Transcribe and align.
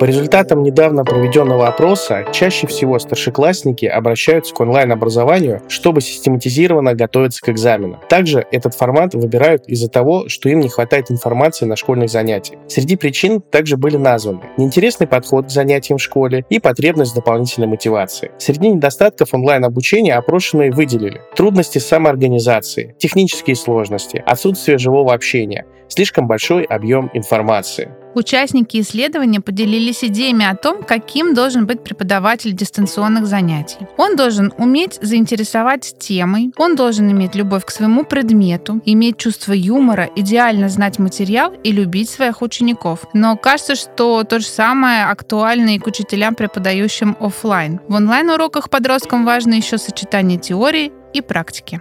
По 0.00 0.06
результатам 0.06 0.62
недавно 0.62 1.04
проведенного 1.04 1.68
опроса, 1.68 2.24
чаще 2.32 2.66
всего 2.66 2.98
старшеклассники 2.98 3.84
обращаются 3.84 4.54
к 4.54 4.60
онлайн-образованию, 4.60 5.60
чтобы 5.68 6.00
систематизированно 6.00 6.94
готовиться 6.94 7.42
к 7.42 7.50
экзамену. 7.50 8.00
Также 8.08 8.46
этот 8.50 8.74
формат 8.74 9.12
выбирают 9.12 9.68
из-за 9.68 9.90
того, 9.90 10.26
что 10.30 10.48
им 10.48 10.60
не 10.60 10.70
хватает 10.70 11.10
информации 11.10 11.66
на 11.66 11.76
школьных 11.76 12.08
занятиях. 12.08 12.60
Среди 12.66 12.96
причин 12.96 13.42
также 13.42 13.76
были 13.76 13.98
названы 13.98 14.40
неинтересный 14.56 15.06
подход 15.06 15.48
к 15.48 15.50
занятиям 15.50 15.98
в 15.98 16.02
школе 16.02 16.46
и 16.48 16.60
потребность 16.60 17.14
дополнительной 17.14 17.68
мотивации. 17.68 18.30
Среди 18.38 18.70
недостатков 18.70 19.34
онлайн-обучения 19.34 20.14
опрошенные 20.14 20.72
выделили 20.72 21.20
трудности 21.36 21.76
самоорганизации, 21.76 22.94
технические 22.96 23.54
сложности, 23.54 24.24
отсутствие 24.24 24.78
живого 24.78 25.12
общения, 25.12 25.66
слишком 25.88 26.26
большой 26.26 26.62
объем 26.62 27.10
информации. 27.12 27.90
Участники 28.14 28.80
исследования 28.80 29.40
поделились 29.40 30.02
идеями 30.02 30.44
о 30.44 30.56
том, 30.56 30.82
каким 30.82 31.34
должен 31.34 31.66
быть 31.66 31.84
преподаватель 31.84 32.52
дистанционных 32.52 33.26
занятий. 33.26 33.78
Он 33.96 34.16
должен 34.16 34.52
уметь 34.58 34.98
заинтересовать 35.00 35.94
темой, 35.98 36.50
он 36.56 36.74
должен 36.74 37.10
иметь 37.10 37.34
любовь 37.34 37.64
к 37.64 37.70
своему 37.70 38.04
предмету, 38.04 38.80
иметь 38.84 39.16
чувство 39.16 39.52
юмора, 39.52 40.08
идеально 40.16 40.68
знать 40.68 40.98
материал 40.98 41.52
и 41.62 41.72
любить 41.72 42.10
своих 42.10 42.42
учеников. 42.42 43.06
Но 43.12 43.36
кажется, 43.36 43.76
что 43.76 44.24
то 44.24 44.40
же 44.40 44.46
самое 44.46 45.04
актуально 45.04 45.76
и 45.76 45.78
к 45.78 45.86
учителям, 45.86 46.34
преподающим 46.34 47.16
офлайн. 47.20 47.80
В 47.86 47.94
онлайн-уроках 47.94 48.70
подросткам 48.70 49.24
важно 49.24 49.54
еще 49.54 49.78
сочетание 49.78 50.38
теории 50.38 50.92
и 51.12 51.20
практики. 51.20 51.80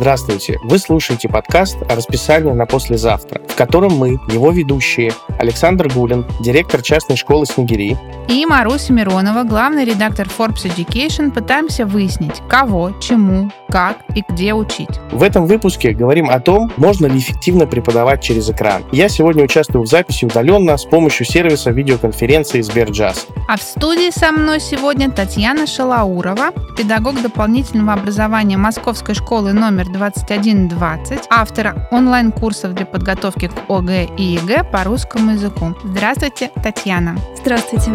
Здравствуйте! 0.00 0.60
Вы 0.62 0.78
слушаете 0.78 1.28
подкаст 1.28 1.76
о 1.90 1.96
расписании 1.96 2.52
на 2.52 2.66
послезавтра, 2.66 3.42
в 3.48 3.56
котором 3.56 3.96
мы, 3.96 4.10
его 4.32 4.52
ведущие, 4.52 5.12
Александр 5.40 5.92
Гулин, 5.92 6.24
директор 6.38 6.82
частной 6.82 7.16
школы 7.16 7.46
Снегири, 7.46 7.98
и 8.28 8.44
Маруся 8.44 8.92
Миронова, 8.92 9.42
главный 9.42 9.86
редактор 9.86 10.26
Forbes 10.26 10.64
Education, 10.64 11.30
пытаемся 11.30 11.86
выяснить, 11.86 12.42
кого, 12.46 12.92
чему, 13.00 13.50
как 13.70 13.96
и 14.14 14.22
где 14.28 14.52
учить. 14.52 15.00
В 15.10 15.22
этом 15.22 15.46
выпуске 15.46 15.92
говорим 15.92 16.28
о 16.28 16.38
том, 16.38 16.70
можно 16.76 17.06
ли 17.06 17.18
эффективно 17.18 17.66
преподавать 17.66 18.22
через 18.22 18.50
экран. 18.50 18.84
Я 18.92 19.08
сегодня 19.08 19.44
участвую 19.44 19.82
в 19.82 19.88
записи 19.88 20.26
удаленно 20.26 20.76
с 20.76 20.84
помощью 20.84 21.24
сервиса 21.24 21.70
видеоконференции 21.70 22.60
Сберджаз. 22.60 23.26
А 23.48 23.56
в 23.56 23.62
студии 23.62 24.10
со 24.10 24.30
мной 24.30 24.60
сегодня 24.60 25.10
Татьяна 25.10 25.66
Шалаурова, 25.66 26.52
педагог 26.76 27.22
дополнительного 27.22 27.94
образования 27.94 28.58
Московской 28.58 29.14
школы 29.14 29.54
номер 29.54 29.87
2120, 29.88 31.26
автор 31.30 31.88
онлайн-курсов 31.90 32.74
для 32.74 32.86
подготовки 32.86 33.48
к 33.48 33.70
ОГЭ 33.70 34.08
и 34.16 34.22
ЕГЭ 34.22 34.64
по 34.64 34.84
русскому 34.84 35.32
языку. 35.32 35.74
Здравствуйте, 35.84 36.50
Татьяна. 36.62 37.16
Здравствуйте. 37.36 37.92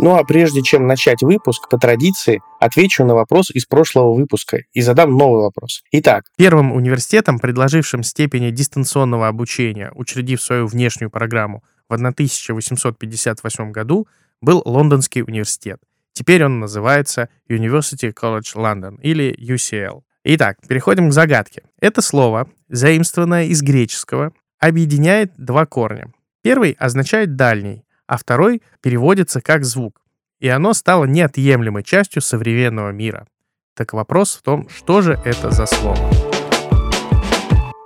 Ну 0.00 0.14
а 0.14 0.22
прежде 0.22 0.62
чем 0.62 0.86
начать 0.86 1.22
выпуск, 1.22 1.68
по 1.68 1.76
традиции, 1.76 2.40
отвечу 2.60 3.04
на 3.04 3.14
вопрос 3.14 3.50
из 3.50 3.66
прошлого 3.66 4.14
выпуска 4.14 4.60
и 4.72 4.80
задам 4.80 5.16
новый 5.16 5.42
вопрос. 5.42 5.82
Итак. 5.90 6.24
Первым 6.36 6.72
университетом, 6.72 7.40
предложившим 7.40 8.04
степени 8.04 8.50
дистанционного 8.50 9.26
обучения, 9.26 9.90
учредив 9.94 10.40
свою 10.40 10.68
внешнюю 10.68 11.10
программу 11.10 11.64
в 11.88 11.94
1858 11.94 13.72
году, 13.72 14.06
был 14.40 14.62
Лондонский 14.64 15.22
университет. 15.22 15.80
Теперь 16.18 16.44
он 16.44 16.58
называется 16.58 17.28
University 17.48 18.12
College 18.12 18.56
London 18.56 19.00
или 19.02 19.32
UCL. 19.38 20.02
Итак, 20.24 20.56
переходим 20.66 21.10
к 21.10 21.12
загадке. 21.12 21.62
Это 21.80 22.02
слово, 22.02 22.50
заимствованное 22.68 23.44
из 23.44 23.62
греческого, 23.62 24.32
объединяет 24.58 25.32
два 25.36 25.64
корня. 25.64 26.12
Первый 26.42 26.72
означает 26.72 27.36
«дальний», 27.36 27.84
а 28.08 28.16
второй 28.16 28.62
переводится 28.80 29.40
как 29.40 29.64
«звук». 29.64 30.00
И 30.40 30.48
оно 30.48 30.74
стало 30.74 31.04
неотъемлемой 31.04 31.84
частью 31.84 32.20
современного 32.20 32.90
мира. 32.90 33.28
Так 33.76 33.92
вопрос 33.92 34.34
в 34.34 34.42
том, 34.42 34.68
что 34.68 35.02
же 35.02 35.20
это 35.24 35.52
за 35.52 35.66
слово? 35.66 36.10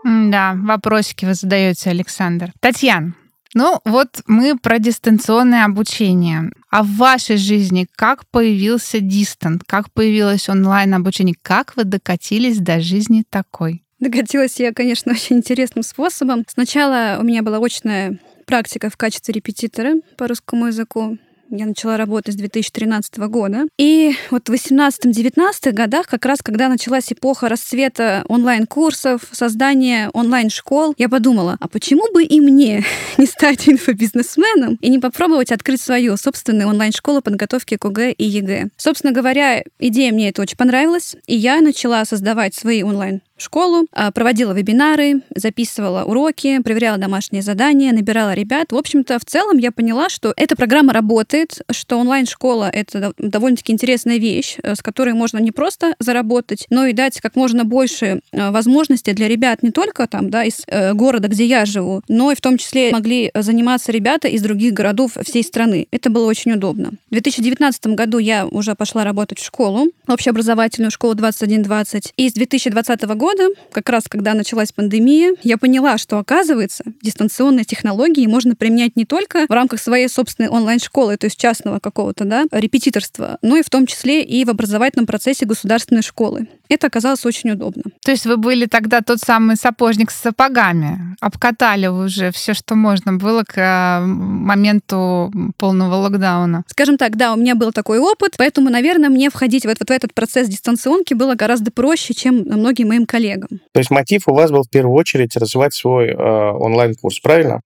Да, 0.05 0.55
вопросики 0.57 1.27
вы 1.27 1.35
задаете, 1.35 1.91
Александр. 1.91 2.51
Татьяна, 2.61 3.13
ну 3.55 3.81
вот 3.85 4.23
мы 4.27 4.57
про 4.57 4.79
дистанционное 4.79 5.65
обучение. 5.65 6.51
А 6.71 6.83
в 6.83 6.97
вашей 6.97 7.37
жизни 7.37 7.87
как 7.97 8.27
появился 8.27 9.01
дистант? 9.01 9.63
Как 9.67 9.91
появилось 9.93 10.49
онлайн-обучение? 10.49 11.35
Как 11.43 11.77
вы 11.77 11.85
докатились 11.85 12.59
до 12.59 12.81
жизни 12.81 13.25
такой? 13.29 13.83
Докатилась 14.01 14.59
я, 14.59 14.73
конечно, 14.73 15.13
очень 15.13 15.37
интересным 15.37 15.83
способом. 15.83 16.45
Сначала 16.49 17.19
у 17.21 17.25
меня 17.25 17.43
была 17.43 17.59
очная 17.59 18.19
практика 18.47 18.91
в 18.91 18.97
качестве 18.97 19.35
репетитора 19.35 19.95
по 20.17 20.27
русскому 20.29 20.67
языку. 20.67 21.19
Я 21.55 21.67
начала 21.67 21.99
работать 21.99 22.33
с 22.33 22.37
2013 22.39 23.19
года. 23.29 23.67
И 23.79 24.15
вот 24.31 24.49
в 24.49 24.53
18-19 24.53 25.73
годах, 25.73 26.07
как 26.07 26.25
раз 26.25 26.39
когда 26.43 26.71
началась 26.71 27.13
эпоха 27.13 27.51
расцвета 27.51 28.25
онлайн-курсов, 28.29 29.21
создания 29.33 30.09
онлайн-школ, 30.15 30.95
я 30.97 31.11
подумала, 31.11 31.59
а 31.61 31.69
почему 31.69 32.11
бы 32.11 32.25
и 32.25 32.41
мне 32.41 32.85
не 33.19 33.27
стать 33.27 33.69
инфобизнесменом 33.69 34.79
и 34.81 34.89
не 34.89 34.99
попробовать 34.99 35.53
открыть 35.53 35.83
свою 35.83 36.17
собственную 36.17 36.71
онлайн-школу 36.71 37.21
подготовки 37.21 37.77
к 37.77 37.85
ОГЭ 37.85 38.13
и 38.13 38.25
ЕГЭ? 38.25 38.69
Собственно 38.79 39.13
говоря, 39.13 39.63
идея 39.79 40.11
мне 40.11 40.31
это 40.31 40.41
очень 40.41 40.57
понравилась, 40.57 41.17
и 41.27 41.37
я 41.37 41.61
начала 41.61 42.03
создавать 42.07 42.55
свои 42.55 42.83
онлайн 42.83 43.21
школу, 43.43 43.87
а, 43.93 44.11
проводила 44.11 44.53
вебинары, 44.53 45.23
записывала 45.35 46.05
уроки, 46.05 46.61
проверяла 46.63 46.99
домашние 46.99 47.43
задания, 47.43 47.93
набирала 47.93 48.35
ребят. 48.35 48.73
В 48.73 48.77
общем-то, 48.77 49.19
в 49.19 49.25
целом 49.25 49.59
я 49.59 49.73
поняла, 49.73 50.09
что 50.09 50.33
эта 50.37 50.57
программа 50.57 50.93
работает, 50.93 51.61
что 51.71 51.99
онлайн-школа— 51.99 52.71
это 52.73 53.13
довольно-таки 53.19 53.73
интересная 53.73 54.19
вещь, 54.19 54.57
э, 54.63 54.75
с 54.75 54.83
которой 54.83 55.15
можно 55.15 55.39
не 55.39 55.53
просто 55.53 55.95
заработать, 55.99 56.67
но 56.71 56.87
и 56.87 56.93
дать 56.93 57.21
как 57.21 57.37
можно 57.37 57.65
больше 57.65 58.21
э, 58.33 58.51
возможностей 58.51 59.13
для 59.13 59.29
ребят 59.29 59.63
не 59.63 59.71
только 59.71 60.07
там, 60.07 60.31
да, 60.31 60.45
из 60.45 60.63
э, 60.67 60.95
города, 60.95 61.29
где 61.29 61.45
я 61.45 61.65
живу, 61.65 62.03
но 62.09 62.33
и 62.33 62.35
в 62.35 62.41
том 62.41 62.59
числе 62.59 62.91
могли 62.93 63.31
заниматься 63.35 63.93
ребята 63.93 64.29
из 64.29 64.43
других 64.43 64.73
городов 64.73 65.17
всей 65.25 65.43
страны. 65.43 65.87
Это 65.91 66.11
было 66.11 66.27
очень 66.27 66.53
удобно. 66.53 66.91
В 67.09 67.13
2019 67.13 67.87
году 67.89 68.19
я 68.19 68.47
уже 68.47 68.75
пошла 68.75 69.05
работать 69.05 69.39
в 69.39 69.45
школу, 69.45 69.89
общеобразовательную 70.07 70.91
школу 70.91 71.15
2120, 71.15 72.13
и 72.17 72.29
с 72.29 72.33
2020 72.33 73.03
года 73.17 73.32
года, 73.33 73.55
как 73.73 73.89
раз 73.89 74.05
когда 74.09 74.35
началась 74.35 74.73
пандемия, 74.73 75.35
я 75.43 75.59
поняла, 75.59 75.99
что, 75.99 76.19
оказывается, 76.19 76.85
дистанционные 77.03 77.65
технологии 77.65 78.27
можно 78.27 78.55
применять 78.55 78.97
не 78.97 79.05
только 79.05 79.47
в 79.49 79.53
рамках 79.53 79.81
своей 79.81 80.09
собственной 80.09 80.49
онлайн-школы, 80.49 81.17
то 81.17 81.27
есть 81.27 81.39
частного 81.39 81.79
какого-то 81.79 82.25
да, 82.25 82.45
репетиторства, 82.51 83.39
но 83.43 83.57
и 83.57 83.63
в 83.63 83.71
том 83.71 83.87
числе 83.87 84.23
и 84.23 84.45
в 84.45 84.51
образовательном 84.51 85.07
процессе 85.07 85.47
государственной 85.47 86.03
школы. 86.03 86.49
Это 86.69 86.87
оказалось 86.87 87.25
очень 87.27 87.51
удобно. 87.51 87.83
То 88.05 88.11
есть 88.11 88.25
вы 88.25 88.37
были 88.37 88.67
тогда 88.67 89.01
тот 89.03 89.19
самый 89.19 89.57
сапожник 89.57 90.11
с 90.11 90.21
сапогами, 90.21 91.17
обкатали 91.21 91.87
уже 91.87 92.33
все, 92.33 92.55
что 92.55 92.75
можно 92.75 93.15
было 93.15 93.45
к 93.45 93.59
э, 93.59 94.05
моменту 94.05 95.31
полного 95.59 95.97
локдауна. 95.97 96.65
Скажем 96.67 96.97
так, 96.97 97.17
да, 97.17 97.35
у 97.35 97.37
меня 97.37 97.55
был 97.55 97.73
такой 97.73 97.99
опыт, 97.99 98.35
поэтому, 98.39 98.71
наверное, 98.71 99.11
мне 99.11 99.31
входить 99.31 99.65
в 99.65 99.69
этот, 99.69 99.89
в 99.89 99.93
этот 99.93 100.15
процесс 100.15 100.49
дистанционки 100.49 101.15
было 101.15 101.35
гораздо 101.35 101.71
проще, 101.71 102.15
чем 102.15 102.37
многим 102.47 102.89
моим 102.89 103.07
коллегам. 103.13 103.61
То 103.73 103.81
есть 103.81 103.91
мотив 103.91 104.23
у 104.27 104.35
вас 104.35 104.51
был 104.51 104.63
в 104.63 104.71
первую 104.71 104.97
очередь 104.97 105.37
развивать 105.37 105.75
свой 105.75 106.09
э, 106.09 106.15
онлайн-курс, 106.17 107.21
правильно? 107.21 107.61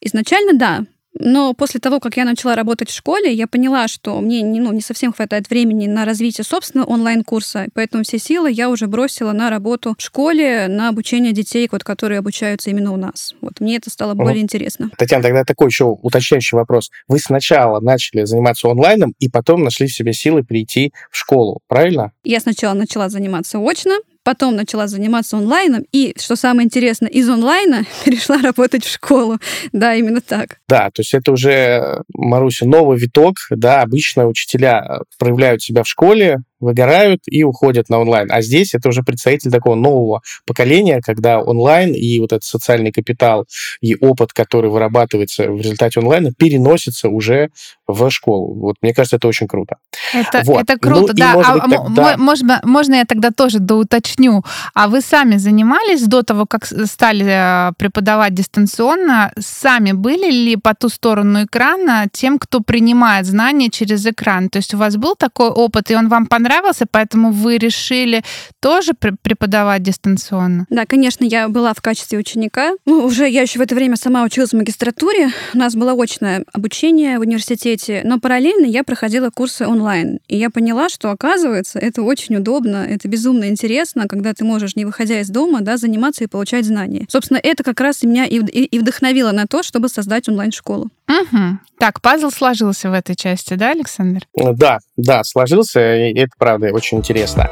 Изначально 0.00 0.58
да. 0.58 0.84
Но 1.18 1.54
после 1.54 1.80
того, 1.80 1.98
как 2.00 2.16
я 2.16 2.24
начала 2.24 2.54
работать 2.54 2.90
в 2.90 2.94
школе, 2.94 3.32
я 3.32 3.46
поняла, 3.46 3.88
что 3.88 4.20
мне 4.20 4.42
не, 4.42 4.60
ну, 4.60 4.72
не 4.72 4.82
совсем 4.82 5.12
хватает 5.12 5.48
времени 5.48 5.86
на 5.86 6.04
развитие 6.04 6.44
собственного 6.44 6.88
онлайн-курса, 6.88 7.68
поэтому 7.74 8.04
все 8.04 8.18
силы 8.18 8.50
я 8.50 8.68
уже 8.68 8.86
бросила 8.86 9.32
на 9.32 9.48
работу 9.48 9.94
в 9.98 10.02
школе, 10.02 10.66
на 10.68 10.88
обучение 10.88 11.32
детей, 11.32 11.68
вот, 11.70 11.84
которые 11.84 12.18
обучаются 12.18 12.70
именно 12.70 12.92
у 12.92 12.96
нас. 12.96 13.34
Вот 13.40 13.60
мне 13.60 13.76
это 13.76 13.90
стало 13.90 14.14
более 14.14 14.42
интересно. 14.42 14.90
Татьяна, 14.98 15.22
тогда 15.22 15.44
такой 15.44 15.68
еще 15.68 15.84
уточняющий 15.84 16.56
вопрос. 16.56 16.90
Вы 17.08 17.18
сначала 17.18 17.80
начали 17.80 18.24
заниматься 18.24 18.68
онлайном, 18.68 19.14
и 19.18 19.30
потом 19.30 19.62
нашли 19.64 19.86
в 19.86 19.94
себе 19.94 20.12
силы 20.12 20.44
прийти 20.44 20.92
в 21.10 21.16
школу, 21.16 21.60
правильно? 21.66 22.12
Я 22.24 22.40
сначала 22.40 22.74
начала 22.74 23.08
заниматься 23.08 23.58
очно, 23.58 23.98
потом 24.26 24.56
начала 24.56 24.88
заниматься 24.88 25.36
онлайном, 25.36 25.84
и, 25.92 26.12
что 26.18 26.34
самое 26.34 26.66
интересное, 26.66 27.08
из 27.08 27.28
онлайна 27.28 27.84
перешла 28.04 28.38
работать 28.38 28.84
в 28.84 28.92
школу. 28.92 29.38
Да, 29.70 29.94
именно 29.94 30.20
так. 30.20 30.58
Да, 30.68 30.90
то 30.90 31.02
есть 31.02 31.14
это 31.14 31.30
уже, 31.30 32.02
Маруся, 32.12 32.66
новый 32.66 32.98
виток, 32.98 33.36
да, 33.50 33.82
обычно 33.82 34.26
учителя 34.26 35.02
проявляют 35.16 35.62
себя 35.62 35.84
в 35.84 35.88
школе, 35.88 36.38
выгорают 36.60 37.22
и 37.26 37.42
уходят 37.44 37.88
на 37.88 37.98
онлайн. 37.98 38.30
А 38.30 38.40
здесь 38.42 38.74
это 38.74 38.88
уже 38.88 39.02
представитель 39.02 39.50
такого 39.50 39.74
нового 39.74 40.22
поколения, 40.46 41.00
когда 41.04 41.40
онлайн 41.40 41.92
и 41.94 42.18
вот 42.20 42.32
этот 42.32 42.44
социальный 42.44 42.92
капитал 42.92 43.46
и 43.80 43.96
опыт, 43.96 44.32
который 44.32 44.70
вырабатывается 44.70 45.50
в 45.50 45.60
результате 45.60 46.00
онлайна, 46.00 46.32
переносится 46.32 47.08
уже 47.08 47.50
в 47.86 48.10
школу. 48.10 48.54
Вот 48.54 48.76
мне 48.82 48.92
кажется, 48.92 49.16
это 49.16 49.28
очень 49.28 49.46
круто. 49.46 49.76
Это, 50.12 50.42
вот. 50.44 50.62
это 50.62 50.78
круто, 50.78 51.12
ну, 51.12 51.14
да. 51.14 51.34
Может 51.34 51.62
а, 51.62 51.68
быть, 51.68 51.78
тогда... 51.78 52.16
можно, 52.16 52.60
можно 52.64 52.94
я 52.94 53.04
тогда 53.04 53.30
тоже 53.30 53.58
доуточню? 53.58 54.44
А 54.74 54.88
вы 54.88 55.00
сами 55.00 55.36
занимались 55.36 56.02
до 56.02 56.22
того, 56.22 56.46
как 56.46 56.66
стали 56.66 57.26
э, 57.26 57.72
преподавать 57.78 58.34
дистанционно, 58.34 59.32
сами 59.38 59.92
были 59.92 60.30
ли 60.30 60.56
по 60.56 60.74
ту 60.74 60.88
сторону 60.88 61.44
экрана 61.44 62.06
тем, 62.12 62.38
кто 62.38 62.60
принимает 62.60 63.26
знания 63.26 63.70
через 63.70 64.04
экран? 64.06 64.48
То 64.48 64.58
есть 64.58 64.74
у 64.74 64.78
вас 64.78 64.96
был 64.96 65.14
такой 65.16 65.48
опыт, 65.48 65.90
и 65.90 65.96
он 65.96 66.08
вам 66.08 66.26
понравился, 66.26 66.45
поэтому 66.90 67.32
вы 67.32 67.58
решили 67.58 68.22
тоже 68.60 68.92
преподавать 68.94 69.82
дистанционно? 69.82 70.66
Да, 70.70 70.86
конечно, 70.86 71.24
я 71.24 71.48
была 71.48 71.74
в 71.74 71.80
качестве 71.80 72.18
ученика. 72.18 72.72
Ну, 72.84 73.04
уже 73.04 73.28
я 73.28 73.42
еще 73.42 73.58
в 73.58 73.62
это 73.62 73.74
время 73.74 73.96
сама 73.96 74.24
училась 74.24 74.50
в 74.50 74.56
магистратуре. 74.56 75.30
У 75.54 75.58
нас 75.58 75.74
было 75.74 75.92
очное 76.00 76.44
обучение 76.52 77.18
в 77.18 77.22
университете, 77.22 78.02
но 78.04 78.20
параллельно 78.20 78.66
я 78.66 78.84
проходила 78.84 79.30
курсы 79.30 79.66
онлайн. 79.66 80.20
И 80.28 80.36
я 80.36 80.50
поняла, 80.50 80.88
что, 80.88 81.10
оказывается, 81.10 81.78
это 81.78 82.02
очень 82.02 82.36
удобно, 82.36 82.86
это 82.88 83.08
безумно 83.08 83.48
интересно, 83.48 84.06
когда 84.08 84.34
ты 84.34 84.44
можешь, 84.44 84.76
не 84.76 84.84
выходя 84.84 85.20
из 85.20 85.28
дома, 85.28 85.60
да, 85.60 85.76
заниматься 85.76 86.24
и 86.24 86.26
получать 86.26 86.64
знания. 86.64 87.06
Собственно, 87.08 87.38
это 87.42 87.62
как 87.62 87.80
раз 87.80 88.02
и 88.02 88.06
меня 88.06 88.24
и, 88.26 88.38
и, 88.38 88.64
и 88.64 88.78
вдохновило 88.78 89.32
на 89.32 89.46
то, 89.46 89.62
чтобы 89.62 89.88
создать 89.88 90.28
онлайн-школу. 90.28 90.90
Угу. 91.08 91.58
Так, 91.78 92.00
пазл 92.00 92.30
сложился 92.30 92.90
в 92.90 92.92
этой 92.92 93.14
части, 93.14 93.54
да, 93.54 93.70
Александр? 93.70 94.26
Да, 94.34 94.78
да, 94.96 95.24
сложился, 95.24 95.96
и 95.96 96.18
это, 96.18 96.32
правда, 96.38 96.72
очень 96.72 96.98
интересно. 96.98 97.50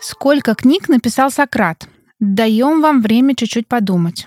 Сколько 0.00 0.54
книг 0.54 0.88
написал 0.88 1.30
Сократ? 1.30 1.88
Даем 2.18 2.80
вам 2.80 3.02
время 3.02 3.34
чуть-чуть 3.34 3.68
подумать. 3.68 4.26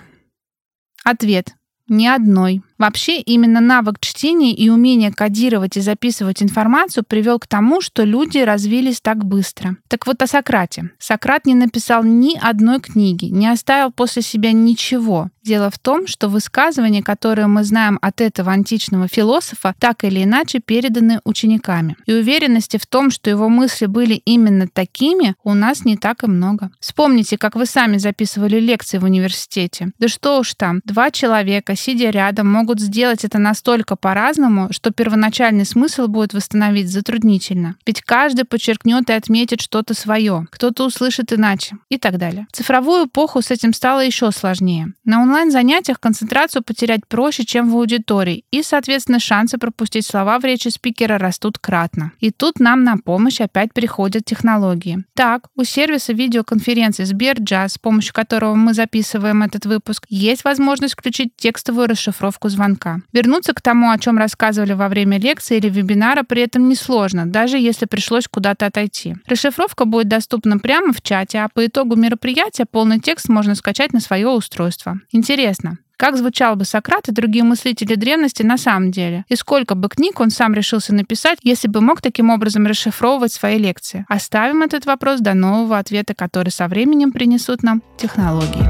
Ответ. 1.04 1.54
Ни 1.88 2.06
одной. 2.06 2.62
Вообще, 2.78 3.20
именно 3.20 3.60
навык 3.60 4.00
чтения 4.00 4.52
и 4.52 4.68
умение 4.68 5.12
кодировать 5.12 5.76
и 5.76 5.80
записывать 5.80 6.42
информацию 6.42 7.04
привел 7.04 7.38
к 7.38 7.46
тому, 7.46 7.80
что 7.80 8.04
люди 8.04 8.38
развились 8.38 9.00
так 9.00 9.24
быстро. 9.24 9.76
Так 9.88 10.06
вот 10.06 10.22
о 10.22 10.26
Сократе. 10.26 10.90
Сократ 10.98 11.46
не 11.46 11.54
написал 11.54 12.02
ни 12.02 12.36
одной 12.36 12.80
книги, 12.80 13.26
не 13.26 13.46
оставил 13.46 13.92
после 13.92 14.22
себя 14.22 14.52
ничего. 14.52 15.30
Дело 15.44 15.70
в 15.70 15.78
том, 15.78 16.06
что 16.06 16.28
высказывания, 16.28 17.02
которые 17.02 17.46
мы 17.48 17.64
знаем 17.64 17.98
от 18.00 18.22
этого 18.22 18.50
античного 18.50 19.08
философа, 19.08 19.74
так 19.78 20.02
или 20.02 20.24
иначе 20.24 20.58
переданы 20.58 21.20
учениками. 21.24 21.96
И 22.06 22.14
уверенности 22.14 22.78
в 22.78 22.86
том, 22.86 23.10
что 23.10 23.28
его 23.28 23.50
мысли 23.50 23.84
были 23.84 24.14
именно 24.14 24.66
такими, 24.68 25.34
у 25.44 25.52
нас 25.52 25.84
не 25.84 25.98
так 25.98 26.24
и 26.24 26.26
много. 26.26 26.70
Вспомните, 26.80 27.36
как 27.36 27.56
вы 27.56 27.66
сами 27.66 27.98
записывали 27.98 28.58
лекции 28.58 28.96
в 28.96 29.04
университете. 29.04 29.92
Да 29.98 30.08
что 30.08 30.38
уж 30.38 30.54
там, 30.54 30.80
два 30.86 31.10
человека, 31.10 31.76
сидя 31.76 32.08
рядом, 32.08 32.50
могут 32.50 32.63
могут 32.64 32.80
сделать 32.80 33.26
это 33.26 33.38
настолько 33.38 33.94
по-разному, 33.94 34.68
что 34.72 34.90
первоначальный 34.90 35.66
смысл 35.66 36.06
будет 36.06 36.32
восстановить 36.32 36.90
затруднительно. 36.90 37.76
Ведь 37.86 38.00
каждый 38.00 38.46
подчеркнет 38.46 39.10
и 39.10 39.12
отметит 39.12 39.60
что-то 39.60 39.92
свое, 39.92 40.46
кто-то 40.50 40.86
услышит 40.86 41.30
иначе 41.34 41.76
и 41.90 41.98
так 41.98 42.16
далее. 42.16 42.46
В 42.50 42.56
цифровую 42.56 43.04
эпоху 43.06 43.42
с 43.42 43.50
этим 43.50 43.74
стало 43.74 44.00
еще 44.00 44.30
сложнее. 44.30 44.94
На 45.04 45.20
онлайн-занятиях 45.20 46.00
концентрацию 46.00 46.62
потерять 46.62 47.06
проще, 47.06 47.44
чем 47.44 47.70
в 47.70 47.76
аудитории, 47.76 48.44
и, 48.50 48.62
соответственно, 48.62 49.20
шансы 49.20 49.58
пропустить 49.58 50.06
слова 50.06 50.38
в 50.38 50.44
речи 50.44 50.68
спикера 50.68 51.18
растут 51.18 51.58
кратно. 51.58 52.12
И 52.20 52.30
тут 52.30 52.60
нам 52.60 52.82
на 52.82 52.96
помощь 52.96 53.42
опять 53.42 53.74
приходят 53.74 54.24
технологии. 54.24 55.04
Так, 55.14 55.48
у 55.54 55.64
сервиса 55.64 56.14
видеоконференции 56.14 57.04
Сберджаз, 57.04 57.74
с 57.74 57.78
помощью 57.78 58.14
которого 58.14 58.54
мы 58.54 58.72
записываем 58.72 59.42
этот 59.42 59.66
выпуск, 59.66 60.06
есть 60.08 60.44
возможность 60.44 60.94
включить 60.94 61.36
текстовую 61.36 61.88
расшифровку 61.88 62.48
звонка. 62.54 63.00
Вернуться 63.12 63.52
к 63.52 63.60
тому, 63.60 63.90
о 63.90 63.98
чем 63.98 64.16
рассказывали 64.16 64.72
во 64.72 64.88
время 64.88 65.18
лекции 65.18 65.58
или 65.58 65.68
вебинара, 65.68 66.22
при 66.22 66.42
этом 66.42 66.68
несложно, 66.68 67.26
даже 67.26 67.58
если 67.58 67.84
пришлось 67.84 68.26
куда-то 68.26 68.66
отойти. 68.66 69.16
Расшифровка 69.26 69.84
будет 69.84 70.08
доступна 70.08 70.58
прямо 70.58 70.92
в 70.92 71.02
чате, 71.02 71.40
а 71.40 71.48
по 71.52 71.66
итогу 71.66 71.96
мероприятия 71.96 72.64
полный 72.64 73.00
текст 73.00 73.28
можно 73.28 73.54
скачать 73.54 73.92
на 73.92 74.00
свое 74.00 74.28
устройство. 74.28 74.98
Интересно, 75.12 75.78
как 75.96 76.16
звучал 76.16 76.56
бы 76.56 76.64
Сократ 76.64 77.08
и 77.08 77.12
другие 77.12 77.44
мыслители 77.44 77.94
древности 77.94 78.42
на 78.42 78.58
самом 78.58 78.90
деле? 78.90 79.24
И 79.28 79.36
сколько 79.36 79.74
бы 79.74 79.88
книг 79.88 80.18
он 80.20 80.30
сам 80.30 80.52
решился 80.52 80.92
написать, 80.92 81.38
если 81.42 81.68
бы 81.68 81.80
мог 81.80 82.00
таким 82.00 82.30
образом 82.30 82.66
расшифровывать 82.66 83.32
свои 83.32 83.58
лекции? 83.58 84.04
Оставим 84.08 84.62
этот 84.62 84.86
вопрос 84.86 85.20
до 85.20 85.34
нового 85.34 85.78
ответа, 85.78 86.14
который 86.14 86.50
со 86.50 86.66
временем 86.66 87.12
принесут 87.12 87.62
нам 87.62 87.82
технологии. 87.96 88.68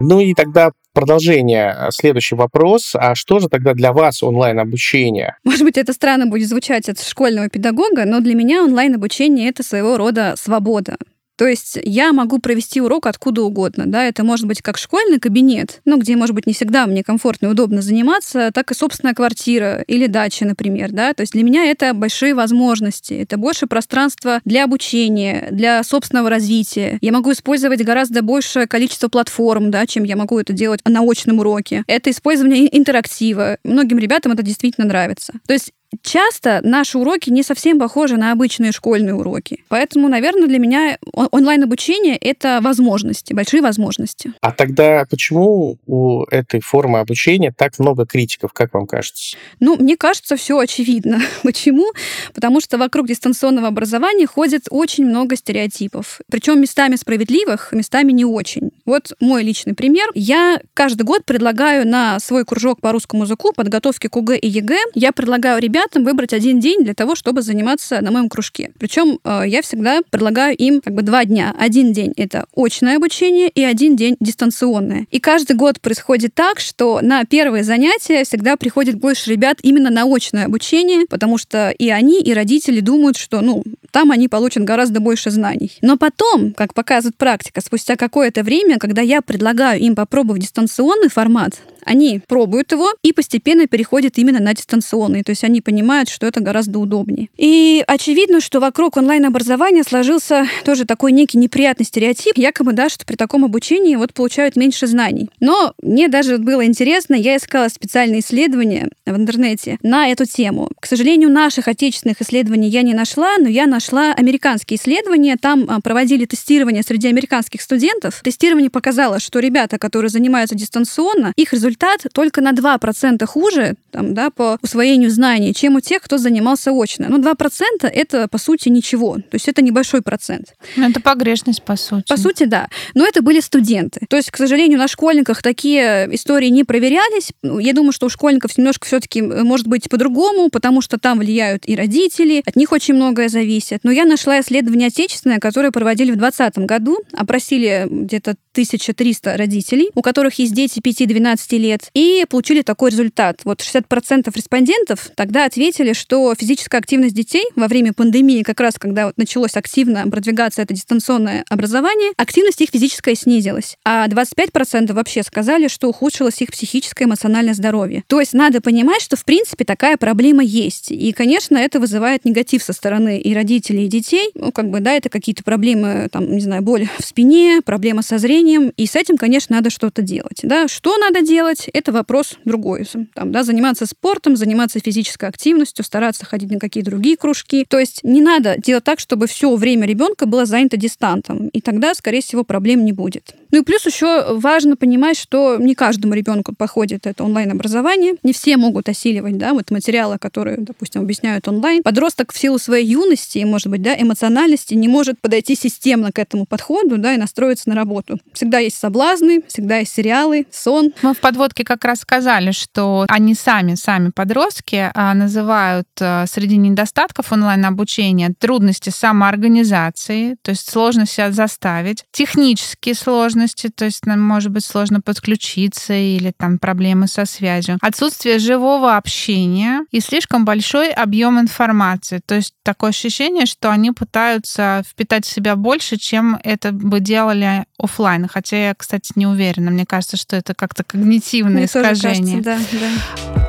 Ну 0.00 0.20
и 0.20 0.34
тогда 0.34 0.70
продолжение, 0.98 1.76
э, 1.78 1.88
следующий 1.92 2.34
вопрос. 2.34 2.92
А 2.94 3.14
что 3.14 3.38
же 3.38 3.48
тогда 3.48 3.72
для 3.72 3.92
вас 3.92 4.20
онлайн-обучение? 4.22 5.36
Может 5.44 5.62
быть, 5.62 5.78
это 5.78 5.92
странно 5.92 6.26
будет 6.26 6.48
звучать 6.48 6.88
от 6.88 7.00
школьного 7.00 7.48
педагога, 7.48 8.04
но 8.04 8.20
для 8.20 8.34
меня 8.34 8.64
онлайн-обучение— 8.64 9.48
это 9.50 9.62
своего 9.62 9.96
рода 9.96 10.34
свобода. 10.36 10.96
То 11.38 11.46
есть 11.46 11.78
я 11.84 12.12
могу 12.12 12.40
провести 12.40 12.80
урок 12.80 13.06
откуда 13.06 13.42
угодно. 13.42 13.86
Да? 13.86 14.04
Это 14.04 14.24
может 14.24 14.46
быть 14.46 14.60
как 14.60 14.76
школьный 14.76 15.20
кабинет, 15.20 15.80
ну, 15.84 15.96
где, 15.96 16.16
может 16.16 16.34
быть, 16.34 16.46
не 16.46 16.52
всегда 16.52 16.86
мне 16.86 17.04
комфортно 17.04 17.46
и 17.46 17.50
удобно 17.50 17.80
заниматься, 17.80 18.50
так 18.52 18.72
и 18.72 18.74
собственная 18.74 19.14
квартира 19.14 19.82
или 19.86 20.08
дача, 20.08 20.44
например. 20.44 20.90
Да? 20.90 21.14
То 21.14 21.20
есть 21.20 21.32
для 21.32 21.44
меня 21.44 21.66
это 21.66 21.94
большие 21.94 22.34
возможности, 22.34 23.14
это 23.14 23.36
больше 23.36 23.68
пространства 23.68 24.40
для 24.44 24.64
обучения, 24.64 25.48
для 25.52 25.84
собственного 25.84 26.28
развития. 26.28 26.98
Я 27.00 27.12
могу 27.12 27.30
использовать 27.30 27.84
гораздо 27.84 28.22
большее 28.22 28.66
количество 28.66 29.08
платформ, 29.08 29.70
да, 29.70 29.86
чем 29.86 30.02
я 30.02 30.16
могу 30.16 30.40
это 30.40 30.52
делать 30.52 30.80
на 30.84 31.02
очном 31.08 31.38
уроке. 31.38 31.84
Это 31.86 32.10
использование 32.10 32.76
интерактива. 32.76 33.58
Многим 33.62 33.98
ребятам 33.98 34.32
это 34.32 34.42
действительно 34.42 34.88
нравится. 34.88 35.34
То 35.46 35.52
есть 35.52 35.72
Часто 36.02 36.60
наши 36.62 36.98
уроки 36.98 37.30
не 37.30 37.42
совсем 37.42 37.78
похожи 37.78 38.16
на 38.16 38.32
обычные 38.32 38.72
школьные 38.72 39.14
уроки. 39.14 39.64
Поэтому, 39.68 40.08
наверное, 40.08 40.46
для 40.46 40.58
меня 40.58 40.98
онлайн-обучение— 41.12 42.16
это 42.20 42.60
возможности, 42.62 43.32
большие 43.32 43.62
возможности. 43.62 44.32
А 44.42 44.52
тогда 44.52 45.06
почему 45.08 45.78
у 45.86 46.24
этой 46.24 46.60
формы 46.60 46.98
обучения 46.98 47.54
так 47.56 47.78
много 47.78 48.04
критиков, 48.04 48.52
как 48.52 48.74
вам 48.74 48.86
кажется? 48.86 49.36
Ну, 49.60 49.76
мне 49.76 49.96
кажется, 49.96 50.36
все 50.36 50.58
очевидно. 50.58 51.20
Почему? 51.42 51.92
Потому 52.34 52.60
что 52.60 52.76
вокруг 52.76 53.08
дистанционного 53.08 53.68
образования 53.68 54.26
ходит 54.26 54.66
очень 54.70 55.06
много 55.06 55.36
стереотипов. 55.36 56.20
Причем 56.30 56.60
местами 56.60 56.96
справедливых, 56.96 57.72
местами 57.72 58.12
не 58.12 58.24
очень. 58.24 58.70
Вот 58.84 59.12
мой 59.20 59.42
личный 59.42 59.74
пример. 59.74 60.10
Я 60.14 60.60
каждый 60.74 61.02
год 61.02 61.24
предлагаю 61.24 61.86
на 61.88 62.20
свой 62.20 62.44
кружок 62.44 62.80
по 62.80 62.92
русскому 62.92 63.24
языку 63.24 63.52
подготовки 63.52 64.08
к 64.08 64.16
ОГЭ 64.16 64.36
и 64.38 64.48
ЕГЭ, 64.48 64.78
я 64.94 65.12
предлагаю 65.12 65.60
ребятам 65.60 65.77
ребятам 65.78 66.04
выбрать 66.04 66.32
один 66.32 66.60
день 66.60 66.82
для 66.82 66.94
того, 66.94 67.14
чтобы 67.14 67.42
заниматься 67.42 68.00
на 68.00 68.10
моем 68.10 68.28
кружке. 68.28 68.72
Причем 68.78 69.20
э, 69.22 69.42
я 69.46 69.62
всегда 69.62 70.00
предлагаю 70.10 70.56
им 70.56 70.80
как 70.80 70.94
бы 70.94 71.02
два 71.02 71.24
дня. 71.24 71.54
Один 71.58 71.92
день 71.92 72.12
это 72.16 72.46
очное 72.56 72.96
обучение 72.96 73.48
и 73.48 73.62
один 73.62 73.94
день 73.96 74.16
дистанционное. 74.20 75.06
И 75.10 75.20
каждый 75.20 75.56
год 75.56 75.80
происходит 75.80 76.34
так, 76.34 76.58
что 76.58 77.00
на 77.00 77.24
первые 77.24 77.62
занятия 77.62 78.24
всегда 78.24 78.56
приходит 78.56 78.96
больше 78.96 79.30
ребят 79.30 79.58
именно 79.62 79.90
на 79.90 80.04
очное 80.04 80.46
обучение, 80.46 81.06
потому 81.08 81.38
что 81.38 81.70
и 81.70 81.90
они, 81.90 82.20
и 82.20 82.32
родители 82.32 82.80
думают, 82.80 83.16
что 83.16 83.40
ну 83.40 83.62
там 83.90 84.10
они 84.10 84.28
получат 84.28 84.64
гораздо 84.64 85.00
больше 85.00 85.30
знаний. 85.30 85.78
Но 85.82 85.96
потом, 85.96 86.52
как 86.52 86.74
показывает 86.74 87.16
практика, 87.16 87.60
спустя 87.60 87.96
какое-то 87.96 88.42
время, 88.42 88.78
когда 88.78 89.02
я 89.02 89.22
предлагаю 89.22 89.80
им 89.80 89.94
попробовать 89.94 90.42
дистанционный 90.42 91.08
формат, 91.08 91.54
они 91.84 92.20
пробуют 92.26 92.72
его 92.72 92.92
и 93.02 93.12
постепенно 93.12 93.66
переходят 93.66 94.18
именно 94.18 94.40
на 94.40 94.52
дистанционный. 94.52 95.22
То 95.22 95.30
есть 95.30 95.42
они 95.42 95.62
понимают, 95.62 96.10
что 96.10 96.26
это 96.26 96.40
гораздо 96.40 96.78
удобнее. 96.78 97.28
И 97.38 97.82
очевидно, 97.86 98.40
что 98.40 98.60
вокруг 98.60 98.98
онлайн-образования 98.98 99.84
сложился 99.84 100.46
тоже 100.64 100.84
такой 100.84 101.12
некий 101.12 101.38
неприятный 101.38 101.86
стереотип, 101.86 102.36
якобы, 102.36 102.72
да, 102.74 102.90
что 102.90 103.06
при 103.06 103.16
таком 103.16 103.44
обучении 103.44 103.96
вот 103.96 104.12
получают 104.12 104.54
меньше 104.54 104.86
знаний. 104.86 105.30
Но 105.40 105.72
мне 105.82 106.08
даже 106.08 106.36
было 106.36 106.66
интересно, 106.66 107.14
я 107.14 107.36
искала 107.36 107.68
специальные 107.68 108.20
исследования 108.20 108.90
в 109.06 109.16
интернете 109.16 109.78
на 109.82 110.08
эту 110.08 110.26
тему. 110.26 110.68
К 110.78 110.86
сожалению, 110.86 111.30
наших 111.30 111.68
отечественных 111.68 112.20
исследований 112.20 112.68
я 112.68 112.82
не 112.82 112.92
нашла, 112.92 113.38
но 113.38 113.48
я 113.48 113.66
нашла 113.66 113.77
американские 113.78 114.78
исследования. 114.78 115.36
Там 115.40 115.66
а, 115.68 115.80
проводили 115.80 116.24
тестирование 116.24 116.82
среди 116.82 117.08
американских 117.08 117.62
студентов. 117.62 118.20
Тестирование 118.22 118.70
показало, 118.70 119.20
что 119.20 119.38
ребята, 119.38 119.78
которые 119.78 120.10
занимаются 120.10 120.54
дистанционно, 120.54 121.32
их 121.36 121.52
результат 121.52 122.06
только 122.12 122.40
на 122.40 122.52
2% 122.52 123.24
хуже 123.26 123.74
там, 123.90 124.14
да, 124.14 124.30
по 124.30 124.58
усвоению 124.62 125.10
знаний, 125.10 125.54
чем 125.54 125.76
у 125.76 125.80
тех, 125.80 126.02
кто 126.02 126.18
занимался 126.18 126.72
очно. 126.72 127.06
Но 127.08 127.18
2% 127.18 127.34
это, 127.82 128.28
по 128.28 128.38
сути, 128.38 128.68
ничего. 128.68 129.16
То 129.16 129.34
есть 129.34 129.48
это 129.48 129.62
небольшой 129.62 130.02
процент. 130.02 130.54
Ну, 130.76 130.88
это 130.88 131.00
погрешность, 131.00 131.62
по 131.62 131.76
сути. 131.76 132.08
По 132.08 132.16
сути, 132.16 132.44
да. 132.44 132.68
Но 132.94 133.06
это 133.06 133.22
были 133.22 133.40
студенты. 133.40 134.00
То 134.08 134.16
есть, 134.16 134.30
к 134.30 134.36
сожалению, 134.36 134.78
на 134.78 134.88
школьниках 134.88 135.42
такие 135.42 136.08
истории 136.14 136.48
не 136.48 136.64
проверялись. 136.64 137.32
Ну, 137.42 137.58
я 137.58 137.72
думаю, 137.72 137.92
что 137.92 138.06
у 138.06 138.08
школьников 138.08 138.56
немножко 138.58 138.86
все-таки 138.86 139.22
может 139.22 139.66
быть 139.66 139.88
по-другому, 139.88 140.50
потому 140.50 140.80
что 140.80 140.98
там 140.98 141.18
влияют 141.18 141.64
и 141.66 141.76
родители, 141.76 142.42
от 142.44 142.56
них 142.56 142.72
очень 142.72 142.94
многое 142.94 143.28
зависит. 143.28 143.67
Но 143.82 143.90
я 143.90 144.04
нашла 144.04 144.40
исследование 144.40 144.88
отечественное, 144.88 145.38
которое 145.38 145.70
проводили 145.70 146.10
в 146.10 146.16
2020 146.16 146.58
году, 146.66 146.98
опросили 147.12 147.86
где-то 147.88 148.36
1300 148.52 149.36
родителей, 149.36 149.90
у 149.94 150.02
которых 150.02 150.38
есть 150.38 150.52
дети 150.52 150.80
5-12 150.80 151.58
лет, 151.58 151.90
и 151.94 152.24
получили 152.28 152.62
такой 152.62 152.90
результат. 152.90 153.40
Вот 153.44 153.60
60% 153.60 154.30
респондентов 154.34 155.10
тогда 155.14 155.44
ответили, 155.44 155.92
что 155.92 156.34
физическая 156.34 156.80
активность 156.80 157.14
детей 157.14 157.44
во 157.56 157.68
время 157.68 157.92
пандемии, 157.92 158.42
как 158.42 158.60
раз 158.60 158.74
когда 158.78 159.06
вот 159.06 159.16
началось 159.16 159.56
активно 159.56 160.08
продвигаться 160.10 160.62
это 160.62 160.74
дистанционное 160.74 161.44
образование, 161.48 162.12
активность 162.16 162.60
их 162.60 162.70
физическая 162.72 163.14
снизилась. 163.14 163.76
А 163.84 164.08
25% 164.08 164.92
вообще 164.92 165.22
сказали, 165.22 165.68
что 165.68 165.88
ухудшилось 165.88 166.42
их 166.42 166.50
психическое 166.50 167.04
и 167.04 167.06
эмоциональное 167.06 167.54
здоровье. 167.54 168.04
То 168.06 168.20
есть 168.20 168.32
надо 168.32 168.60
понимать, 168.60 169.02
что 169.02 169.16
в 169.16 169.24
принципе 169.24 169.64
такая 169.64 169.96
проблема 169.96 170.42
есть. 170.42 170.90
И, 170.90 171.12
конечно, 171.12 171.56
это 171.56 171.80
вызывает 171.80 172.24
негатив 172.24 172.62
со 172.62 172.72
стороны 172.72 173.18
и 173.18 173.34
родителей, 173.34 173.57
и 173.58 173.88
детей. 173.88 174.30
Ну, 174.34 174.52
как 174.52 174.70
бы, 174.70 174.80
да, 174.80 174.92
это 174.92 175.08
какие-то 175.08 175.44
проблемы, 175.44 176.08
там, 176.10 176.30
не 176.30 176.40
знаю, 176.40 176.62
боль 176.62 176.88
в 176.98 177.04
спине, 177.04 177.60
проблема 177.64 178.02
со 178.02 178.18
зрением. 178.18 178.72
И 178.76 178.86
с 178.86 178.96
этим, 178.96 179.16
конечно, 179.16 179.56
надо 179.56 179.70
что-то 179.70 180.02
делать. 180.02 180.40
Да? 180.42 180.68
Что 180.68 180.96
надо 180.96 181.22
делать, 181.22 181.68
это 181.72 181.92
вопрос 181.92 182.36
другой. 182.44 182.86
Там, 183.14 183.32
да, 183.32 183.42
заниматься 183.42 183.86
спортом, 183.86 184.36
заниматься 184.36 184.80
физической 184.80 185.28
активностью, 185.28 185.84
стараться 185.84 186.24
ходить 186.24 186.50
на 186.50 186.58
какие-то 186.58 186.90
другие 186.90 187.16
кружки. 187.16 187.64
То 187.68 187.78
есть 187.78 188.00
не 188.02 188.20
надо 188.20 188.56
делать 188.58 188.84
так, 188.84 189.00
чтобы 189.00 189.26
все 189.26 189.54
время 189.56 189.86
ребенка 189.86 190.26
было 190.26 190.46
занято 190.46 190.76
дистантом. 190.76 191.48
И 191.48 191.60
тогда, 191.60 191.94
скорее 191.94 192.20
всего, 192.20 192.44
проблем 192.44 192.84
не 192.84 192.92
будет. 192.92 193.34
Ну 193.50 193.60
и 193.60 193.64
плюс 193.64 193.86
еще 193.86 194.34
важно 194.34 194.76
понимать, 194.76 195.18
что 195.18 195.56
не 195.58 195.74
каждому 195.74 196.14
ребенку 196.14 196.54
подходит 196.54 197.06
это 197.06 197.24
онлайн-образование. 197.24 198.14
Не 198.22 198.32
все 198.32 198.56
могут 198.56 198.88
осиливать 198.88 199.38
да, 199.38 199.54
вот 199.54 199.70
материалы, 199.70 200.18
которые, 200.18 200.58
допустим, 200.58 201.02
объясняют 201.02 201.48
онлайн. 201.48 201.82
Подросток 201.82 202.32
в 202.32 202.38
силу 202.38 202.58
своей 202.58 202.86
юности, 202.86 203.38
может 203.48 203.68
быть, 203.68 203.82
да, 203.82 203.94
эмоциональности 204.00 204.74
не 204.74 204.88
может 204.88 205.20
подойти 205.20 205.54
системно 205.54 206.12
к 206.12 206.18
этому 206.18 206.46
подходу 206.46 206.98
да, 206.98 207.14
и 207.14 207.16
настроиться 207.16 207.68
на 207.68 207.74
работу. 207.74 208.18
Всегда 208.32 208.58
есть 208.58 208.78
соблазны, 208.78 209.42
всегда 209.48 209.78
есть 209.78 209.92
сериалы, 209.92 210.46
сон. 210.50 210.92
Мы 211.02 211.14
в 211.14 211.18
подводке 211.18 211.64
как 211.64 211.84
раз 211.84 212.00
сказали, 212.00 212.52
что 212.52 213.06
они 213.08 213.34
сами, 213.34 213.74
сами 213.74 214.10
подростки 214.10 214.90
а, 214.94 215.14
называют 215.14 215.88
а, 216.00 216.26
среди 216.26 216.56
недостатков 216.56 217.32
онлайн-обучения 217.32 218.34
трудности 218.38 218.90
самоорганизации, 218.90 220.36
то 220.42 220.50
есть 220.50 220.68
сложность 220.68 221.12
себя 221.12 221.32
заставить, 221.32 222.04
технические 222.12 222.94
сложности, 222.94 223.68
то 223.74 223.84
есть 223.84 224.06
нам 224.06 224.20
может 224.20 224.50
быть 224.50 224.64
сложно 224.64 225.00
подключиться 225.00 225.94
или 225.94 226.32
там 226.36 226.58
проблемы 226.58 227.06
со 227.06 227.24
связью, 227.24 227.78
отсутствие 227.80 228.38
живого 228.38 228.96
общения 228.96 229.84
и 229.90 230.00
слишком 230.00 230.44
большой 230.44 230.90
объем 230.90 231.38
информации. 231.40 232.20
То 232.24 232.34
есть 232.34 232.54
такое 232.62 232.90
ощущение, 232.90 233.37
что 233.46 233.70
они 233.70 233.92
пытаются 233.92 234.82
впитать 234.86 235.24
в 235.24 235.30
себя 235.30 235.56
больше, 235.56 235.96
чем 235.96 236.38
это 236.42 236.72
бы 236.72 237.00
делали 237.00 237.64
офлайн. 237.78 238.28
Хотя 238.28 238.68
я, 238.68 238.74
кстати, 238.74 239.12
не 239.14 239.26
уверена. 239.26 239.70
Мне 239.70 239.86
кажется, 239.86 240.16
что 240.16 240.36
это 240.36 240.54
как-то 240.54 240.84
когнитивное 240.84 241.52
Мне 241.52 241.64
искажение. 241.66 242.42
Кажется, 242.42 242.66
да, 242.72 242.90
да. 243.34 243.47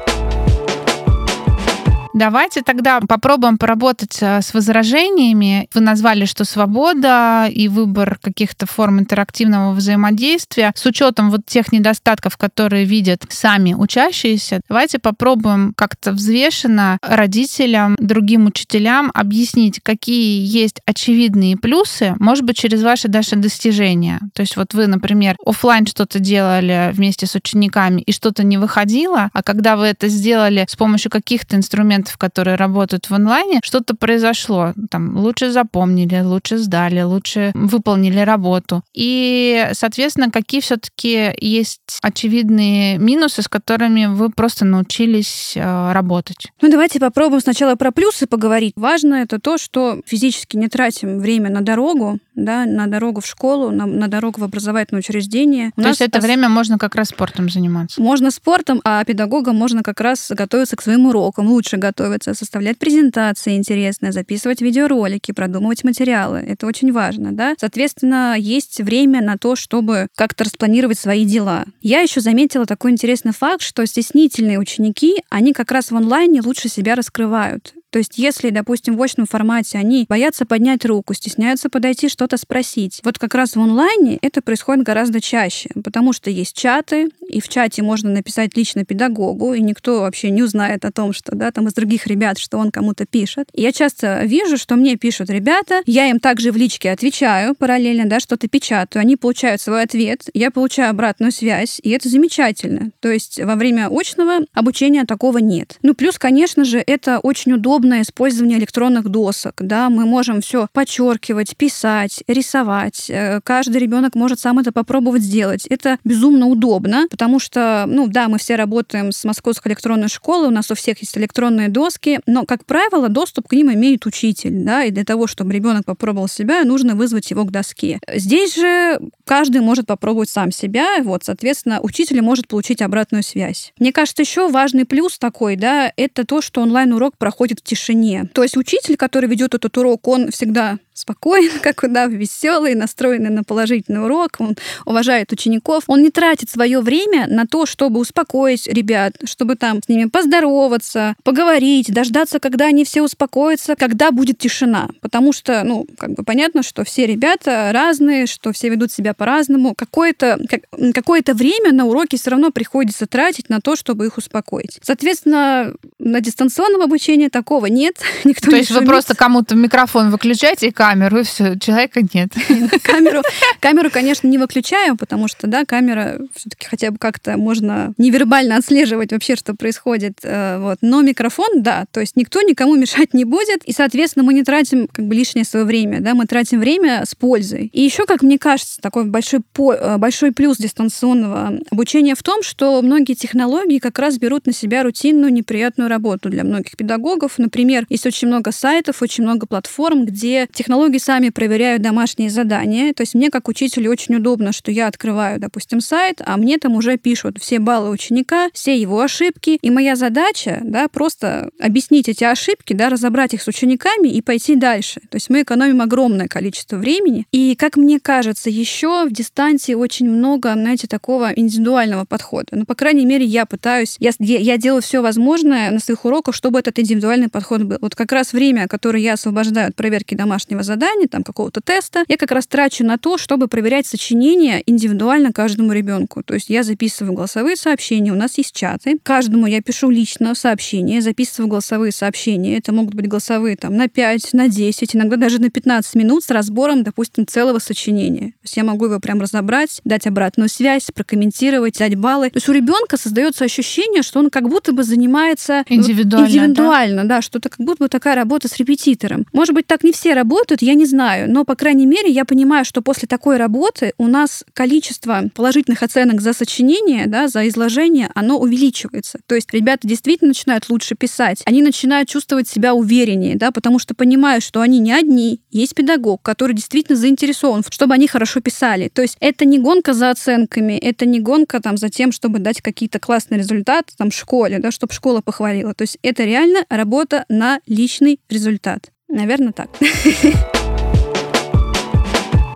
Давайте 2.13 2.61
тогда 2.63 3.01
попробуем 3.01 3.57
поработать 3.57 4.17
э, 4.21 4.41
с 4.41 4.53
возражениями. 4.53 5.69
Вы 5.73 5.81
назвали, 5.81 6.25
что 6.25 6.43
свобода 6.43 7.47
и 7.47 7.67
выбор 7.67 8.17
каких-то 8.21 8.65
форм 8.65 8.99
интерактивного 8.99 9.73
взаимодействия 9.73 10.71
с 10.75 10.85
учетом 10.85 11.29
вот 11.29 11.45
тех 11.45 11.71
недостатков, 11.71 12.35
которые 12.37 12.85
видят 12.85 13.25
сами 13.29 13.73
учащиеся. 13.73 14.61
Давайте 14.67 14.97
попробуем 14.97 15.73
как-то 15.75 16.11
взвешенно 16.11 16.97
родителям, 17.01 17.95
другим 17.99 18.47
учителям 18.47 19.11
объяснить, 19.13 19.79
какие 19.83 20.43
есть 20.45 20.81
очевидные 20.85 21.57
плюсы, 21.57 22.15
может 22.19 22.43
быть, 22.43 22.57
через 22.57 22.81
ваши 22.81 23.07
даже 23.07 23.35
достижения. 23.35 24.19
То 24.33 24.41
есть 24.41 24.57
вот 24.57 24.73
вы, 24.73 24.87
например, 24.87 25.35
офлайн 25.45 25.85
что-то 25.85 26.17
делали 26.19 26.89
вместе 26.91 27.27
с 27.27 27.35
учениками 27.35 28.01
и 28.01 28.11
что-то 28.11 28.43
не 28.43 28.57
выходило, 28.57 29.29
а 29.31 29.43
когда 29.43 29.75
вы 29.77 29.85
это 29.85 30.07
сделали 30.07 30.65
с 30.67 30.75
помощью 30.75 31.11
каких-то 31.11 31.55
инструментов, 31.55 31.98
студентов, 31.99 32.17
которые 32.17 32.55
работают 32.55 33.09
в 33.09 33.13
онлайне, 33.13 33.59
что-то 33.63 33.95
произошло. 33.95 34.73
Там 34.89 35.17
лучше 35.17 35.51
запомнили, 35.51 36.21
лучше 36.21 36.57
сдали, 36.57 37.01
лучше 37.01 37.51
выполнили 37.53 38.19
работу. 38.19 38.83
И, 38.93 39.67
соответственно, 39.73 40.31
какие 40.31 40.61
все-таки 40.61 41.33
есть 41.39 41.99
очевидные 42.01 42.97
минусы, 42.97 43.41
с 43.41 43.47
которыми 43.47 44.07
вы 44.07 44.29
просто 44.29 44.65
научились 44.65 45.53
э, 45.55 45.91
работать? 45.91 46.47
Ну, 46.61 46.69
давайте 46.69 46.99
попробуем 46.99 47.41
сначала 47.41 47.75
про 47.75 47.91
плюсы 47.91 48.27
поговорить. 48.27 48.73
Важно 48.75 49.15
это 49.15 49.39
то, 49.39 49.57
что 49.57 50.01
физически 50.05 50.57
не 50.57 50.67
тратим 50.67 51.19
время 51.19 51.49
на 51.49 51.61
дорогу, 51.61 52.19
да, 52.35 52.65
на 52.65 52.87
дорогу 52.87 53.21
в 53.21 53.25
школу, 53.25 53.71
на, 53.71 53.85
на 53.85 54.07
дорогу 54.07 54.41
в 54.41 54.43
образовательное 54.43 54.99
учреждение. 54.99 55.71
У 55.75 55.81
то 55.81 55.89
есть 55.89 56.01
это 56.01 56.19
время 56.19 56.49
можно 56.49 56.77
как 56.77 56.95
раз 56.95 57.09
спортом 57.09 57.49
заниматься? 57.49 58.01
Можно 58.01 58.31
спортом, 58.31 58.81
а 58.83 59.03
педагогам 59.03 59.55
можно 59.55 59.83
как 59.83 59.99
раз 59.99 60.31
готовиться 60.31 60.75
к 60.75 60.81
своим 60.81 61.07
урокам, 61.07 61.47
лучше 61.47 61.77
готовиться, 61.77 61.88
составлять 62.33 62.77
презентации 62.77 63.55
интересные, 63.55 64.11
записывать 64.11 64.61
видеоролики, 64.61 65.31
продумывать 65.31 65.83
материалы. 65.83 66.39
Это 66.39 66.67
очень 66.67 66.91
важно, 66.91 67.31
да. 67.31 67.55
Соответственно, 67.59 68.35
есть 68.37 68.79
время 68.81 69.21
на 69.21 69.37
то, 69.37 69.55
чтобы 69.55 70.07
как-то 70.15 70.43
распланировать 70.43 70.99
свои 70.99 71.25
дела. 71.25 71.65
Я 71.81 72.01
еще 72.01 72.21
заметила 72.21 72.65
такой 72.65 72.91
интересный 72.91 73.33
факт, 73.33 73.61
что 73.61 73.85
стеснительные 73.85 74.59
ученики, 74.59 75.23
они 75.29 75.53
как 75.53 75.71
раз 75.71 75.91
в 75.91 75.95
онлайне 75.95 76.41
лучше 76.41 76.69
себя 76.69 76.95
раскрывают. 76.95 77.73
То 77.91 77.99
есть, 77.99 78.17
если, 78.17 78.49
допустим, 78.49 78.95
в 78.95 79.01
очном 79.01 79.25
формате 79.25 79.77
они 79.77 80.05
боятся 80.07 80.45
поднять 80.45 80.85
руку, 80.85 81.13
стесняются 81.13 81.69
подойти 81.69 82.09
что-то 82.09 82.37
спросить, 82.37 83.01
вот 83.03 83.17
как 83.17 83.33
раз 83.35 83.55
в 83.55 83.59
онлайне 83.61 84.17
это 84.21 84.41
происходит 84.41 84.83
гораздо 84.83 85.21
чаще, 85.21 85.69
потому 85.83 86.13
что 86.13 86.29
есть 86.29 86.55
чаты, 86.55 87.09
и 87.27 87.41
в 87.41 87.49
чате 87.49 87.81
можно 87.81 88.09
написать 88.09 88.55
лично 88.55 88.85
педагогу, 88.85 89.53
и 89.53 89.61
никто 89.61 90.01
вообще 90.01 90.29
не 90.29 90.43
узнает 90.43 90.85
о 90.85 90.91
том, 90.91 91.13
что 91.13 91.35
да, 91.35 91.51
там 91.51 91.67
из 91.67 91.73
других 91.73 92.07
ребят, 92.07 92.37
что 92.37 92.57
он 92.57 92.71
кому-то 92.71 93.05
пишет. 93.05 93.49
И 93.53 93.61
я 93.61 93.71
часто 93.71 94.23
вижу, 94.23 94.57
что 94.57 94.75
мне 94.75 94.95
пишут 94.95 95.29
ребята, 95.29 95.81
я 95.85 96.09
им 96.09 96.19
также 96.19 96.51
в 96.51 96.57
личке 96.57 96.91
отвечаю 96.91 97.55
параллельно, 97.55 98.07
да, 98.07 98.19
что-то 98.19 98.47
печатаю, 98.47 99.01
они 99.01 99.15
получают 99.15 99.61
свой 99.61 99.83
ответ, 99.83 100.29
я 100.33 100.51
получаю 100.51 100.91
обратную 100.91 101.31
связь, 101.31 101.79
и 101.81 101.89
это 101.89 102.09
замечательно. 102.09 102.91
То 102.99 103.11
есть 103.11 103.39
во 103.39 103.55
время 103.55 103.89
очного 103.91 104.45
обучения 104.53 105.05
такого 105.05 105.39
нет. 105.39 105.77
Ну, 105.81 105.93
плюс, 105.93 106.17
конечно 106.17 106.65
же, 106.65 106.83
это 106.85 107.19
очень 107.19 107.53
удобно 107.53 107.78
удобное 107.79 108.01
использование 108.01 108.59
электронных 108.59 109.07
досок. 109.07 109.55
Да, 109.59 109.89
мы 109.89 110.05
можем 110.05 110.41
все 110.41 110.67
подчеркивать, 110.73 111.55
писать, 111.55 112.23
рисовать. 112.27 113.09
Э, 113.09 113.39
каждый 113.41 113.77
ребенок 113.77 114.15
может 114.15 114.39
сам 114.39 114.59
это 114.59 114.73
попробовать 114.73 115.21
сделать. 115.21 115.65
Это 115.67 115.97
безумно 116.03 116.47
удобно, 116.47 117.07
потому 117.09 117.39
что, 117.39 117.85
ну 117.87 118.07
да, 118.07 118.27
мы 118.27 118.37
все 118.37 118.55
работаем 118.57 119.13
с 119.13 119.23
Московской 119.23 119.71
электронной 119.71 120.09
школой, 120.09 120.47
у 120.47 120.51
нас 120.51 120.69
у 120.71 120.75
всех 120.75 120.99
есть 120.99 121.17
электронные 121.17 121.69
доски, 121.69 122.19
но, 122.25 122.45
как 122.45 122.65
правило, 122.65 123.07
доступ 123.07 123.47
к 123.47 123.53
ним 123.53 123.71
имеет 123.71 124.05
учитель, 124.05 124.51
да, 124.65 124.83
и 124.83 124.91
для 124.91 125.05
того, 125.05 125.27
чтобы 125.27 125.53
ребенок 125.53 125.85
попробовал 125.85 126.27
себя, 126.27 126.65
нужно 126.65 126.95
вызвать 126.95 127.31
его 127.31 127.45
к 127.45 127.51
доске. 127.51 127.99
Здесь 128.13 128.55
же 128.55 128.99
каждый 129.23 129.61
может 129.61 129.85
попробовать 129.85 130.29
сам 130.29 130.51
себя, 130.51 130.97
вот, 131.01 131.23
соответственно, 131.23 131.79
учитель 131.81 132.21
может 132.21 132.49
получить 132.49 132.81
обратную 132.81 133.23
связь. 133.23 133.71
Мне 133.79 133.93
кажется, 133.93 134.23
еще 134.23 134.49
важный 134.49 134.83
плюс 134.83 135.17
такой, 135.17 135.55
да, 135.55 135.93
это 135.95 136.25
то, 136.25 136.41
что 136.41 136.61
онлайн-урок 136.61 137.17
проходит 137.17 137.59
в 137.59 137.68
тишине. 137.69 138.27
То 138.33 138.43
есть 138.43 138.57
учитель, 138.57 138.97
который 138.97 139.29
ведет 139.29 139.53
этот 139.53 139.77
урок, 139.77 140.07
он 140.07 140.31
всегда 140.31 140.79
спокоен, 140.99 141.59
как 141.61 141.91
да, 141.91 142.07
веселый, 142.07 142.75
настроенный 142.75 143.29
на 143.29 143.43
положительный 143.43 144.03
урок, 144.03 144.31
он 144.39 144.55
уважает 144.85 145.31
учеников. 145.31 145.83
Он 145.87 146.01
не 146.01 146.09
тратит 146.09 146.49
свое 146.49 146.81
время 146.81 147.27
на 147.27 147.45
то, 147.45 147.65
чтобы 147.65 147.99
успокоить 147.99 148.67
ребят, 148.67 149.15
чтобы 149.23 149.55
там 149.55 149.81
с 149.83 149.87
ними 149.87 150.05
поздороваться, 150.05 151.15
поговорить, 151.23 151.93
дождаться, 151.93 152.39
когда 152.39 152.65
они 152.65 152.83
все 152.83 153.01
успокоятся, 153.01 153.75
когда 153.75 154.11
будет 154.11 154.37
тишина. 154.39 154.89
Потому 155.01 155.31
что, 155.31 155.63
ну, 155.63 155.87
как 155.97 156.13
бы 156.13 156.23
понятно, 156.23 156.63
что 156.63 156.83
все 156.83 157.05
ребята 157.05 157.71
разные, 157.73 158.25
что 158.25 158.51
все 158.51 158.69
ведут 158.69 158.91
себя 158.91 159.13
по-разному. 159.13 159.75
Какое-то 159.75 160.39
как, 160.49 160.61
какое 160.93 161.23
время 161.33 161.71
на 161.71 161.85
уроке 161.85 162.17
все 162.17 162.31
равно 162.31 162.49
приходится 162.49 163.05
тратить 163.05 163.49
на 163.49 163.61
то, 163.61 163.75
чтобы 163.75 164.07
их 164.07 164.17
успокоить. 164.17 164.79
Соответственно, 164.81 165.73
на 165.99 166.21
дистанционном 166.21 166.81
обучении 166.81 167.27
такого 167.27 167.58
такого 167.59 167.65
нет. 167.65 167.95
Никто 168.23 168.49
То 168.49 168.57
есть 168.57 168.69
вы 168.69 168.75
шумит. 168.77 168.89
просто 168.89 169.15
кому-то 169.15 169.55
микрофон 169.55 170.11
выключаете 170.11 170.67
и 170.67 170.71
камеру, 170.71 171.19
и 171.19 171.23
все, 171.23 171.57
человека 171.59 172.01
нет. 172.13 172.29
камеру, 172.83 173.21
камеру, 173.59 173.89
конечно, 173.91 174.27
не 174.27 174.37
выключаем, 174.37 174.97
потому 174.97 175.27
что, 175.27 175.47
да, 175.47 175.65
камера 175.65 176.19
все-таки 176.35 176.67
хотя 176.67 176.91
бы 176.91 176.97
как-то 176.97 177.37
можно 177.37 177.93
невербально 177.97 178.57
отслеживать 178.57 179.11
вообще, 179.11 179.35
что 179.35 179.53
происходит. 179.53 180.19
э, 180.23 180.59
Вот. 180.59 180.77
Но 180.81 181.01
микрофон, 181.01 181.61
да, 181.61 181.85
то 181.91 181.99
есть 181.99 182.15
никто 182.15 182.41
никому 182.41 182.75
мешать 182.75 183.13
не 183.13 183.25
будет, 183.25 183.63
и, 183.65 183.73
соответственно, 183.73 184.23
мы 184.23 184.33
не 184.33 184.43
тратим 184.43 184.87
как 184.87 185.05
бы 185.05 185.15
лишнее 185.15 185.45
свое 185.45 185.65
время, 185.65 185.99
да, 185.99 186.13
мы 186.13 186.25
тратим 186.25 186.59
время 186.59 187.03
с 187.05 187.15
пользой. 187.15 187.69
И 187.73 187.81
еще, 187.81 188.05
как 188.05 188.21
мне 188.21 188.37
кажется, 188.37 188.79
такой 188.81 189.05
большой, 189.05 189.41
э, 189.57 189.97
большой 189.97 190.31
плюс 190.31 190.57
дистанционного 190.57 191.59
обучения 191.71 192.15
в 192.15 192.23
том, 192.23 192.41
что 192.43 192.81
многие 192.81 193.13
технологии 193.13 193.79
как 193.79 193.99
раз 193.99 194.17
берут 194.17 194.45
на 194.45 194.53
себя 194.53 194.83
рутинную 194.83 195.33
неприятную 195.33 195.89
работу 195.89 196.29
для 196.29 196.43
многих 196.43 196.77
педагогов. 196.77 197.37
Например, 197.49 197.87
есть 197.89 198.05
очень 198.05 198.27
много 198.27 198.51
сайтов, 198.51 199.01
очень 199.01 199.23
много 199.23 199.47
платформ, 199.47 200.05
где 200.05 200.47
технологии 200.53 200.99
сами 200.99 201.29
проверяют 201.29 201.81
домашние 201.81 202.29
задания. 202.29 202.93
То 202.93 203.01
есть 203.01 203.15
мне, 203.15 203.31
как 203.31 203.47
учителю, 203.47 203.89
очень 203.89 204.13
удобно, 204.13 204.51
что 204.51 204.69
я 204.71 204.85
открываю, 204.85 205.39
допустим, 205.39 205.81
сайт, 205.81 206.21
а 206.23 206.37
мне 206.37 206.59
там 206.59 206.75
уже 206.75 206.97
пишут 206.99 207.39
все 207.41 207.57
баллы 207.57 207.89
ученика, 207.89 208.49
все 208.53 208.79
его 208.79 209.01
ошибки. 209.01 209.57
И 209.63 209.71
моя 209.71 209.95
задача, 209.95 210.59
да, 210.63 210.87
просто 210.89 211.49
объяснить 211.59 212.07
эти 212.07 212.23
ошибки, 212.23 212.73
да, 212.73 212.89
разобрать 212.89 213.33
их 213.33 213.41
с 213.41 213.47
учениками 213.47 214.09
и 214.09 214.21
пойти 214.21 214.55
дальше. 214.55 215.01
То 215.09 215.15
есть 215.15 215.31
мы 215.31 215.41
экономим 215.41 215.81
огромное 215.81 216.27
количество 216.27 216.77
времени. 216.77 217.25
И, 217.31 217.55
как 217.55 217.77
мне 217.77 217.99
кажется, 217.99 218.51
еще 218.51 219.07
в 219.07 219.11
дистанции 219.11 219.73
очень 219.73 220.07
много, 220.07 220.53
знаете, 220.53 220.85
такого 220.85 221.31
индивидуального 221.35 222.05
подхода. 222.05 222.49
Ну, 222.51 222.65
по 222.65 222.75
крайней 222.75 223.07
мере, 223.07 223.25
я 223.25 223.47
пытаюсь, 223.47 223.95
я, 223.99 224.11
я 224.19 224.57
делаю 224.57 224.83
все 224.83 225.01
возможное 225.01 225.71
на 225.71 225.79
своих 225.79 226.05
уроках, 226.05 226.35
чтобы 226.35 226.59
этот 226.59 226.77
индивидуальный 226.77 227.27
подход 227.27 227.38
был. 227.47 227.77
Вот 227.81 227.95
как 227.95 228.11
раз 228.11 228.33
время, 228.33 228.67
которое 228.67 229.01
я 229.01 229.13
освобождаю 229.13 229.69
от 229.69 229.75
проверки 229.75 230.15
домашнего 230.15 230.63
задания, 230.63 231.07
там 231.07 231.23
какого-то 231.23 231.61
теста, 231.61 232.03
я 232.07 232.17
как 232.17 232.31
раз 232.31 232.47
трачу 232.47 232.83
на 232.83 232.97
то, 232.97 233.17
чтобы 233.17 233.47
проверять 233.47 233.87
сочинения 233.87 234.61
индивидуально 234.65 235.31
каждому 235.31 235.71
ребенку. 235.73 236.23
То 236.23 236.33
есть 236.33 236.49
я 236.49 236.63
записываю 236.63 237.13
голосовые 237.13 237.55
сообщения, 237.55 238.11
у 238.11 238.15
нас 238.15 238.37
есть 238.37 238.53
чаты. 238.55 238.97
Каждому 239.03 239.47
я 239.47 239.61
пишу 239.61 239.89
лично 239.89 240.35
сообщение, 240.35 241.01
записываю 241.01 241.49
голосовые 241.49 241.91
сообщения. 241.91 242.57
Это 242.57 242.71
могут 242.73 242.93
быть 242.95 243.07
голосовые 243.07 243.55
там 243.55 243.75
на 243.75 243.87
5, 243.87 244.33
на 244.33 244.47
10, 244.47 244.95
иногда 244.95 245.15
даже 245.15 245.39
на 245.39 245.49
15 245.49 245.95
минут 245.95 246.23
с 246.23 246.29
разбором, 246.29 246.83
допустим, 246.83 247.25
целого 247.27 247.59
сочинения. 247.59 248.31
То 248.31 248.43
есть 248.43 248.57
я 248.57 248.63
могу 248.63 248.85
его 248.85 248.99
прям 248.99 249.21
разобрать, 249.21 249.81
дать 249.83 250.07
обратную 250.07 250.49
связь, 250.49 250.87
прокомментировать, 250.93 251.77
дать 251.77 251.95
баллы. 251.95 252.29
То 252.29 252.37
есть 252.37 252.49
у 252.49 252.53
ребенка 252.53 252.97
создается 252.97 253.45
ощущение, 253.45 254.03
что 254.03 254.19
он 254.19 254.29
как 254.29 254.49
будто 254.49 254.71
бы 254.71 254.83
занимается 254.83 255.63
вот 255.69 255.69
Индивидуально, 255.69 256.27
индивидуально, 256.27 257.05
да? 257.05 257.21
Что 257.29 257.37
это 257.37 257.49
как 257.49 257.59
будто 257.59 257.83
бы 257.83 257.89
такая 257.89 258.15
работа 258.15 258.47
с 258.47 258.57
репетитором. 258.57 259.27
Может 259.33 259.53
быть, 259.53 259.67
так 259.67 259.83
не 259.83 259.91
все 259.91 260.15
работают, 260.15 260.63
я 260.63 260.73
не 260.73 260.85
знаю, 260.85 261.31
но, 261.31 261.45
по 261.45 261.55
крайней 261.55 261.85
мере, 261.85 262.09
я 262.09 262.25
понимаю, 262.25 262.65
что 262.65 262.81
после 262.81 263.07
такой 263.07 263.37
работы 263.37 263.93
у 263.99 264.07
нас 264.07 264.43
количество 264.53 265.29
положительных 265.35 265.83
оценок 265.83 266.21
за 266.21 266.33
сочинение, 266.33 267.05
да, 267.05 267.27
за 267.27 267.47
изложение, 267.47 268.09
оно 268.15 268.39
увеличивается. 268.39 269.19
То 269.27 269.35
есть 269.35 269.53
ребята 269.53 269.87
действительно 269.87 270.29
начинают 270.29 270.69
лучше 270.69 270.95
писать, 270.95 271.43
они 271.45 271.61
начинают 271.61 272.09
чувствовать 272.09 272.47
себя 272.47 272.73
увереннее, 272.73 273.35
да, 273.35 273.51
потому 273.51 273.77
что 273.77 273.93
понимают, 273.93 274.43
что 274.43 274.61
они 274.61 274.79
не 274.79 274.91
одни, 274.91 275.41
есть 275.51 275.75
педагог, 275.75 276.23
который 276.23 276.53
действительно 276.53 276.97
заинтересован, 276.97 277.63
чтобы 277.69 277.93
они 277.93 278.07
хорошо 278.07 278.41
писали. 278.41 278.89
То 278.91 279.03
есть 279.03 279.17
это 279.19 279.45
не 279.45 279.59
гонка 279.59 279.93
за 279.93 280.09
оценками, 280.09 280.73
это 280.73 281.05
не 281.05 281.19
гонка 281.19 281.61
там 281.61 281.77
за 281.77 281.89
тем, 281.89 282.11
чтобы 282.11 282.39
дать 282.39 282.61
какие-то 282.61 282.99
классные 282.99 283.37
результаты 283.37 283.93
там 283.95 284.09
в 284.09 284.15
школе, 284.15 284.57
да, 284.57 284.71
чтобы 284.71 284.93
школа 284.93 285.21
похвалила. 285.21 285.75
То 285.75 285.83
есть 285.83 285.99
это 286.01 286.23
реально 286.23 286.65
работа 286.69 287.08
на 287.29 287.59
личный 287.65 288.19
результат. 288.29 288.91
Наверное, 289.07 289.53
так. 289.53 289.69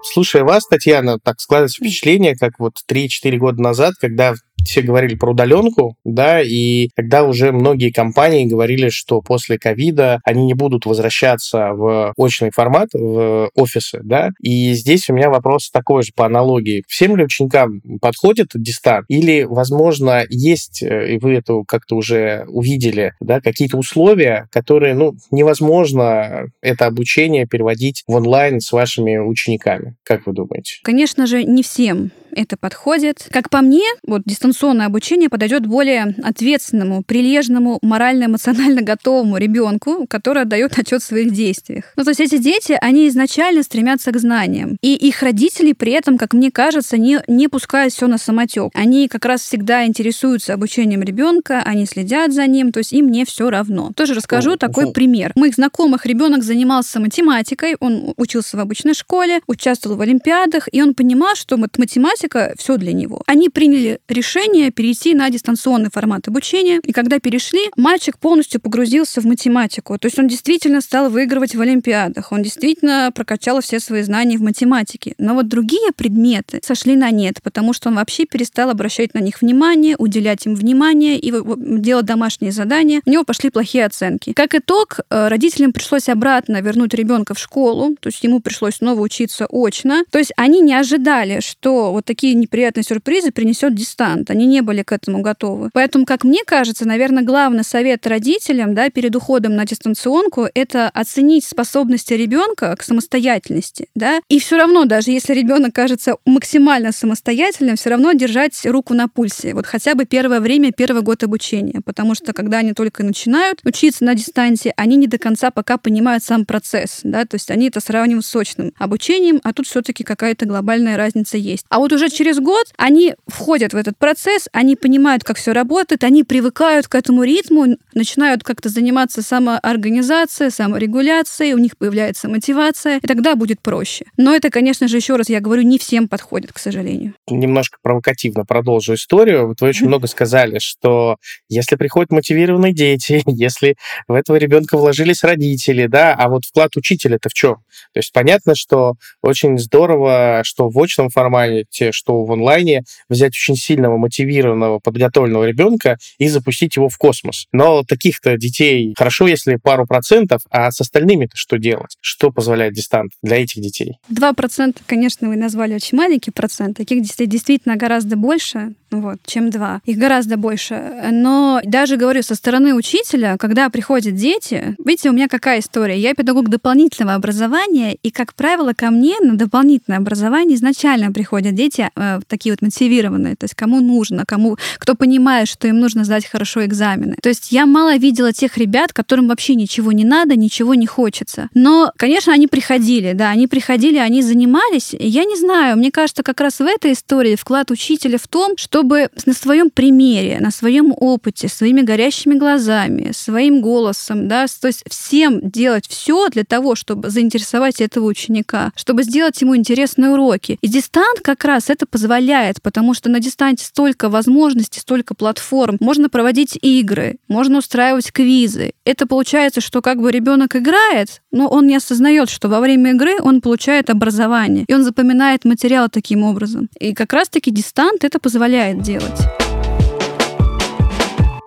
Слушая 0.04 0.44
вас, 0.44 0.68
Татьяна, 0.68 1.18
так 1.20 1.40
складывается 1.40 1.78
впечатление, 1.78 2.36
как 2.36 2.60
вот 2.60 2.74
3-4 2.88 3.38
года 3.38 3.62
назад, 3.62 3.96
когда 4.00 4.36
все 4.64 4.82
говорили 4.82 5.16
про 5.16 5.32
удаленку, 5.32 5.96
да, 6.04 6.42
и 6.42 6.90
когда 6.96 7.24
уже 7.24 7.52
многие 7.52 7.92
компании 7.92 8.46
говорили, 8.46 8.90
что 8.90 9.22
после 9.22 9.58
ковида 9.58 10.20
они 10.24 10.46
не 10.46 10.54
будут 10.54 10.86
возвращаться 10.86 11.74
в 11.74 12.14
очный 12.16 12.52
формат, 12.52 12.90
в 12.94 13.50
офисы, 13.56 14.00
да, 14.04 14.30
и 14.42 14.74
здесь 14.74 15.10
у 15.10 15.14
меня 15.14 15.30
вопрос 15.30 15.70
такой 15.70 16.04
же 16.04 16.12
по 16.16 16.26
аналогии. 16.26 16.84
Всем 16.88 17.16
ли 17.16 17.24
ученикам 17.24 17.82
подходит 18.02 18.52
дистант? 18.56 19.06
Или, 19.10 19.44
возможно, 19.44 20.24
есть, 20.30 20.82
э, 20.82 21.14
и 21.14 21.20
вы 21.20 21.36
это 21.36 21.62
как-то 21.68 21.96
уже 21.96 22.46
увидели, 22.48 23.14
да, 23.20 23.42
какие-то 23.42 23.78
условия, 23.78 24.48
которые, 24.52 24.94
ну, 24.94 25.16
невозможно 25.32 26.48
это 26.62 26.86
обучение 26.86 27.46
переводить 27.46 28.04
в 28.08 28.14
онлайн 28.14 28.60
с 28.60 28.72
вашими 28.72 29.18
учениками? 29.18 29.96
Как 30.04 30.26
вы 30.26 30.34
думаете? 30.34 30.80
Конечно 30.84 31.28
же, 31.28 31.44
не 31.44 31.64
всем 31.64 32.12
это 32.36 32.58
подходит. 32.58 33.28
Как 33.32 33.50
по 33.50 33.62
мне, 33.62 33.86
вот 34.06 34.24
дистанционное 34.26 34.86
обучение 34.86 35.30
подойдет 35.30 35.66
более 35.66 36.16
ответственному, 36.24 37.04
прилежному, 37.04 37.80
морально-эмоционально 37.82 38.82
готовому 38.94 39.38
ребенку, 39.38 40.06
который 40.08 40.44
отдает 40.44 40.78
отчет 40.78 41.02
в 41.02 41.06
своих 41.06 41.32
действиях. 41.32 41.86
Ну, 41.96 42.04
то 42.04 42.12
есть 42.12 42.22
эти 42.22 42.38
дети, 42.38 42.78
они 42.82 43.08
изначально 43.08 43.64
стремятся 43.64 44.12
к 44.12 44.20
знаниям. 44.20 44.78
И 44.82 44.96
их 44.96 45.22
родители 45.22 45.74
при 45.74 45.92
этом, 45.94 46.18
как 46.18 46.34
мне 46.34 46.52
кажется, 46.52 46.98
не, 46.98 47.20
не 47.28 47.48
пускают 47.48 47.94
все 47.94 48.08
на 48.08 48.18
самотек. 48.18 48.72
Они 48.74 49.08
как 49.08 49.26
раз 49.26 49.42
всегда 49.42 49.86
интересуются 49.86 50.54
обучением 50.54 51.02
ребенка, 51.04 51.62
они 51.64 51.86
следят 51.86 52.34
за 52.34 52.48
ним, 52.48 52.72
то 52.72 52.80
есть 52.80 52.94
им 52.94 53.12
не 53.12 53.26
все 53.26 53.50
равно. 53.50 53.92
Тоже 53.96 54.14
расскажу 54.14 54.54
О, 54.54 54.58
такой 54.58 54.86
фу. 54.86 54.92
пример. 54.92 55.32
У 55.36 55.40
моих 55.40 55.56
знакомых 55.56 56.06
ребенок 56.06 56.44
занимался 56.44 57.00
математикой, 57.00 57.76
он 57.80 58.14
учился 58.18 58.58
в 58.58 58.60
обычной 58.60 58.94
школе, 58.94 59.42
участвовал 59.48 59.98
в 59.98 60.02
олимпиадах, 60.02 60.70
и 60.72 60.82
он 60.82 60.94
понимал, 60.94 61.36
что 61.36 61.58
вот 61.58 61.78
математика 62.24 62.54
все 62.58 62.78
для 62.78 62.94
него. 62.94 63.22
Они 63.28 63.50
приняли 63.50 64.00
решение 64.08 64.72
перейти 64.72 65.14
на 65.14 65.30
дистанционный 65.30 65.90
формат 65.92 66.28
обучения, 66.28 66.80
и 66.84 66.92
когда 66.92 67.20
перешли, 67.20 67.70
мальчик 67.78 68.18
полностью 68.18 68.62
погрузился 68.62 69.22
в 69.22 69.26
математику. 69.26 69.98
То 69.98 70.08
есть 70.08 70.20
он 70.20 70.28
действительно 70.28 70.82
стал 70.82 71.10
выигрывать 71.10 71.56
в 71.56 71.62
олимпиадах, 71.62 72.32
он 72.32 72.44
действительно 72.44 73.12
прокачал 73.14 73.62
все 73.62 73.80
свои 73.80 74.02
знания 74.04 74.38
в 74.38 74.42
математике. 74.42 75.16
Но 75.18 75.34
вот 75.34 75.48
другие 75.48 75.92
предметы 75.96 76.60
сошли 76.64 76.96
на 76.96 77.12
нет, 77.12 77.42
потому 77.44 77.74
что 77.74 77.90
он 77.90 77.96
вообще 77.96 78.26
перестал 78.26 78.70
обращать 78.70 79.14
на 79.14 79.20
них 79.20 79.42
внимание, 79.42 79.96
уделять 79.98 80.46
им 80.46 80.56
внимание 80.56 81.20
и 81.20 81.34
делать 81.58 82.06
домашние 82.06 82.52
задания. 82.52 83.02
У 83.06 83.10
него 83.10 83.24
пошли 83.24 83.50
плохие 83.50 83.86
оценки. 83.86 84.34
Как 84.34 84.56
итог, 84.56 85.00
э, 85.10 85.28
родителям 85.28 85.74
пришлось 85.74 86.10
обратно 86.10 86.62
вернуть 86.62 86.94
ребенка 86.94 87.34
в 87.34 87.40
школу, 87.40 87.96
то 88.00 88.10
есть 88.10 88.24
ему 88.24 88.40
пришлось 88.40 88.76
снова 88.76 89.02
учиться 89.02 89.48
очно. 89.50 90.04
То 90.10 90.20
есть 90.20 90.32
они 90.38 90.62
не 90.62 90.74
ожидали, 90.74 91.40
что 91.42 91.92
вот 91.92 92.06
такие 92.14 92.36
неприятные 92.36 92.84
сюрпризы 92.84 93.32
принесет 93.32 93.74
дистант. 93.74 94.30
Они 94.30 94.46
не 94.46 94.62
были 94.62 94.84
к 94.84 94.92
этому 94.92 95.22
готовы. 95.22 95.72
Поэтому, 95.74 96.06
как 96.06 96.24
мне 96.24 96.42
кажется, 96.46 96.88
наверное, 96.88 97.24
главный 97.24 97.64
совет 97.64 98.06
родителям 98.06 98.76
да, 98.76 98.92
перед 98.92 99.16
уходом 99.16 99.56
на 99.56 99.66
дистанционку— 99.66 100.48
это 100.54 100.90
оценить 100.90 101.44
способности 101.44 102.14
ребенка 102.14 102.76
к 102.76 102.84
самостоятельности. 102.84 103.88
Да? 103.96 104.20
И 104.30 104.38
все 104.38 104.58
равно, 104.58 104.86
даже 104.86 105.10
если 105.10 105.34
ребенок 105.34 105.74
кажется 105.74 106.18
максимально 106.24 106.92
самостоятельным, 106.92 107.78
все 107.78 107.90
равно 107.90 108.14
держать 108.14 108.64
руку 108.64 108.94
на 108.94 109.08
пульсе. 109.08 109.56
Вот 109.56 109.66
хотя 109.66 109.96
бы 109.96 110.06
первое 110.06 110.40
время, 110.40 110.72
первый 110.72 111.02
год 111.02 111.24
обучения. 111.24 111.82
Потому 111.84 112.14
что, 112.14 112.32
когда 112.34 112.60
они 112.60 112.74
только 112.74 113.04
начинают 113.04 113.62
учиться 113.64 114.04
на 114.04 114.14
дистанции, 114.14 114.72
они 114.78 114.98
не 114.98 115.08
до 115.08 115.18
конца 115.18 115.50
пока 115.50 115.80
понимают 115.80 116.24
сам 116.24 116.46
процесс. 116.46 117.00
Да? 117.02 117.26
То 117.26 117.38
есть 117.38 117.50
они 117.50 117.70
это 117.70 117.80
сравнивают 117.80 118.24
с 118.24 118.36
очным 118.36 118.72
обучением, 118.78 119.42
а 119.44 119.52
тут 119.52 119.66
все-таки 119.66 120.04
какая-то 120.04 120.46
глобальная 120.46 120.96
разница 120.96 121.38
есть. 121.38 121.66
А 121.70 121.80
вот 121.80 121.92
уже 121.92 122.03
через 122.10 122.40
год 122.40 122.66
они 122.78 123.16
входят 123.28 123.74
в 123.74 123.78
этот 123.78 123.98
процесс, 123.98 124.48
они 124.52 124.76
понимают, 124.76 125.24
как 125.24 125.38
все 125.38 125.54
работает, 125.54 126.04
они 126.04 126.24
привыкают 126.24 126.88
к 126.88 126.96
этому 126.96 127.24
ритму, 127.24 127.78
начинают 127.94 128.44
как-то 128.44 128.70
заниматься 128.70 129.22
самоорганизацией, 129.22 130.52
саморегуляцией, 130.52 131.54
у 131.54 131.58
них 131.58 131.78
появляется 131.78 132.28
мотивация, 132.28 132.98
и 132.98 133.08
тогда 133.08 133.36
будет 133.36 133.62
проще. 133.62 134.06
Но 134.18 134.36
это, 134.36 134.50
конечно 134.50 134.88
же, 134.88 134.98
еще 134.98 135.16
раз 135.16 135.30
я 135.30 135.40
говорю, 135.40 135.64
не 135.64 135.78
всем 135.78 136.08
подходит, 136.08 136.54
к 136.54 136.60
сожалению. 136.60 137.14
Немножко 137.30 137.78
провокативно 137.82 138.46
продолжу 138.46 138.94
историю. 138.96 139.48
Вот 139.48 139.62
вы 139.62 139.70
очень 139.70 139.88
много 139.88 140.08
сказали, 140.08 140.60
что 140.60 141.18
если 141.50 141.76
приходят 141.76 142.12
мотивированные 142.12 142.74
дети, 142.74 143.22
если 143.28 143.76
в 144.08 144.14
этого 144.14 144.38
ребенка 144.38 144.78
вложились 144.78 145.24
родители, 145.24 145.88
да, 145.88 146.14
а 146.14 146.30
вот 146.30 146.46
вклад 146.46 146.76
учителя-то 146.76 147.30
в 147.30 147.34
чем? 147.34 147.56
То 147.94 148.00
есть 148.00 148.12
понятно, 148.12 148.56
что 148.56 148.96
очень 149.22 149.58
здорово, 149.58 150.42
что 150.44 150.70
в 150.70 150.80
очном 150.82 151.10
формате, 151.10 151.92
что 151.94 152.24
в 152.26 152.32
онлайне 152.32 152.84
взять 153.10 153.32
очень 153.32 153.56
сильного 153.56 153.98
мотивированного 153.98 154.80
подготовленного 154.80 155.46
ребенка 155.46 155.98
и 156.18 156.28
запустить 156.28 156.76
его 156.76 156.90
в 156.90 156.98
космос. 156.98 157.48
Но 157.52 157.84
таких-то 157.84 158.38
детей 158.38 158.94
хорошо, 158.98 159.28
если 159.28 159.56
пару 159.56 159.86
процентов, 159.86 160.42
а 160.50 160.72
с 160.72 160.82
остальными-то 160.82 161.36
что 161.36 161.58
делать? 161.58 161.96
Что 162.02 162.32
позволяет 162.32 162.74
дистант 162.74 163.12
для 163.22 163.38
этих 163.38 163.62
детей? 163.62 163.98
Два 164.10 164.34
процента, 164.34 164.82
конечно, 164.86 165.30
вы 165.30 165.36
назвали 165.36 165.76
очень 165.76 165.98
маленький 165.98 166.32
процент. 166.32 166.78
Таких 166.78 167.02
детей 167.02 167.28
действительно 167.28 167.76
гораздо 167.76 168.16
больше, 168.16 168.74
вот, 168.92 169.18
чем 169.26 169.50
два. 169.50 169.82
Их 169.86 169.98
гораздо 169.98 170.38
больше. 170.38 171.10
Но 171.12 171.62
даже 171.64 171.98
говорю, 171.98 172.22
со 172.22 172.36
стороны 172.36 172.74
учителя, 172.74 173.38
когда 173.38 173.70
приходят 173.70 174.16
дети, 174.16 174.76
видите, 174.84 175.10
у 175.10 175.14
меня 175.14 175.28
какая 175.28 175.60
история? 175.60 175.98
Я 175.98 176.14
педагог 176.14 176.50
дополнительного 176.50 177.16
образования, 177.16 177.96
и, 178.02 178.12
как 178.12 178.34
правило, 178.34 178.74
ко 178.74 178.92
мне 178.92 179.16
на 179.20 179.36
дополнительное 179.36 180.00
образование 180.00 180.56
изначально 180.56 181.12
приходят 181.12 181.56
дети 181.56 181.73
э, 181.80 182.20
такие 182.28 182.54
вот 182.54 182.62
мотивированные, 182.62 183.36
то 183.36 183.46
есть 183.46 183.56
кому 183.56 183.82
нужно, 183.82 184.26
кому, 184.26 184.58
кто 184.78 184.96
понимает, 184.96 185.48
что 185.48 185.68
им 185.68 185.80
нужно 185.80 186.04
сдать 186.04 186.26
хорошо 186.26 186.66
экзамены. 186.66 187.16
То 187.22 187.30
есть 187.30 187.52
я 187.52 187.66
мало 187.66 187.96
видела 187.98 188.34
тех 188.34 188.58
ребят, 188.58 188.94
которым 188.94 189.28
вообще 189.28 189.56
ничего 189.56 189.92
не 189.92 190.06
надо, 190.06 190.36
ничего 190.36 190.76
не 190.76 190.86
хочется. 190.86 191.50
Но, 191.54 191.92
конечно, 191.98 192.34
они 192.34 192.48
приходили, 192.48 193.14
да, 193.14 193.30
они 193.30 193.48
приходили, 193.48 193.98
они 193.98 194.22
занимались. 194.22 194.96
Я 194.98 195.26
не 195.26 195.38
знаю, 195.38 195.78
мне 195.78 195.92
кажется, 195.92 196.24
как 196.24 196.42
раз 196.42 196.60
в 196.60 196.66
этой 196.66 196.94
истории 196.94 197.36
вклад 197.36 197.72
учителя 197.72 198.18
в 198.18 198.28
том, 198.28 198.54
чтобы 198.58 199.10
на 199.26 199.34
своем 199.34 199.70
примере, 199.70 200.40
на 200.40 200.52
своем 200.52 200.94
опыте, 200.96 201.48
своими 201.48 201.82
горящими 201.82 202.36
глазами, 202.36 203.12
своим 203.14 203.62
голосом, 203.62 204.28
да, 204.28 204.46
то 204.62 204.68
есть 204.68 204.84
всем 204.90 205.50
делать 205.50 205.88
все 205.88 206.30
для 206.30 206.44
того, 206.44 206.76
чтобы 206.76 207.10
заинтересовать 207.10 207.82
этого 207.82 208.06
ученика, 208.06 208.72
чтобы 208.76 209.04
сделать 209.04 209.42
ему 209.42 209.56
интересные 209.56 210.12
уроки. 210.12 210.58
И 210.62 210.68
дистант 210.68 211.20
как 211.22 211.44
раз 211.44 211.63
это 211.70 211.86
позволяет, 211.86 212.62
потому 212.62 212.94
что 212.94 213.10
на 213.10 213.20
дистанте 213.20 213.66
столько 213.66 214.10
возможностей, 214.10 214.80
столько 214.80 215.16
платформ. 215.16 215.78
Можно 215.80 216.10
проводить 216.10 216.58
игры, 216.62 217.18
можно 217.28 217.60
устраивать 217.60 218.12
квизы. 218.12 218.74
Это 218.86 219.08
получается, 219.08 219.62
что 219.62 219.82
как 219.82 220.02
бы 220.02 220.12
ребенок 220.12 220.56
играет, 220.56 221.22
но 221.32 221.48
он 221.48 221.68
не 221.68 221.76
осознает, 221.76 222.30
что 222.30 222.50
во 222.50 222.60
время 222.60 222.92
игры 222.92 223.16
он 223.22 223.42
получает 223.42 223.90
образование, 223.90 224.66
и 224.68 224.74
он 224.74 224.84
запоминает 224.84 225.46
материал 225.46 225.90
таким 225.90 226.24
образом. 226.24 226.70
И 226.80 226.94
как 226.94 227.14
раз-таки 227.14 227.52
дистант 227.52 228.04
это 228.04 228.20
позволяет 228.20 228.82
делать. 228.82 229.43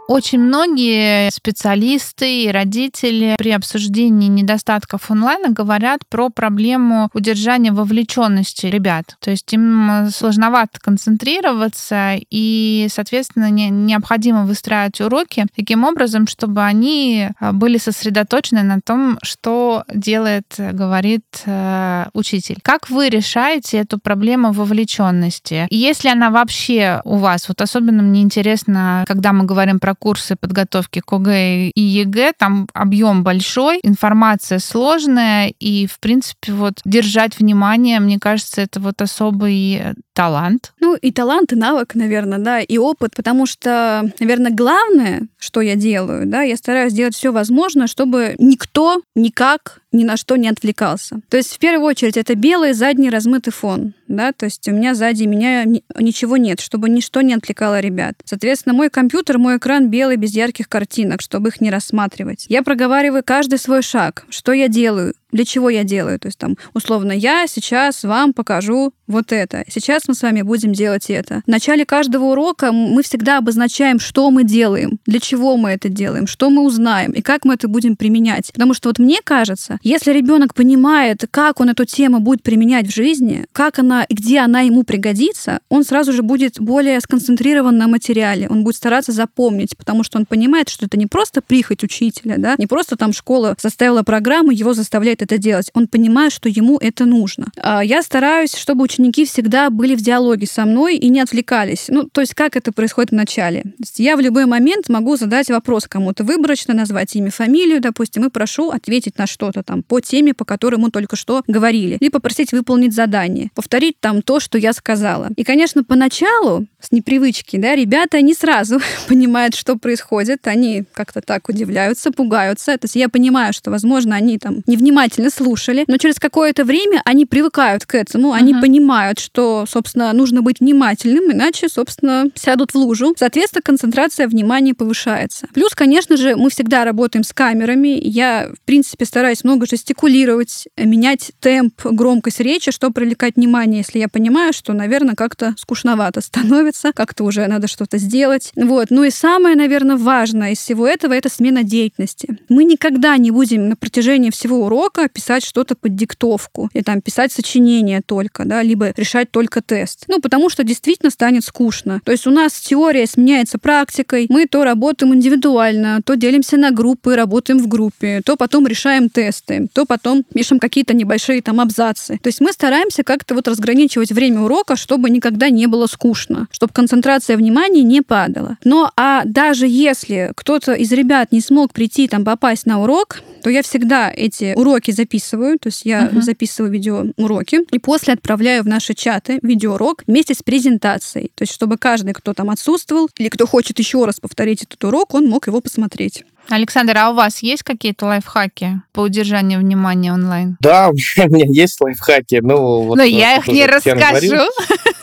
Очень 0.08 0.38
многие 0.38 1.30
специалисты 1.32 2.44
и 2.44 2.52
родители 2.52 3.34
при 3.38 3.50
обсуждении 3.50 4.28
недостатков 4.28 5.10
онлайна 5.10 5.48
говорят 5.50 6.02
про 6.08 6.30
проблему 6.30 7.10
удержания 7.12 7.72
вовлеченности 7.72 8.66
ребят. 8.66 9.16
То 9.20 9.32
есть 9.32 9.52
им 9.52 10.08
сложновато 10.10 10.78
концентрироваться, 10.80 12.12
и, 12.30 12.86
соответственно, 12.88 13.50
не, 13.50 13.68
необходимо 13.68 14.46
выстраивать 14.46 15.00
уроки 15.00 15.46
таким 15.56 15.82
образом, 15.82 16.28
чтобы 16.28 16.62
они 16.62 17.30
а, 17.40 17.52
были 17.52 17.76
сосредоточены 17.76 18.62
на 18.62 18.80
том, 18.80 19.18
что 19.22 19.82
делает, 19.92 20.46
говорит 20.56 21.24
э, 21.46 22.06
учитель. 22.12 22.58
Как 22.62 22.90
вы 22.90 23.08
решаете 23.08 23.78
эту 23.78 23.98
проблему 23.98 24.52
вовлеченности? 24.52 25.66
Если 25.70 26.08
она 26.08 26.30
вообще 26.30 27.00
у 27.04 27.16
вас, 27.16 27.48
вот 27.48 27.60
особенно 27.60 28.02
мне 28.02 28.22
интересно, 28.22 29.04
когда 29.08 29.32
мы 29.32 29.44
говорим 29.44 29.80
про 29.80 29.95
курсы 29.98 30.36
подготовки 30.36 31.00
к 31.00 31.12
ОГЭ 31.12 31.70
и 31.70 31.80
ЕГЭ, 31.80 32.32
там 32.38 32.68
объем 32.74 33.24
большой, 33.24 33.80
информация 33.82 34.58
сложная, 34.58 35.48
и, 35.58 35.86
в 35.86 35.98
принципе, 36.00 36.52
вот 36.52 36.80
держать 36.84 37.38
внимание, 37.38 38.00
мне 38.00 38.18
кажется, 38.18 38.62
это 38.62 38.80
вот 38.80 39.02
особый 39.02 39.96
талант. 40.16 40.72
Ну, 40.80 40.96
и 40.96 41.12
талант, 41.12 41.52
и 41.52 41.56
навык, 41.56 41.94
наверное, 41.94 42.38
да, 42.38 42.60
и 42.60 42.78
опыт, 42.78 43.14
потому 43.14 43.44
что, 43.44 44.10
наверное, 44.18 44.50
главное, 44.50 45.28
что 45.38 45.60
я 45.60 45.76
делаю, 45.76 46.26
да, 46.26 46.40
я 46.40 46.56
стараюсь 46.56 46.94
делать 46.94 47.14
все 47.14 47.32
возможное, 47.32 47.86
чтобы 47.86 48.34
никто 48.38 49.02
никак 49.14 49.82
ни 49.92 50.04
на 50.04 50.16
что 50.16 50.36
не 50.36 50.48
отвлекался. 50.48 51.20
То 51.28 51.36
есть, 51.36 51.54
в 51.54 51.58
первую 51.58 51.86
очередь, 51.86 52.16
это 52.16 52.34
белый 52.34 52.72
задний 52.72 53.10
размытый 53.10 53.52
фон, 53.52 53.92
да, 54.08 54.32
то 54.32 54.46
есть 54.46 54.66
у 54.68 54.72
меня 54.72 54.94
сзади 54.94 55.24
меня 55.24 55.64
ничего 55.64 56.38
нет, 56.38 56.60
чтобы 56.60 56.88
ничто 56.88 57.20
не 57.20 57.34
отвлекало 57.34 57.80
ребят. 57.80 58.14
Соответственно, 58.24 58.74
мой 58.74 58.88
компьютер, 58.88 59.36
мой 59.36 59.58
экран 59.58 59.90
белый, 59.90 60.16
без 60.16 60.34
ярких 60.34 60.68
картинок, 60.68 61.20
чтобы 61.20 61.50
их 61.50 61.60
не 61.60 61.70
рассматривать. 61.70 62.46
Я 62.48 62.62
проговариваю 62.62 63.22
каждый 63.22 63.58
свой 63.58 63.82
шаг, 63.82 64.24
что 64.30 64.52
я 64.52 64.68
делаю, 64.68 65.12
для 65.32 65.44
чего 65.44 65.70
я 65.70 65.84
делаю. 65.84 66.18
То 66.18 66.28
есть 66.28 66.38
там, 66.38 66.56
условно, 66.74 67.12
я 67.12 67.46
сейчас 67.46 68.04
вам 68.04 68.32
покажу 68.32 68.92
вот 69.06 69.32
это. 69.32 69.64
Сейчас 69.68 70.08
мы 70.08 70.14
с 70.14 70.22
вами 70.22 70.42
будем 70.42 70.72
делать 70.72 71.10
это. 71.10 71.42
В 71.46 71.48
начале 71.48 71.84
каждого 71.84 72.24
урока 72.26 72.72
мы 72.72 73.02
всегда 73.02 73.38
обозначаем, 73.38 73.98
что 73.98 74.30
мы 74.30 74.44
делаем, 74.44 74.98
для 75.06 75.20
чего 75.20 75.56
мы 75.56 75.70
это 75.70 75.88
делаем, 75.88 76.26
что 76.26 76.50
мы 76.50 76.62
узнаем 76.62 77.12
и 77.12 77.22
как 77.22 77.44
мы 77.44 77.54
это 77.54 77.68
будем 77.68 77.96
применять. 77.96 78.52
Потому 78.52 78.74
что 78.74 78.88
вот 78.88 78.98
мне 78.98 79.20
кажется, 79.22 79.78
если 79.82 80.12
ребенок 80.12 80.54
понимает, 80.54 81.24
как 81.30 81.60
он 81.60 81.70
эту 81.70 81.84
тему 81.84 82.20
будет 82.20 82.42
применять 82.42 82.86
в 82.86 82.94
жизни, 82.94 83.46
как 83.52 83.78
она 83.78 84.04
и 84.04 84.14
где 84.14 84.40
она 84.40 84.60
ему 84.60 84.82
пригодится, 84.82 85.60
он 85.68 85.84
сразу 85.84 86.12
же 86.12 86.22
будет 86.22 86.60
более 86.60 87.00
сконцентрирован 87.00 87.76
на 87.76 87.88
материале, 87.88 88.48
он 88.48 88.64
будет 88.64 88.76
стараться 88.76 89.12
запомнить, 89.12 89.76
потому 89.76 90.02
что 90.02 90.18
он 90.18 90.26
понимает, 90.26 90.68
что 90.68 90.86
это 90.86 90.98
не 90.98 91.06
просто 91.06 91.42
прихоть 91.42 91.82
учителя, 91.82 92.36
да, 92.38 92.54
не 92.58 92.66
просто 92.66 92.96
там 92.96 93.12
школа 93.12 93.56
составила 93.58 94.02
программу, 94.02 94.50
его 94.50 94.74
заставляет 94.74 95.15
это 95.22 95.38
делать. 95.38 95.70
Он 95.74 95.88
понимает, 95.88 96.32
что 96.32 96.48
ему 96.48 96.78
это 96.78 97.04
нужно. 97.04 97.48
А 97.56 97.84
я 97.84 98.02
стараюсь, 98.02 98.54
чтобы 98.54 98.84
ученики 98.84 99.24
всегда 99.24 99.70
были 99.70 99.94
в 99.94 100.02
диалоге 100.02 100.46
со 100.46 100.64
мной 100.64 100.96
и 100.96 101.08
не 101.08 101.20
отвлекались. 101.20 101.86
Ну, 101.88 102.08
то 102.10 102.20
есть 102.20 102.34
как 102.34 102.56
это 102.56 102.72
происходит 102.72 103.10
в 103.10 103.14
начале. 103.14 103.64
Я 103.96 104.16
в 104.16 104.20
любой 104.20 104.46
момент 104.46 104.88
могу 104.88 105.16
задать 105.16 105.48
вопрос 105.48 105.86
кому-то 105.88 106.24
выборочно, 106.24 106.74
назвать 106.74 107.14
имя, 107.16 107.30
фамилию, 107.30 107.80
допустим, 107.80 108.24
и 108.24 108.30
прошу 108.30 108.70
ответить 108.70 109.18
на 109.18 109.26
что-то 109.26 109.62
там 109.62 109.82
по 109.82 110.00
теме, 110.00 110.34
по 110.34 110.44
которой 110.44 110.76
мы 110.76 110.90
только 110.90 111.16
что 111.16 111.42
говорили. 111.46 111.96
Или 112.00 112.08
попросить 112.08 112.52
выполнить 112.52 112.94
задание, 112.94 113.50
повторить 113.54 114.00
там 114.00 114.22
то, 114.22 114.40
что 114.40 114.58
я 114.58 114.72
сказала. 114.72 115.30
И, 115.36 115.44
конечно, 115.44 115.84
поначалу, 115.84 116.66
с 116.86 116.92
непривычки, 116.92 117.56
да, 117.56 117.74
ребята 117.74 118.20
не 118.22 118.34
сразу 118.34 118.80
понимают, 119.08 119.54
что 119.54 119.76
происходит. 119.76 120.46
Они 120.46 120.84
как-то 120.92 121.20
так 121.20 121.48
удивляются, 121.48 122.12
пугаются. 122.12 122.76
То 122.78 122.84
есть 122.84 122.96
я 122.96 123.08
понимаю, 123.08 123.52
что, 123.52 123.70
возможно, 123.70 124.14
они 124.14 124.38
там 124.38 124.62
невнимательно 124.66 125.30
слушали, 125.30 125.84
но 125.88 125.96
через 125.96 126.16
какое-то 126.16 126.64
время 126.64 127.02
они 127.04 127.26
привыкают 127.26 127.84
к 127.84 127.94
этому, 127.94 128.32
они 128.32 128.52
uh-huh. 128.52 128.60
понимают, 128.60 129.18
что, 129.18 129.64
собственно, 129.68 130.12
нужно 130.12 130.42
быть 130.42 130.60
внимательным, 130.60 131.32
иначе, 131.32 131.68
собственно, 131.68 132.30
сядут 132.34 132.72
в 132.72 132.76
лужу. 132.76 133.14
Соответственно, 133.18 133.62
концентрация 133.62 134.28
внимания 134.28 134.74
повышается. 134.74 135.48
Плюс, 135.54 135.74
конечно 135.74 136.16
же, 136.16 136.36
мы 136.36 136.50
всегда 136.50 136.84
работаем 136.84 137.24
с 137.24 137.32
камерами. 137.32 137.98
Я, 138.00 138.50
в 138.54 138.64
принципе, 138.64 139.04
стараюсь 139.04 139.44
много 139.44 139.66
жестикулировать, 139.66 140.68
менять 140.76 141.32
темп, 141.40 141.84
громкость 141.84 142.40
речи, 142.40 142.70
чтобы 142.70 142.94
привлекать 142.94 143.36
внимание, 143.36 143.78
если 143.78 143.98
я 143.98 144.08
понимаю, 144.08 144.52
что, 144.52 144.72
наверное, 144.72 145.14
как-то 145.14 145.54
скучновато 145.58 146.20
становится, 146.20 146.75
как-то 146.94 147.24
уже 147.24 147.46
надо 147.46 147.68
что-то 147.68 147.98
сделать. 147.98 148.52
Вот. 148.56 148.88
Ну 148.90 149.04
и 149.04 149.10
самое, 149.10 149.56
наверное, 149.56 149.96
важное 149.96 150.52
из 150.52 150.58
всего 150.58 150.86
этого— 150.86 151.12
это 151.14 151.28
смена 151.28 151.62
деятельности. 151.62 152.38
Мы 152.48 152.64
никогда 152.64 153.16
не 153.16 153.30
будем 153.30 153.68
на 153.68 153.76
протяжении 153.76 154.30
всего 154.30 154.64
урока 154.66 155.08
писать 155.08 155.44
что-то 155.44 155.74
под 155.74 155.94
диктовку, 155.94 156.70
или 156.72 156.82
там 156.82 157.00
писать 157.00 157.32
сочинение 157.32 158.00
только, 158.04 158.44
да, 158.44 158.62
либо 158.62 158.92
решать 158.96 159.30
только 159.30 159.62
тест. 159.62 160.04
Ну, 160.08 160.20
потому 160.20 160.50
что 160.50 160.64
действительно 160.64 161.10
станет 161.10 161.44
скучно. 161.44 162.00
То 162.04 162.12
есть 162.12 162.26
у 162.26 162.30
нас 162.30 162.52
теория 162.54 163.06
сменяется 163.06 163.58
практикой, 163.58 164.26
мы 164.28 164.46
то 164.46 164.64
работаем 164.64 165.14
индивидуально, 165.14 166.00
то 166.04 166.14
делимся 166.14 166.56
на 166.56 166.70
группы, 166.70 167.16
работаем 167.16 167.58
в 167.58 167.68
группе, 167.68 168.20
то 168.24 168.36
потом 168.36 168.66
решаем 168.66 169.08
тесты, 169.08 169.68
то 169.72 169.86
потом 169.86 170.24
пишем 170.24 170.58
какие-то 170.58 170.94
небольшие 170.94 171.42
там 171.42 171.60
абзацы. 171.60 172.18
То 172.22 172.28
есть 172.28 172.40
мы 172.40 172.52
стараемся 172.52 173.02
как-то 173.02 173.34
вот 173.34 173.48
разграничивать 173.48 174.12
время 174.12 174.40
урока, 174.40 174.76
чтобы 174.76 175.10
никогда 175.10 175.50
не 175.50 175.66
было 175.66 175.86
скучно, 175.86 176.48
чтобы 176.56 176.72
концентрация 176.72 177.36
внимания 177.36 177.82
не 177.82 178.00
падала. 178.00 178.56
Но 178.64 178.90
а 178.96 179.24
даже 179.26 179.66
если 179.66 180.32
кто-то 180.34 180.72
из 180.72 180.90
ребят 180.90 181.30
не 181.30 181.42
смог 181.42 181.74
прийти 181.74 182.08
там 182.08 182.24
попасть 182.24 182.64
на 182.64 182.82
урок, 182.82 183.20
то 183.42 183.50
я 183.50 183.62
всегда 183.62 184.10
эти 184.10 184.54
уроки 184.56 184.90
записываю, 184.90 185.58
то 185.58 185.66
есть 185.66 185.84
я 185.84 186.06
uh-huh. 186.06 186.22
записываю 186.22 186.72
видеоуроки 186.72 187.60
и 187.70 187.78
после 187.78 188.14
отправляю 188.14 188.62
в 188.62 188.66
наши 188.66 188.94
чаты 188.94 189.38
видеоурок 189.42 190.02
вместе 190.06 190.32
с 190.32 190.42
презентацией, 190.42 191.30
то 191.34 191.42
есть 191.42 191.52
чтобы 191.52 191.76
каждый, 191.76 192.14
кто 192.14 192.32
там 192.32 192.48
отсутствовал 192.48 193.10
или 193.18 193.28
кто 193.28 193.46
хочет 193.46 193.78
еще 193.78 194.06
раз 194.06 194.18
повторить 194.18 194.62
этот 194.62 194.82
урок, 194.82 195.12
он 195.12 195.28
мог 195.28 195.46
его 195.48 195.60
посмотреть. 195.60 196.24
Александр, 196.48 196.96
а 196.96 197.10
у 197.10 197.14
вас 197.14 197.42
есть 197.42 197.62
какие-то 197.64 198.06
лайфхаки 198.06 198.80
по 198.92 199.00
удержанию 199.00 199.60
внимания 199.60 200.12
онлайн? 200.12 200.56
Да, 200.60 200.88
у 200.90 200.92
меня 200.94 201.46
есть 201.48 201.80
лайфхаки. 201.80 202.40
Ну, 202.42 202.82
вот, 202.82 202.96
Но 202.96 203.02
я 203.02 203.36
их 203.36 203.48
не 203.48 203.66
расскажу. 203.66 204.36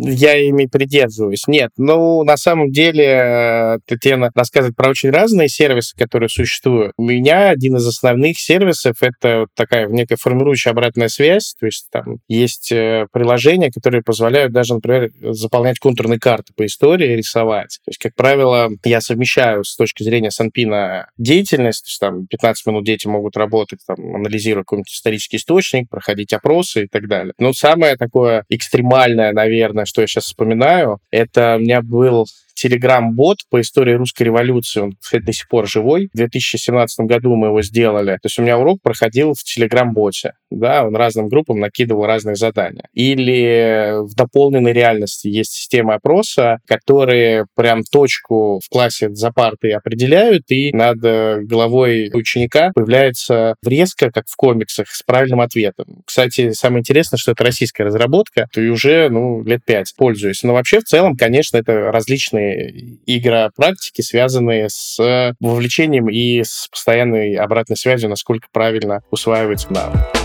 я 0.00 0.36
ими 0.36 0.66
придерживаюсь. 0.66 1.46
Нет, 1.46 1.70
ну, 1.76 2.22
на 2.24 2.36
самом 2.36 2.70
деле, 2.70 3.04
э, 3.04 3.78
Татьяна 3.86 4.30
рассказывает 4.34 4.76
про 4.76 4.90
очень 4.90 5.10
разные 5.10 5.48
сервисы, 5.48 5.96
которые 5.96 6.28
существуют. 6.28 6.92
У 6.96 7.04
меня 7.04 7.50
один 7.50 7.76
из 7.76 7.86
основных 7.86 8.38
сервисов— 8.38 8.96
это 9.00 9.46
такая 9.54 9.86
некая 9.88 10.16
формирующая 10.16 10.72
обратная 10.72 11.08
связь, 11.08 11.54
то 11.58 11.66
есть 11.66 11.88
там 11.90 12.18
есть 12.28 12.72
э, 12.72 13.06
приложения, 13.12 13.70
которые 13.70 14.02
позволяют 14.02 14.52
даже, 14.52 14.74
например, 14.74 15.10
заполнять 15.20 15.78
контурные 15.78 16.18
карты 16.18 16.52
по 16.56 16.66
истории, 16.66 17.16
рисовать. 17.16 17.78
То 17.84 17.90
есть, 17.90 17.98
как 17.98 18.14
правило, 18.14 18.70
я 18.84 19.00
совмещаю 19.00 19.64
с 19.64 19.76
точки 19.76 20.02
зрения 20.02 20.30
Санпина 20.30 21.08
деятельность, 21.18 21.84
то 21.84 21.88
есть 21.88 22.00
там 22.00 22.26
15 22.26 22.66
минут 22.66 22.84
дети 22.84 23.06
могут 23.06 23.36
работать, 23.36 23.80
там, 23.86 23.96
анализируя 24.14 24.64
какой-нибудь 24.64 24.92
исторический 24.92 25.36
источник, 25.36 25.88
проходить 25.88 26.32
опросы 26.32 26.84
и 26.84 26.88
так 26.88 27.08
далее. 27.08 27.34
Но 27.38 27.52
самое 27.52 27.96
такое 27.96 28.44
экстремальное, 28.48 29.32
наверное, 29.32 29.83
что 29.86 30.00
я 30.00 30.06
сейчас 30.06 30.24
вспоминаю, 30.24 30.98
это 31.10 31.56
у 31.56 31.60
меня 31.60 31.82
был 31.82 32.26
телеграм-бот 32.64 33.40
по 33.50 33.60
истории 33.60 33.92
русской 33.92 34.22
революции. 34.22 34.80
Он, 34.80 34.96
кстати, 34.98 35.22
до 35.22 35.32
сих 35.34 35.48
пор 35.48 35.68
живой. 35.68 36.08
В 36.14 36.16
2017 36.16 37.00
году 37.06 37.36
мы 37.36 37.48
его 37.48 37.60
сделали. 37.60 38.12
То 38.14 38.26
есть 38.26 38.38
у 38.38 38.42
меня 38.42 38.58
урок 38.58 38.80
проходил 38.82 39.34
в 39.34 39.44
телеграм-боте. 39.44 40.32
Да, 40.50 40.86
он 40.86 40.96
разным 40.96 41.28
группам 41.28 41.60
накидывал 41.60 42.06
разные 42.06 42.36
задания. 42.36 42.88
Или 42.94 44.02
в 44.02 44.14
дополненной 44.14 44.72
реальности 44.72 45.28
есть 45.28 45.52
система 45.52 45.96
опроса, 45.96 46.58
которые 46.66 47.46
прям 47.54 47.82
точку 47.82 48.60
в 48.64 48.68
классе 48.70 49.10
за 49.10 49.30
партой 49.30 49.72
определяют, 49.72 50.44
и 50.48 50.72
над 50.72 51.00
головой 51.00 52.10
ученика 52.14 52.70
появляется 52.74 53.56
врезка, 53.62 54.10
как 54.10 54.24
в 54.26 54.36
комиксах, 54.36 54.88
с 54.88 55.02
правильным 55.02 55.40
ответом. 55.40 56.02
Кстати, 56.06 56.52
самое 56.52 56.80
интересное, 56.80 57.18
что 57.18 57.32
это 57.32 57.44
российская 57.44 57.84
разработка, 57.84 58.48
и 58.56 58.68
уже 58.68 59.10
ну, 59.10 59.42
лет 59.42 59.60
пять 59.66 59.92
пользуюсь. 59.96 60.42
Но 60.44 60.54
вообще, 60.54 60.80
в 60.80 60.84
целом, 60.84 61.16
конечно, 61.16 61.58
это 61.58 61.92
различные 61.92 62.53
разные 62.54 63.50
практики, 63.56 64.00
связанные 64.00 64.68
с 64.68 65.34
вовлечением 65.40 66.08
и 66.08 66.42
с 66.42 66.68
постоянной 66.70 67.34
обратной 67.34 67.76
связью, 67.76 68.10
насколько 68.10 68.48
правильно 68.52 69.02
усваивается 69.10 69.72
навык. 69.72 70.23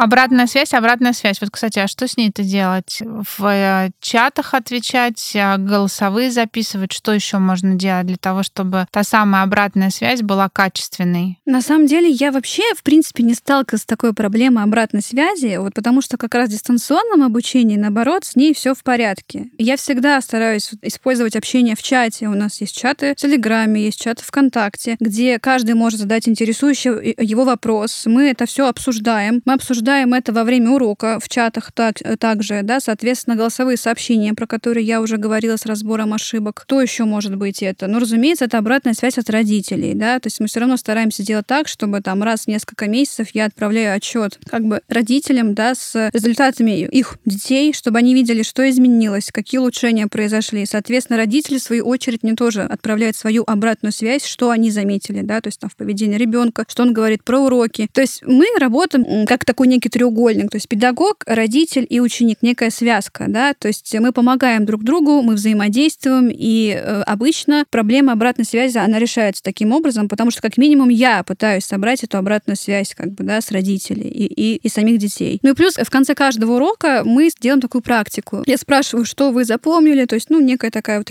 Обратная 0.00 0.46
связь, 0.46 0.72
обратная 0.72 1.12
связь. 1.12 1.42
Вот, 1.42 1.50
кстати, 1.50 1.78
а 1.78 1.86
что 1.86 2.08
с 2.08 2.16
ней-то 2.16 2.42
делать? 2.42 3.02
В 3.02 3.44
э, 3.44 3.90
чатах 4.00 4.54
отвечать, 4.54 5.32
а 5.36 5.58
голосовые 5.58 6.30
записывать? 6.30 6.90
Что 6.90 7.12
еще 7.12 7.36
можно 7.36 7.74
делать 7.74 8.06
для 8.06 8.16
того, 8.16 8.42
чтобы 8.42 8.86
та 8.92 9.04
самая 9.04 9.42
обратная 9.42 9.90
связь 9.90 10.22
была 10.22 10.48
качественной? 10.48 11.38
На 11.44 11.60
самом 11.60 11.84
деле, 11.86 12.08
я 12.08 12.32
вообще, 12.32 12.62
в 12.74 12.82
принципе, 12.82 13.24
не 13.24 13.34
сталкивалась 13.34 13.82
с 13.82 13.84
такой 13.84 14.14
проблемой 14.14 14.64
обратной 14.64 15.02
связи, 15.02 15.58
вот 15.58 15.74
потому 15.74 16.00
что 16.00 16.16
как 16.16 16.34
раз 16.34 16.48
в 16.48 16.52
дистанционном 16.52 17.22
обучении, 17.22 17.76
наоборот, 17.76 18.24
с 18.24 18.36
ней 18.36 18.54
все 18.54 18.74
в 18.74 18.82
порядке. 18.82 19.50
Я 19.58 19.76
всегда 19.76 20.18
стараюсь 20.22 20.70
использовать 20.80 21.36
общение 21.36 21.76
в 21.76 21.82
чате. 21.82 22.26
У 22.28 22.34
нас 22.34 22.62
есть 22.62 22.74
чаты 22.74 23.12
в 23.12 23.16
Телеграме, 23.16 23.84
есть 23.84 24.00
чаты 24.00 24.24
ВКонтакте, 24.24 24.96
где 24.98 25.38
каждый 25.38 25.74
может 25.74 26.00
задать 26.00 26.26
интересующий 26.26 27.14
его 27.22 27.44
вопрос. 27.44 28.04
Мы 28.06 28.30
это 28.30 28.46
все 28.46 28.66
обсуждаем. 28.66 29.42
Мы 29.44 29.52
обсуждаем 29.52 29.89
обсуждаем 29.90 30.14
это 30.14 30.32
во 30.32 30.44
время 30.44 30.70
урока 30.70 31.18
в 31.20 31.28
чатах 31.28 31.72
так, 31.72 31.96
также, 32.20 32.60
да, 32.62 32.78
соответственно, 32.78 33.34
голосовые 33.34 33.76
сообщения, 33.76 34.34
про 34.34 34.46
которые 34.46 34.86
я 34.86 35.00
уже 35.00 35.16
говорила 35.16 35.56
с 35.56 35.66
разбором 35.66 36.14
ошибок. 36.14 36.60
Кто 36.62 36.80
еще 36.80 37.04
может 37.04 37.34
быть 37.34 37.60
это? 37.60 37.88
Ну, 37.88 37.98
разумеется, 37.98 38.44
это 38.44 38.58
обратная 38.58 38.94
связь 38.94 39.18
от 39.18 39.28
родителей, 39.30 39.94
да, 39.94 40.20
то 40.20 40.28
есть 40.28 40.38
мы 40.38 40.46
все 40.46 40.60
равно 40.60 40.76
стараемся 40.76 41.24
делать 41.24 41.46
так, 41.46 41.66
чтобы 41.66 42.00
там 42.02 42.22
раз 42.22 42.44
в 42.44 42.48
несколько 42.48 42.86
месяцев 42.86 43.28
я 43.34 43.46
отправляю 43.46 43.96
отчет 43.96 44.38
как 44.48 44.62
бы 44.64 44.80
родителям, 44.88 45.54
да, 45.54 45.74
с 45.74 46.10
результатами 46.12 46.86
их 46.86 47.18
детей, 47.24 47.72
чтобы 47.72 47.98
они 47.98 48.14
видели, 48.14 48.42
что 48.42 48.68
изменилось, 48.70 49.30
какие 49.32 49.58
улучшения 49.58 50.06
произошли. 50.06 50.66
Соответственно, 50.66 51.16
родители, 51.16 51.58
в 51.58 51.62
свою 51.62 51.86
очередь, 51.86 52.22
мне 52.22 52.34
тоже 52.34 52.62
отправляют 52.62 53.16
свою 53.16 53.42
обратную 53.44 53.92
связь, 53.92 54.24
что 54.24 54.50
они 54.50 54.70
заметили, 54.70 55.22
да, 55.22 55.40
то 55.40 55.48
есть 55.48 55.58
там 55.58 55.68
в 55.68 55.74
поведении 55.74 56.16
ребенка, 56.16 56.64
что 56.68 56.84
он 56.84 56.92
говорит 56.92 57.24
про 57.24 57.40
уроки. 57.40 57.88
То 57.92 58.00
есть 58.00 58.22
мы 58.24 58.46
работаем 58.58 59.26
как 59.26 59.44
такой 59.44 59.66
некий 59.66 59.79
треугольник, 59.88 60.50
то 60.50 60.56
есть 60.56 60.68
педагог, 60.68 61.24
родитель 61.26 61.86
и 61.88 62.00
ученик, 62.00 62.38
некая 62.42 62.70
связка, 62.70 63.26
да, 63.28 63.54
то 63.54 63.68
есть 63.68 63.94
мы 63.98 64.12
помогаем 64.12 64.64
друг 64.64 64.82
другу, 64.82 65.22
мы 65.22 65.34
взаимодействуем, 65.34 66.28
и 66.32 66.74
э, 66.76 67.02
обычно 67.02 67.64
проблема 67.70 68.12
обратной 68.12 68.44
связи, 68.44 68.78
она 68.78 68.98
решается 68.98 69.42
таким 69.42 69.72
образом, 69.72 70.08
потому 70.08 70.30
что 70.30 70.42
как 70.42 70.56
минимум 70.56 70.88
я 70.88 71.22
пытаюсь 71.22 71.64
собрать 71.64 72.04
эту 72.04 72.18
обратную 72.18 72.56
связь 72.56 72.94
как 72.94 73.12
бы, 73.12 73.24
да, 73.24 73.40
с 73.40 73.50
родителей 73.50 74.08
и, 74.08 74.26
и, 74.26 74.56
и 74.56 74.68
самих 74.68 74.98
детей. 74.98 75.38
Ну 75.42 75.50
и 75.50 75.54
плюс 75.54 75.74
в 75.74 75.90
конце 75.90 76.14
каждого 76.14 76.56
урока 76.56 77.02
мы 77.04 77.30
делаем 77.40 77.60
такую 77.60 77.82
практику. 77.82 78.42
Я 78.46 78.56
спрашиваю, 78.56 79.04
что 79.04 79.30
вы 79.30 79.44
запомнили, 79.44 80.04
то 80.04 80.14
есть, 80.14 80.30
ну, 80.30 80.40
некая 80.40 80.70
такая 80.70 80.98
вот 80.98 81.08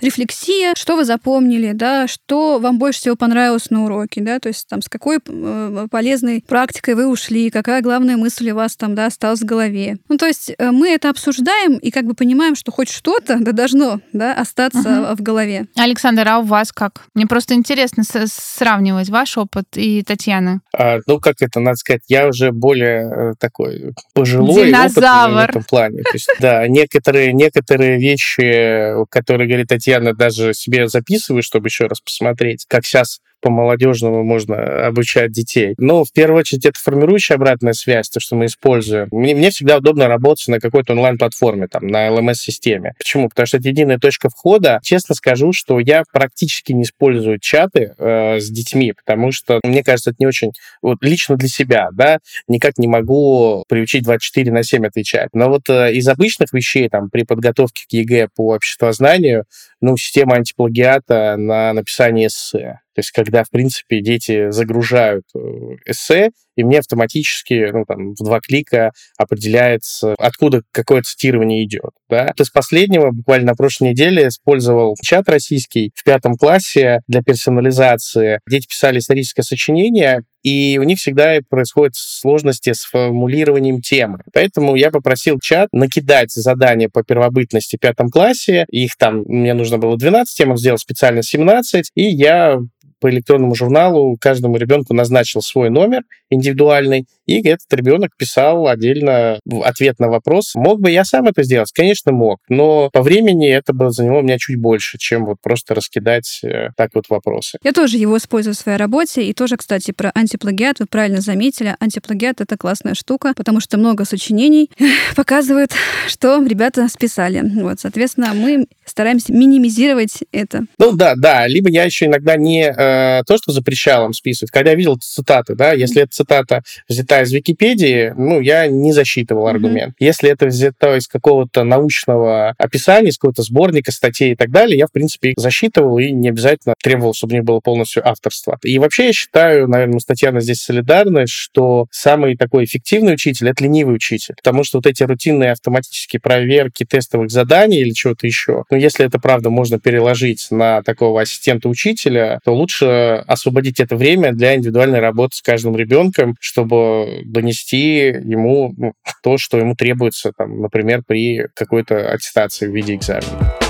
рефлексия, 0.00 0.74
что 0.76 0.96
вы 0.96 1.04
запомнили, 1.04 1.72
да, 1.72 2.06
что 2.08 2.58
вам 2.58 2.78
больше 2.78 3.00
всего 3.00 3.16
понравилось 3.16 3.70
на 3.70 3.84
уроке, 3.84 4.20
да, 4.20 4.38
то 4.38 4.48
есть 4.48 4.66
там 4.68 4.82
с 4.82 4.88
какой 4.88 5.18
э, 5.24 5.86
полезной 5.90 6.42
практикой 6.46 6.94
вы 6.94 7.06
ушли, 7.06 7.50
какая 7.50 7.82
главная 7.84 8.16
мысль 8.16 8.50
у 8.50 8.54
вас 8.54 8.76
там, 8.76 8.94
да, 8.94 9.06
осталась 9.06 9.40
в 9.40 9.44
голове. 9.44 9.98
Ну, 10.08 10.16
то 10.16 10.26
есть 10.26 10.52
э, 10.56 10.70
мы 10.70 10.88
это 10.88 11.10
обсуждаем 11.10 11.76
и 11.76 11.90
как 11.90 12.06
бы 12.06 12.14
понимаем, 12.14 12.56
что 12.56 12.72
хоть 12.72 12.90
что-то 12.90 13.36
да, 13.38 13.52
должно 13.52 14.00
да, 14.12 14.32
остаться 14.32 15.02
угу. 15.02 15.16
в 15.16 15.22
голове. 15.22 15.66
Александр, 15.76 16.26
а 16.26 16.38
у 16.38 16.44
вас 16.44 16.72
как? 16.72 17.04
Мне 17.14 17.26
просто 17.26 17.54
интересно 17.54 18.02
сравнивать 18.04 19.10
ваш 19.10 19.36
опыт 19.36 19.66
и 19.74 20.02
Татьяны. 20.02 20.60
А, 20.76 20.98
ну, 21.06 21.20
как 21.20 21.36
это, 21.40 21.60
надо 21.60 21.76
сказать, 21.76 22.02
я 22.08 22.26
уже 22.26 22.52
более 22.52 23.02
э, 23.02 23.32
такой 23.38 23.92
пожилой 24.14 24.68
Динозавр. 24.68 25.34
в 25.34 25.50
этом 25.50 25.64
плане. 25.64 26.02
То 26.02 26.14
есть, 26.14 26.30
да, 26.40 26.66
некоторые, 26.66 27.32
некоторые 27.34 27.98
вещи, 27.98 28.94
которые 29.10 29.46
говорит 29.46 29.68
Татьяна, 29.68 30.14
даже 30.14 30.54
себе 30.54 30.88
записываю, 30.88 31.42
чтобы 31.42 31.68
еще 31.68 31.86
раз 31.86 32.00
посмотреть, 32.00 32.64
как 32.66 32.86
сейчас 32.86 33.20
по-молодежному 33.40 34.24
можно 34.24 34.86
обучать 34.86 35.32
детей. 35.32 35.74
Но 35.78 36.04
в 36.04 36.12
первую 36.12 36.40
очередь 36.40 36.64
это 36.64 36.78
формирующая 36.78 37.36
обратная 37.36 37.72
связь, 37.74 38.08
то, 38.08 38.20
что 38.20 38.36
мы 38.36 38.46
используем. 38.46 39.08
Мне, 39.10 39.34
мне 39.34 39.50
всегда 39.50 39.78
удобно 39.78 40.08
работать 40.08 40.48
на 40.48 40.60
какой-то 40.60 40.94
онлайн-платформе, 40.94 41.68
там, 41.68 41.86
на 41.86 42.08
LMS-системе. 42.08 42.94
Почему? 42.98 43.28
Потому 43.28 43.46
что 43.46 43.58
это 43.58 43.68
единая 43.68 43.98
точка 43.98 44.28
входа. 44.30 44.80
Честно 44.82 45.14
скажу, 45.14 45.52
что 45.52 45.78
я 45.78 46.04
практически 46.12 46.72
не 46.72 46.84
использую 46.84 47.38
чаты 47.38 47.94
э, 47.98 48.40
с 48.40 48.48
детьми, 48.48 48.92
потому 48.92 49.32
что, 49.32 49.60
мне 49.64 49.82
кажется, 49.82 50.10
это 50.10 50.16
не 50.20 50.26
очень... 50.26 50.52
Вот 50.80 50.98
лично 51.02 51.36
для 51.36 51.48
себя, 51.48 51.88
да, 51.92 52.18
никак 52.48 52.78
не 52.78 52.86
могу 52.86 53.64
приучить 53.68 54.04
24 54.04 54.52
на 54.52 54.62
7 54.62 54.86
отвечать. 54.86 55.28
Но 55.34 55.48
вот 55.48 55.68
э, 55.68 55.92
из 55.92 56.08
обычных 56.08 56.52
вещей, 56.52 56.88
там, 56.88 57.10
при 57.10 57.24
подготовке 57.24 57.84
к 57.88 57.92
ЕГЭ 57.92 58.28
по 58.34 58.54
обществознанию, 58.54 59.44
ну, 59.80 59.96
система 59.96 60.36
антиплагиата 60.36 61.36
на 61.36 61.72
написание 61.72 62.28
эссе. 62.28 62.80
То 62.94 63.00
есть, 63.00 63.10
когда, 63.10 63.44
в 63.44 63.50
принципе, 63.50 64.00
дети 64.00 64.50
загружают 64.50 65.24
э, 65.34 65.38
эссе, 65.86 66.30
и 66.56 66.62
мне 66.62 66.78
автоматически, 66.78 67.70
ну, 67.72 67.84
там, 67.84 68.14
в 68.14 68.22
два 68.22 68.40
клика 68.40 68.92
определяется, 69.18 70.14
откуда 70.18 70.62
какое 70.70 71.02
цитирование 71.02 71.64
идет, 71.64 71.90
да. 72.08 72.26
Вот 72.28 72.40
из 72.40 72.50
последнего, 72.50 73.10
буквально 73.10 73.48
на 73.48 73.54
прошлой 73.54 73.90
неделе, 73.90 74.28
использовал 74.28 74.96
чат 75.02 75.28
российский 75.28 75.90
в 75.94 76.04
пятом 76.04 76.36
классе 76.36 77.00
для 77.08 77.22
персонализации. 77.22 78.40
Дети 78.48 78.68
писали 78.68 78.98
историческое 78.98 79.42
сочинение, 79.42 80.22
и 80.42 80.78
у 80.78 80.82
них 80.82 80.98
всегда 80.98 81.38
происходят 81.48 81.94
сложности 81.96 82.72
с 82.72 82.84
формулированием 82.84 83.80
темы. 83.80 84.20
Поэтому 84.32 84.76
я 84.76 84.90
попросил 84.90 85.40
чат 85.40 85.70
накидать 85.72 86.30
задания 86.30 86.88
по 86.88 87.02
первобытности 87.02 87.76
в 87.76 87.80
пятом 87.80 88.10
классе. 88.10 88.66
Их 88.68 88.96
там, 88.96 89.22
мне 89.26 89.54
нужно 89.54 89.78
было 89.78 89.96
12 89.96 90.36
тем, 90.36 90.56
сделал 90.56 90.78
специально 90.78 91.22
17, 91.22 91.90
и 91.94 92.02
я 92.02 92.58
по 93.04 93.10
электронному 93.10 93.54
журналу 93.54 94.16
каждому 94.18 94.56
ребенку 94.56 94.94
назначил 94.94 95.42
свой 95.42 95.68
номер 95.68 96.04
индивидуальный, 96.30 97.06
и 97.26 97.46
этот 97.46 97.72
ребенок 97.72 98.10
писал 98.16 98.68
отдельно 98.68 99.38
ответ 99.62 99.98
на 99.98 100.08
вопрос. 100.08 100.54
Мог 100.54 100.80
бы 100.80 100.90
я 100.90 101.04
сам 101.04 101.26
это 101.26 101.42
сделать? 101.42 101.72
Конечно, 101.72 102.12
мог, 102.12 102.40
но 102.48 102.90
по 102.90 103.02
времени 103.02 103.50
это 103.50 103.72
бы 103.72 103.90
заняло 103.90 104.22
меня 104.22 104.38
чуть 104.38 104.56
больше, 104.56 104.98
чем 104.98 105.24
вот 105.26 105.38
просто 105.42 105.74
раскидать 105.74 106.40
э, 106.42 106.68
так 106.76 106.90
вот 106.94 107.04
вопросы. 107.08 107.58
Я 107.62 107.72
тоже 107.72 107.96
его 107.96 108.16
использую 108.18 108.54
в 108.54 108.58
своей 108.58 108.78
работе, 108.78 109.24
и 109.24 109.32
тоже, 109.32 109.56
кстати, 109.56 109.92
про 109.92 110.10
антиплагиат, 110.14 110.80
вы 110.80 110.86
правильно 110.86 111.20
заметили, 111.20 111.76
антиплагиат— 111.80 112.40
это 112.42 112.56
классная 112.56 112.94
штука, 112.94 113.32
потому 113.36 113.60
что 113.60 113.78
много 113.78 114.04
сочинений 114.04 114.70
показывают, 115.16 115.72
что 116.08 116.42
ребята 116.44 116.88
списали. 116.88 117.42
Вот, 117.60 117.80
соответственно, 117.80 118.32
мы 118.34 118.66
стараемся 118.84 119.32
минимизировать 119.32 120.24
это. 120.32 120.64
Ну 120.78 120.92
да, 120.92 121.14
да, 121.16 121.46
либо 121.46 121.70
я 121.70 121.84
еще 121.84 122.06
иногда 122.06 122.36
не 122.36 122.64
э, 122.64 123.22
то, 123.26 123.36
что 123.38 123.52
запрещал 123.52 124.06
им 124.06 124.12
списывать, 124.12 124.50
когда 124.50 124.70
я 124.70 124.76
видел 124.76 124.98
цитаты, 125.00 125.54
да, 125.54 125.72
если 125.72 126.02
эта 126.02 126.12
цитата 126.12 126.62
взята 126.88 127.13
взята 127.14 127.22
из 127.22 127.32
Википедии, 127.32 128.12
ну, 128.16 128.40
я 128.40 128.66
не 128.66 128.92
засчитывал 128.92 129.46
аргумент. 129.46 129.92
Mm-hmm. 129.94 130.06
Если 130.06 130.30
это 130.30 130.46
взято 130.46 130.96
из 130.96 131.06
какого-то 131.06 131.64
научного 131.64 132.54
описания, 132.58 133.10
из 133.10 133.18
какого-то 133.18 133.42
сборника 133.42 133.92
статей 133.92 134.32
и 134.32 134.36
так 134.36 134.50
далее, 134.50 134.78
я, 134.78 134.86
в 134.86 134.92
принципе, 134.92 135.30
их 135.30 135.34
засчитывал 135.38 135.98
и 135.98 136.10
не 136.10 136.28
обязательно 136.28 136.74
требовал, 136.82 137.14
чтобы 137.14 137.34
у 137.34 137.36
них 137.36 137.44
было 137.44 137.60
полностью 137.60 138.06
авторство. 138.06 138.58
И 138.62 138.78
вообще 138.78 139.06
я 139.06 139.12
считаю, 139.12 139.68
наверное, 139.68 139.98
с 139.98 140.04
Татьяной 140.04 140.40
здесь 140.40 140.60
солидарны, 140.60 141.26
что 141.26 141.86
самый 141.90 142.36
такой 142.36 142.64
эффективный 142.64 143.14
учитель— 143.14 143.48
это 143.50 143.62
ленивый 143.64 143.96
учитель. 143.96 144.34
Потому 144.36 144.64
что 144.64 144.78
вот 144.78 144.86
эти 144.86 145.02
рутинные 145.02 145.52
автоматические 145.52 146.20
проверки 146.20 146.84
тестовых 146.84 147.30
заданий 147.30 147.78
или 147.78 147.90
чего-то 147.90 148.26
еще, 148.26 148.64
ну, 148.70 148.76
если 148.76 149.06
это, 149.06 149.18
правда, 149.18 149.50
можно 149.50 149.78
переложить 149.78 150.48
на 150.50 150.82
такого 150.82 151.22
ассистента 151.22 151.68
учителя, 151.68 152.40
то 152.44 152.54
лучше 152.54 153.22
освободить 153.26 153.80
это 153.80 153.96
время 153.96 154.32
для 154.32 154.54
индивидуальной 154.56 155.00
работы 155.00 155.36
с 155.36 155.42
каждым 155.42 155.76
ребенком, 155.76 156.36
чтобы 156.40 157.03
донести 157.24 158.06
ему 158.06 158.74
ну, 158.76 158.92
то, 159.22 159.38
что 159.38 159.58
ему 159.58 159.74
требуется, 159.74 160.32
там, 160.36 160.60
например, 160.60 161.02
при 161.06 161.46
какой-то 161.54 162.10
аттестации 162.10 162.66
в 162.66 162.74
виде 162.74 162.94
экзамена. 162.94 163.63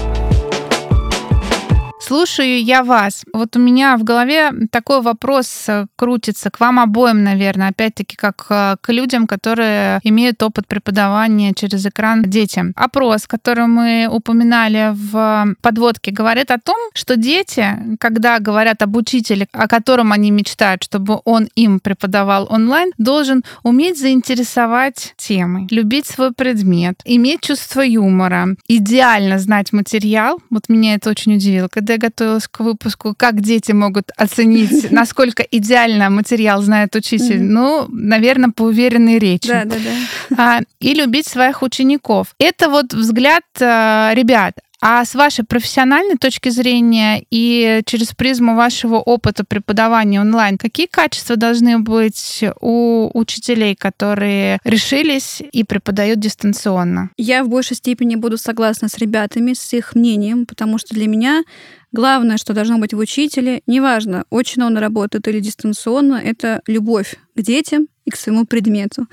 Слушаю 2.07 2.62
я 2.62 2.83
вас. 2.83 3.25
Вот 3.33 3.57
у 3.57 3.59
меня 3.59 3.97
в 3.97 4.05
голове 4.05 4.53
такой 4.71 5.01
вопрос 5.01 5.64
э, 5.69 5.87
крутится 5.97 6.51
к 6.51 6.61
вам 6.61 6.79
обоим, 6.79 7.25
наверное, 7.25 7.69
опять-таки 7.69 8.14
как 8.14 8.45
э, 8.51 8.77
к 8.79 8.93
людям, 8.93 9.27
которые 9.27 10.01
имеют 10.03 10.43
опыт 10.43 10.67
преподавания 10.67 11.55
через 11.55 11.87
экран 11.87 12.23
детям. 12.23 12.75
Опрос, 12.77 13.27
который 13.27 13.69
мы 13.69 14.07
упоминали 14.11 14.90
в 14.93 15.55
подводке, 15.62 16.11
говорит 16.11 16.51
о 16.51 16.59
том, 16.59 16.77
что 16.93 17.17
дети, 17.17 17.64
когда 17.99 18.38
говорят 18.38 18.83
об 18.83 18.97
учителе, 18.97 19.49
о 19.53 19.67
котором 19.67 20.12
они 20.12 20.31
мечтают, 20.31 20.83
чтобы 20.83 21.23
он 21.25 21.49
им 21.55 21.81
преподавал 21.81 22.47
онлайн, 22.51 22.93
должен 22.99 23.45
уметь 23.62 23.99
заинтересовать 23.99 25.14
темой, 25.17 25.69
любить 25.71 26.07
свой 26.07 26.33
предмет, 26.33 27.01
иметь 27.07 27.40
чувство 27.40 27.81
юмора, 27.81 28.49
идеально 28.69 29.38
знать 29.38 29.73
материал. 29.73 30.38
Вот 30.51 30.69
меня 30.69 30.97
это 30.97 31.09
очень 31.09 31.37
удивило. 31.37 31.69
Когда 31.69 31.93
я 31.94 31.98
готовилась 31.98 32.48
к 32.48 32.61
выпуску, 32.61 33.14
как 33.16 33.40
дети 33.40 33.72
могут 33.72 34.11
оценить, 34.16 34.90
насколько 34.90 35.42
идеально 35.42 36.11
материал 36.11 36.62
знает 36.62 36.94
учитель? 36.94 37.42
Ну, 37.42 37.87
наверное, 37.88 38.50
по 38.50 38.62
уверенной 38.62 39.18
речи. 39.18 39.48
Да, 39.48 39.64
да, 39.64 39.76
да. 40.30 40.61
И 40.80 40.94
любить 40.94 41.26
своих 41.26 41.62
учеников. 41.62 42.35
Это 42.38 42.68
вот 42.68 42.92
взгляд 42.92 43.44
э, 43.61 44.11
ребят. 44.14 44.54
А 44.87 45.02
с 45.07 45.14
вашей 45.14 45.46
профессиональной 45.46 46.16
точки 46.18 46.50
зрения 46.50 47.24
и 47.30 47.80
через 47.87 48.09
призму 48.09 48.54
вашего 48.54 48.96
опыта 48.96 49.42
преподавания 49.42 50.20
онлайн, 50.20 50.59
какие 50.59 50.87
качества 50.87 51.37
должны 51.37 51.78
быть 51.78 52.44
у 52.61 53.11
учителей, 53.18 53.76
которые 53.76 54.59
решились 54.62 55.42
и 55.52 55.64
преподают 55.64 56.20
дистанционно? 56.20 57.09
Я 57.16 57.44
в 57.44 57.48
большей 57.48 57.78
степени 57.78 58.16
буду 58.16 58.37
согласна 58.37 58.90
с 58.90 58.98
ребятами, 58.98 59.54
с 59.54 59.72
их 59.72 59.94
мнением, 59.94 60.44
потому 60.44 60.76
что 60.76 60.94
для 60.94 61.09
меня 61.09 61.44
Главное, 61.94 62.38
что 62.38 62.54
должно 62.54 62.78
быть 62.78 62.92
в 62.92 62.98
учителе, 62.98 63.62
неважно, 63.68 64.24
очно 64.28 64.66
он 64.66 64.76
работает 64.78 65.28
или 65.28 65.38
дистанционно, 65.38 66.16
это 66.16 66.61
любовь 66.66 67.14
к 67.37 67.40
детям 67.40 67.87
и 68.04 68.11
к 68.11 68.16
своему 68.16 68.44
предмету. 68.44 69.07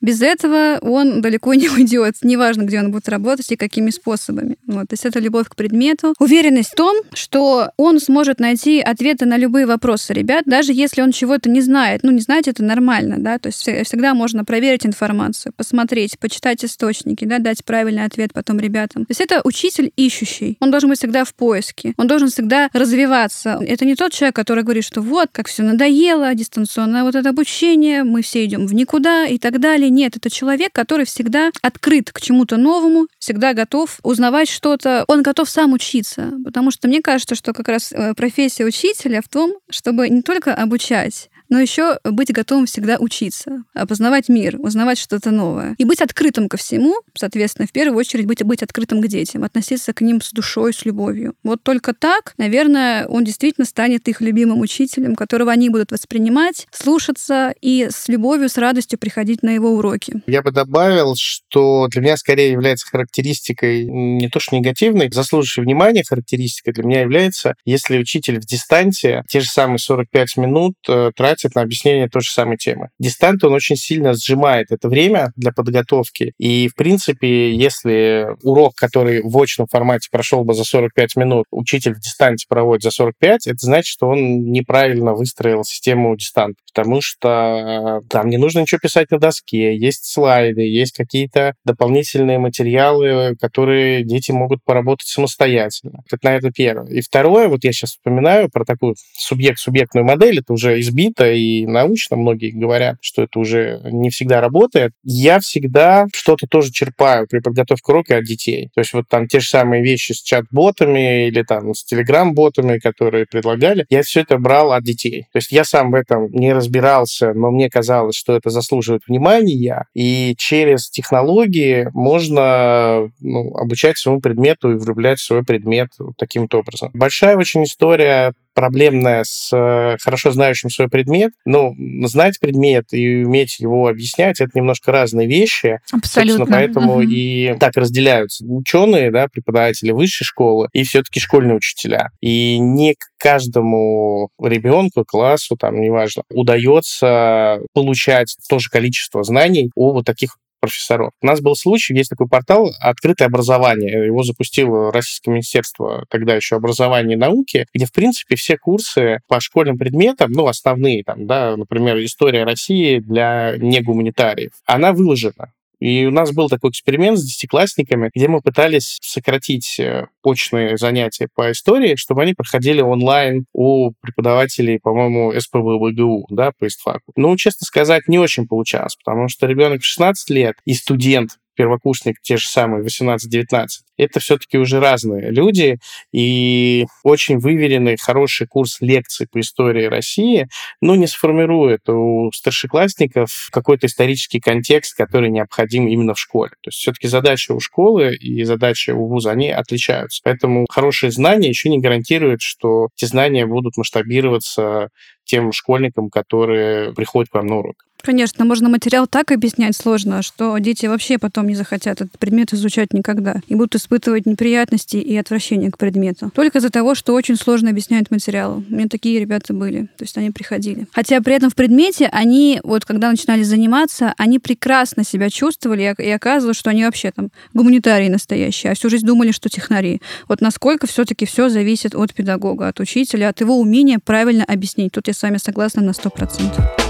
Без 0.00 0.22
этого 0.22 0.78
он 0.80 1.20
далеко 1.20 1.54
не 1.54 1.68
уйдет, 1.68 2.16
неважно, 2.22 2.62
где 2.62 2.80
он 2.80 2.92
будет 2.92 3.08
работать 3.08 3.50
и 3.50 3.56
какими 3.56 3.90
способами. 3.90 4.56
Вот. 4.66 4.88
То 4.88 4.94
есть 4.94 5.04
это 5.04 5.18
любовь 5.18 5.48
к 5.48 5.56
предмету. 5.56 6.14
Уверенность 6.18 6.72
в 6.72 6.74
том, 6.74 6.96
что 7.12 7.70
он 7.76 8.00
сможет 8.00 8.40
найти 8.40 8.80
ответы 8.80 9.26
на 9.26 9.36
любые 9.36 9.66
вопросы 9.66 10.12
ребят, 10.12 10.44
даже 10.46 10.72
если 10.72 11.02
он 11.02 11.12
чего-то 11.12 11.50
не 11.50 11.60
знает. 11.60 12.02
Ну, 12.02 12.12
не 12.12 12.20
знать 12.20 12.48
это 12.48 12.62
нормально, 12.62 13.16
да, 13.18 13.38
то 13.38 13.48
есть 13.48 13.62
всегда 13.62 14.14
можно 14.14 14.44
проверить 14.44 14.86
информацию, 14.86 15.52
посмотреть, 15.56 16.18
почитать 16.18 16.64
источники, 16.64 17.24
да, 17.24 17.38
дать 17.38 17.64
правильный 17.64 18.04
ответ 18.04 18.32
потом 18.32 18.58
ребятам. 18.60 19.04
То 19.06 19.10
есть 19.10 19.20
это 19.20 19.40
учитель 19.44 19.92
ищущий. 19.96 20.56
Он 20.60 20.70
должен 20.70 20.88
быть 20.88 20.98
всегда 20.98 21.24
в 21.24 21.34
поиске. 21.34 21.94
Он 21.96 22.06
должен 22.06 22.25
всегда 22.28 22.68
развиваться. 22.72 23.58
Это 23.66 23.84
не 23.84 23.94
тот 23.94 24.12
человек, 24.12 24.36
который 24.36 24.64
говорит, 24.64 24.84
что 24.84 25.00
вот, 25.00 25.28
как 25.32 25.48
все 25.48 25.62
надоело, 25.62 26.34
дистанционное 26.34 27.04
вот 27.04 27.14
это 27.14 27.30
обучение, 27.30 28.04
мы 28.04 28.22
все 28.22 28.44
идем 28.44 28.66
в 28.66 28.74
никуда 28.74 29.26
и 29.26 29.38
так 29.38 29.60
далее. 29.60 29.90
Нет, 29.90 30.16
это 30.16 30.30
человек, 30.30 30.72
который 30.72 31.06
всегда 31.06 31.50
открыт 31.62 32.10
к 32.12 32.20
чему-то 32.20 32.56
новому, 32.56 33.06
всегда 33.18 33.54
готов 33.54 33.98
узнавать 34.02 34.48
что-то. 34.48 35.04
Он 35.08 35.22
готов 35.22 35.48
сам 35.48 35.72
учиться. 35.72 36.32
Потому 36.44 36.70
что 36.70 36.88
мне 36.88 37.00
кажется, 37.00 37.34
что 37.34 37.52
как 37.52 37.68
раз 37.68 37.92
э, 37.92 38.14
профессия 38.14 38.64
учителя 38.64 39.20
в 39.22 39.28
том, 39.28 39.54
чтобы 39.70 40.08
не 40.08 40.22
только 40.22 40.54
обучать, 40.54 41.30
но 41.48 41.60
еще 41.60 41.98
быть 42.04 42.32
готовым 42.32 42.66
всегда 42.66 42.96
учиться, 42.98 43.64
познавать 43.88 44.28
мир, 44.28 44.56
узнавать 44.60 44.98
что-то 44.98 45.30
новое. 45.30 45.74
И 45.78 45.84
быть 45.84 46.00
открытым 46.00 46.48
ко 46.48 46.56
всему, 46.56 46.94
соответственно, 47.14 47.66
в 47.66 47.72
первую 47.72 47.98
очередь 47.98 48.26
быть, 48.26 48.42
быть 48.42 48.62
открытым 48.62 49.00
к 49.00 49.08
детям, 49.08 49.44
относиться 49.44 49.92
к 49.92 50.00
ним 50.00 50.20
с 50.20 50.32
душой, 50.32 50.72
с 50.74 50.84
любовью. 50.84 51.34
Вот 51.42 51.62
только 51.62 51.94
так, 51.94 52.34
наверное, 52.38 53.06
он 53.06 53.24
действительно 53.24 53.64
станет 53.64 54.08
их 54.08 54.20
любимым 54.20 54.60
учителем, 54.60 55.14
которого 55.14 55.52
они 55.52 55.70
будут 55.70 55.92
воспринимать, 55.92 56.66
слушаться 56.70 57.54
и 57.60 57.88
с 57.90 58.08
любовью, 58.08 58.48
с 58.48 58.58
радостью 58.58 58.98
приходить 58.98 59.42
на 59.42 59.50
его 59.50 59.70
уроки. 59.70 60.14
Я 60.26 60.42
бы 60.42 60.50
добавил, 60.50 61.14
что 61.16 61.88
для 61.88 62.00
меня 62.00 62.16
скорее 62.16 62.52
является 62.52 62.86
характеристикой 62.86 63.84
не 63.84 64.28
то 64.28 64.40
что 64.40 64.56
негативной, 64.56 65.10
заслуживающей 65.10 65.62
внимания 65.62 66.04
характеристика 66.04 66.72
для 66.72 66.84
меня 66.84 67.00
является, 67.02 67.54
если 67.64 67.98
учитель 67.98 68.40
в 68.40 68.46
дистанции 68.46 69.22
те 69.28 69.40
же 69.40 69.48
самые 69.48 69.78
45 69.78 70.36
минут 70.36 70.74
э, 70.88 71.10
тратит 71.14 71.35
тратит 71.36 71.54
на 71.54 71.62
объяснение 71.62 72.08
той 72.08 72.22
же 72.22 72.30
самой 72.30 72.56
темы. 72.56 72.88
Дистант, 72.98 73.44
он 73.44 73.52
очень 73.52 73.76
сильно 73.76 74.14
сжимает 74.14 74.70
это 74.70 74.88
время 74.88 75.32
для 75.36 75.52
подготовки. 75.52 76.32
И, 76.38 76.68
в 76.68 76.74
принципе, 76.74 77.54
если 77.54 78.28
урок, 78.42 78.74
который 78.74 79.22
в 79.22 79.36
очном 79.38 79.66
формате 79.66 80.08
прошел 80.10 80.44
бы 80.44 80.54
за 80.54 80.64
45 80.64 81.16
минут, 81.16 81.46
учитель 81.50 81.94
в 81.94 82.00
дистанте 82.00 82.46
проводит 82.48 82.82
за 82.82 82.90
45, 82.90 83.46
это 83.46 83.58
значит, 83.58 83.86
что 83.86 84.08
он 84.08 84.50
неправильно 84.50 85.14
выстроил 85.14 85.64
систему 85.64 86.16
дистанта, 86.16 86.56
потому 86.74 87.00
что 87.00 88.02
там 88.08 88.28
не 88.28 88.38
нужно 88.38 88.60
ничего 88.60 88.78
писать 88.78 89.10
на 89.10 89.18
доске, 89.18 89.76
есть 89.76 90.04
слайды, 90.06 90.62
есть 90.62 90.92
какие-то 90.92 91.54
дополнительные 91.64 92.38
материалы, 92.38 93.36
которые 93.40 94.04
дети 94.04 94.30
могут 94.32 94.62
поработать 94.64 95.08
самостоятельно. 95.08 96.00
Это, 96.10 96.18
наверное, 96.22 96.52
первое. 96.52 96.90
И 96.90 97.00
второе, 97.00 97.48
вот 97.48 97.64
я 97.64 97.72
сейчас 97.72 97.90
вспоминаю 97.90 98.48
про 98.50 98.64
такую 98.64 98.94
субъект-субъектную 99.16 100.04
модель, 100.04 100.38
это 100.38 100.52
уже 100.52 100.80
избито, 100.80 101.25
и 101.32 101.66
научно 101.66 102.16
многие 102.16 102.50
говорят, 102.50 102.96
что 103.00 103.22
это 103.22 103.38
уже 103.38 103.80
не 103.84 104.10
всегда 104.10 104.40
работает. 104.40 104.92
Я 105.02 105.40
всегда 105.40 106.06
что-то 106.14 106.46
тоже 106.46 106.72
черпаю 106.72 107.26
при 107.28 107.40
подготовке 107.40 107.92
урока 107.92 108.16
от 108.16 108.24
детей. 108.24 108.70
То 108.74 108.80
есть 108.80 108.92
вот 108.92 109.04
там 109.08 109.28
те 109.28 109.40
же 109.40 109.48
самые 109.48 109.82
вещи 109.82 110.12
с 110.12 110.22
чат-ботами 110.22 111.28
или 111.28 111.42
там 111.42 111.74
с 111.74 111.84
телеграм-ботами, 111.84 112.78
которые 112.78 113.26
предлагали, 113.26 113.86
я 113.88 114.02
все 114.02 114.20
это 114.20 114.38
брал 114.38 114.72
от 114.72 114.84
детей. 114.84 115.26
То 115.32 115.38
есть 115.38 115.52
я 115.52 115.64
сам 115.64 115.90
в 115.90 115.94
этом 115.94 116.28
не 116.30 116.52
разбирался, 116.52 117.32
но 117.34 117.50
мне 117.50 117.70
казалось, 117.70 118.16
что 118.16 118.36
это 118.36 118.50
заслуживает 118.50 119.02
внимания, 119.06 119.86
и 119.94 120.34
через 120.36 120.90
технологии 120.90 121.88
можно 121.92 123.10
ну, 123.20 123.54
обучать 123.56 123.98
своему 123.98 124.20
предмету 124.20 124.72
и 124.72 124.76
влюблять 124.76 125.18
в 125.18 125.24
свой 125.24 125.44
предмет 125.44 125.88
таким-то 126.16 126.58
образом. 126.58 126.90
Большая 126.94 127.36
очень 127.36 127.64
история 127.64 128.32
проблемная 128.56 129.22
с 129.24 129.50
э, 129.52 129.98
хорошо 130.00 130.32
знающим 130.32 130.70
свой 130.70 130.88
предмет. 130.88 131.32
Ну, 131.44 131.76
знать 132.06 132.40
предмет 132.40 132.86
и 132.92 133.22
уметь 133.22 133.60
его 133.60 133.86
объяснять— 133.86 134.40
это 134.40 134.50
немножко 134.54 134.90
разные 134.92 135.28
вещи. 135.28 135.80
Абсолютно. 135.92 136.38
Собственно, 136.38 136.58
поэтому 136.58 136.94
угу. 136.94 137.02
и 137.02 137.54
так 137.60 137.76
разделяются 137.76 138.44
ученые, 138.46 139.10
да, 139.10 139.28
преподаватели 139.28 139.90
высшей 139.92 140.24
школы 140.24 140.68
и 140.72 140.84
все-таки 140.84 141.20
школьные 141.20 141.56
учителя. 141.56 142.10
И 142.22 142.58
не 142.58 142.96
каждому 143.18 144.30
ребенку, 144.42 145.04
классу, 145.04 145.56
там, 145.56 145.78
неважно, 145.78 146.22
удается 146.30 147.60
получать 147.74 148.36
то 148.48 148.58
же 148.58 148.70
количество 148.70 149.22
знаний 149.22 149.70
о 149.74 149.92
вот 149.92 150.06
таких 150.06 150.38
профессоров. 150.66 151.10
У 151.22 151.26
нас 151.26 151.40
был 151.40 151.56
случай, 151.56 151.94
есть 151.94 152.10
такой 152.10 152.28
портал 152.28 152.72
«Открытое 152.80 153.26
образование». 153.26 154.06
Его 154.06 154.22
запустило 154.22 154.92
Российское 154.92 155.30
министерство 155.30 156.04
тогда 156.10 156.34
еще 156.34 156.56
образования 156.56 157.14
и 157.14 157.18
науки, 157.18 157.66
где, 157.74 157.86
в 157.86 157.92
принципе, 157.92 158.36
все 158.36 158.56
курсы 158.56 159.20
по 159.28 159.40
школьным 159.40 159.78
предметам, 159.78 160.32
ну, 160.32 160.46
основные, 160.46 161.02
там, 161.04 161.26
да, 161.26 161.56
например, 161.56 162.02
история 162.04 162.44
России 162.44 162.98
для 162.98 163.56
негуманитариев, 163.56 164.52
она 164.66 164.92
выложена. 164.92 165.52
И 165.80 166.06
у 166.06 166.10
нас 166.10 166.32
был 166.32 166.48
такой 166.48 166.70
эксперимент 166.70 167.18
с 167.18 167.24
десятиклассниками, 167.24 168.10
где 168.14 168.28
мы 168.28 168.40
пытались 168.40 168.98
сократить 169.02 169.78
э, 169.78 170.06
очные 170.22 170.76
занятия 170.78 171.28
по 171.34 171.50
истории, 171.50 171.96
чтобы 171.96 172.22
они 172.22 172.34
проходили 172.34 172.80
онлайн 172.80 173.44
у 173.52 173.92
преподавателей, 174.00 174.80
по-моему, 174.80 175.38
СПБ 175.38 175.78
БГУ, 175.78 176.26
да, 176.30 176.52
по 176.58 176.66
истфаку. 176.66 177.12
Ну, 177.16 177.36
честно 177.36 177.66
сказать, 177.66 178.08
не 178.08 178.18
очень 178.18 178.46
получалось, 178.46 178.96
потому 178.96 179.28
что 179.28 179.46
ребенок 179.46 179.82
в 179.82 179.86
16 179.86 180.30
лет 180.30 180.56
и 180.64 180.74
студент 180.74 181.32
первокурсник, 181.56 182.20
те 182.22 182.36
же 182.36 182.46
самые 182.48 182.84
18-19, 182.84 183.66
это 183.96 184.20
все-таки 184.20 184.58
уже 184.58 184.78
разные 184.78 185.30
люди, 185.30 185.78
и 186.12 186.86
очень 187.02 187.38
выверенный, 187.38 187.96
хороший 187.98 188.46
курс 188.46 188.80
лекций 188.80 189.26
по 189.30 189.40
истории 189.40 189.86
России, 189.86 190.48
ну, 190.80 190.94
не 190.94 191.06
сформирует 191.06 191.88
у 191.88 192.30
старшеклассников 192.32 193.48
какой-то 193.50 193.86
исторический 193.86 194.40
контекст, 194.40 194.96
который 194.96 195.30
необходим 195.30 195.88
именно 195.88 196.14
в 196.14 196.20
школе. 196.20 196.52
То 196.62 196.68
есть 196.68 196.78
все-таки 196.78 197.08
задача 197.08 197.52
у 197.52 197.60
школы 197.60 198.14
и 198.14 198.44
задача 198.44 198.94
у 198.94 199.06
вуза, 199.08 199.30
они 199.30 199.50
отличаются. 199.50 200.20
Поэтому 200.24 200.66
хорошие 200.70 201.10
знания 201.10 201.48
еще 201.48 201.68
не 201.70 201.78
гарантируют, 201.78 202.42
что 202.42 202.88
эти 202.96 203.06
знания 203.06 203.46
будут 203.46 203.76
масштабироваться 203.76 204.90
тем 205.24 205.52
школьникам, 205.52 206.08
которые 206.10 206.92
приходят 206.94 207.30
к 207.30 207.34
вам 207.34 207.46
на 207.46 207.56
урок. 207.56 207.86
Конечно, 208.02 208.44
можно 208.44 208.68
материал 208.68 209.06
так 209.06 209.32
объяснять 209.32 209.76
сложно, 209.76 210.22
что 210.22 210.56
дети 210.58 210.86
вообще 210.86 211.18
потом 211.18 211.48
не 211.48 211.54
захотят 211.54 212.00
этот 212.00 212.18
предмет 212.18 212.52
изучать 212.52 212.92
никогда 212.92 213.40
и 213.48 213.54
будут 213.54 213.74
испытывать 213.74 214.26
неприятности 214.26 214.96
и 214.96 215.16
отвращение 215.16 215.70
к 215.70 215.78
предмету. 215.78 216.30
Только 216.34 216.58
из-за 216.58 216.70
того, 216.70 216.94
что 216.94 217.14
очень 217.14 217.36
сложно 217.36 217.70
объяснять 217.70 218.10
материал. 218.10 218.62
У 218.68 218.74
меня 218.74 218.86
такие 218.88 219.18
ребята 219.18 219.52
были, 219.52 219.82
то 219.96 220.04
есть 220.04 220.16
они 220.18 220.30
приходили. 220.30 220.86
Хотя 220.92 221.20
при 221.20 221.34
этом 221.34 221.50
в 221.50 221.56
предмете 221.56 222.08
они, 222.12 222.60
вот 222.62 222.84
когда 222.84 223.10
начинали 223.10 223.42
заниматься, 223.42 224.14
они 224.16 224.38
прекрасно 224.38 225.04
себя 225.04 225.28
чувствовали 225.28 225.94
и 225.98 226.10
оказывалось, 226.10 226.58
что 226.58 226.70
они 226.70 226.84
вообще 226.84 227.10
там 227.10 227.30
гуманитарии 227.54 228.08
настоящие, 228.08 228.72
а 228.72 228.74
всю 228.76 228.88
жизнь 228.88 229.06
думали, 229.06 229.32
что 229.32 229.48
технари. 229.48 230.00
Вот 230.28 230.40
насколько 230.40 230.86
все-таки 230.86 231.26
все 231.26 231.48
зависит 231.48 231.94
от 231.94 232.14
педагога, 232.14 232.68
от 232.68 232.78
учителя, 232.78 233.30
от 233.30 233.40
его 233.40 233.58
умения 233.58 233.98
правильно 233.98 234.44
объяснить. 234.44 234.92
Тут 234.92 235.08
я 235.08 235.14
с 235.14 235.22
вами 235.22 235.38
согласна 235.38 235.82
на 235.82 235.92
сто 235.92 236.10
процентов 236.10 236.85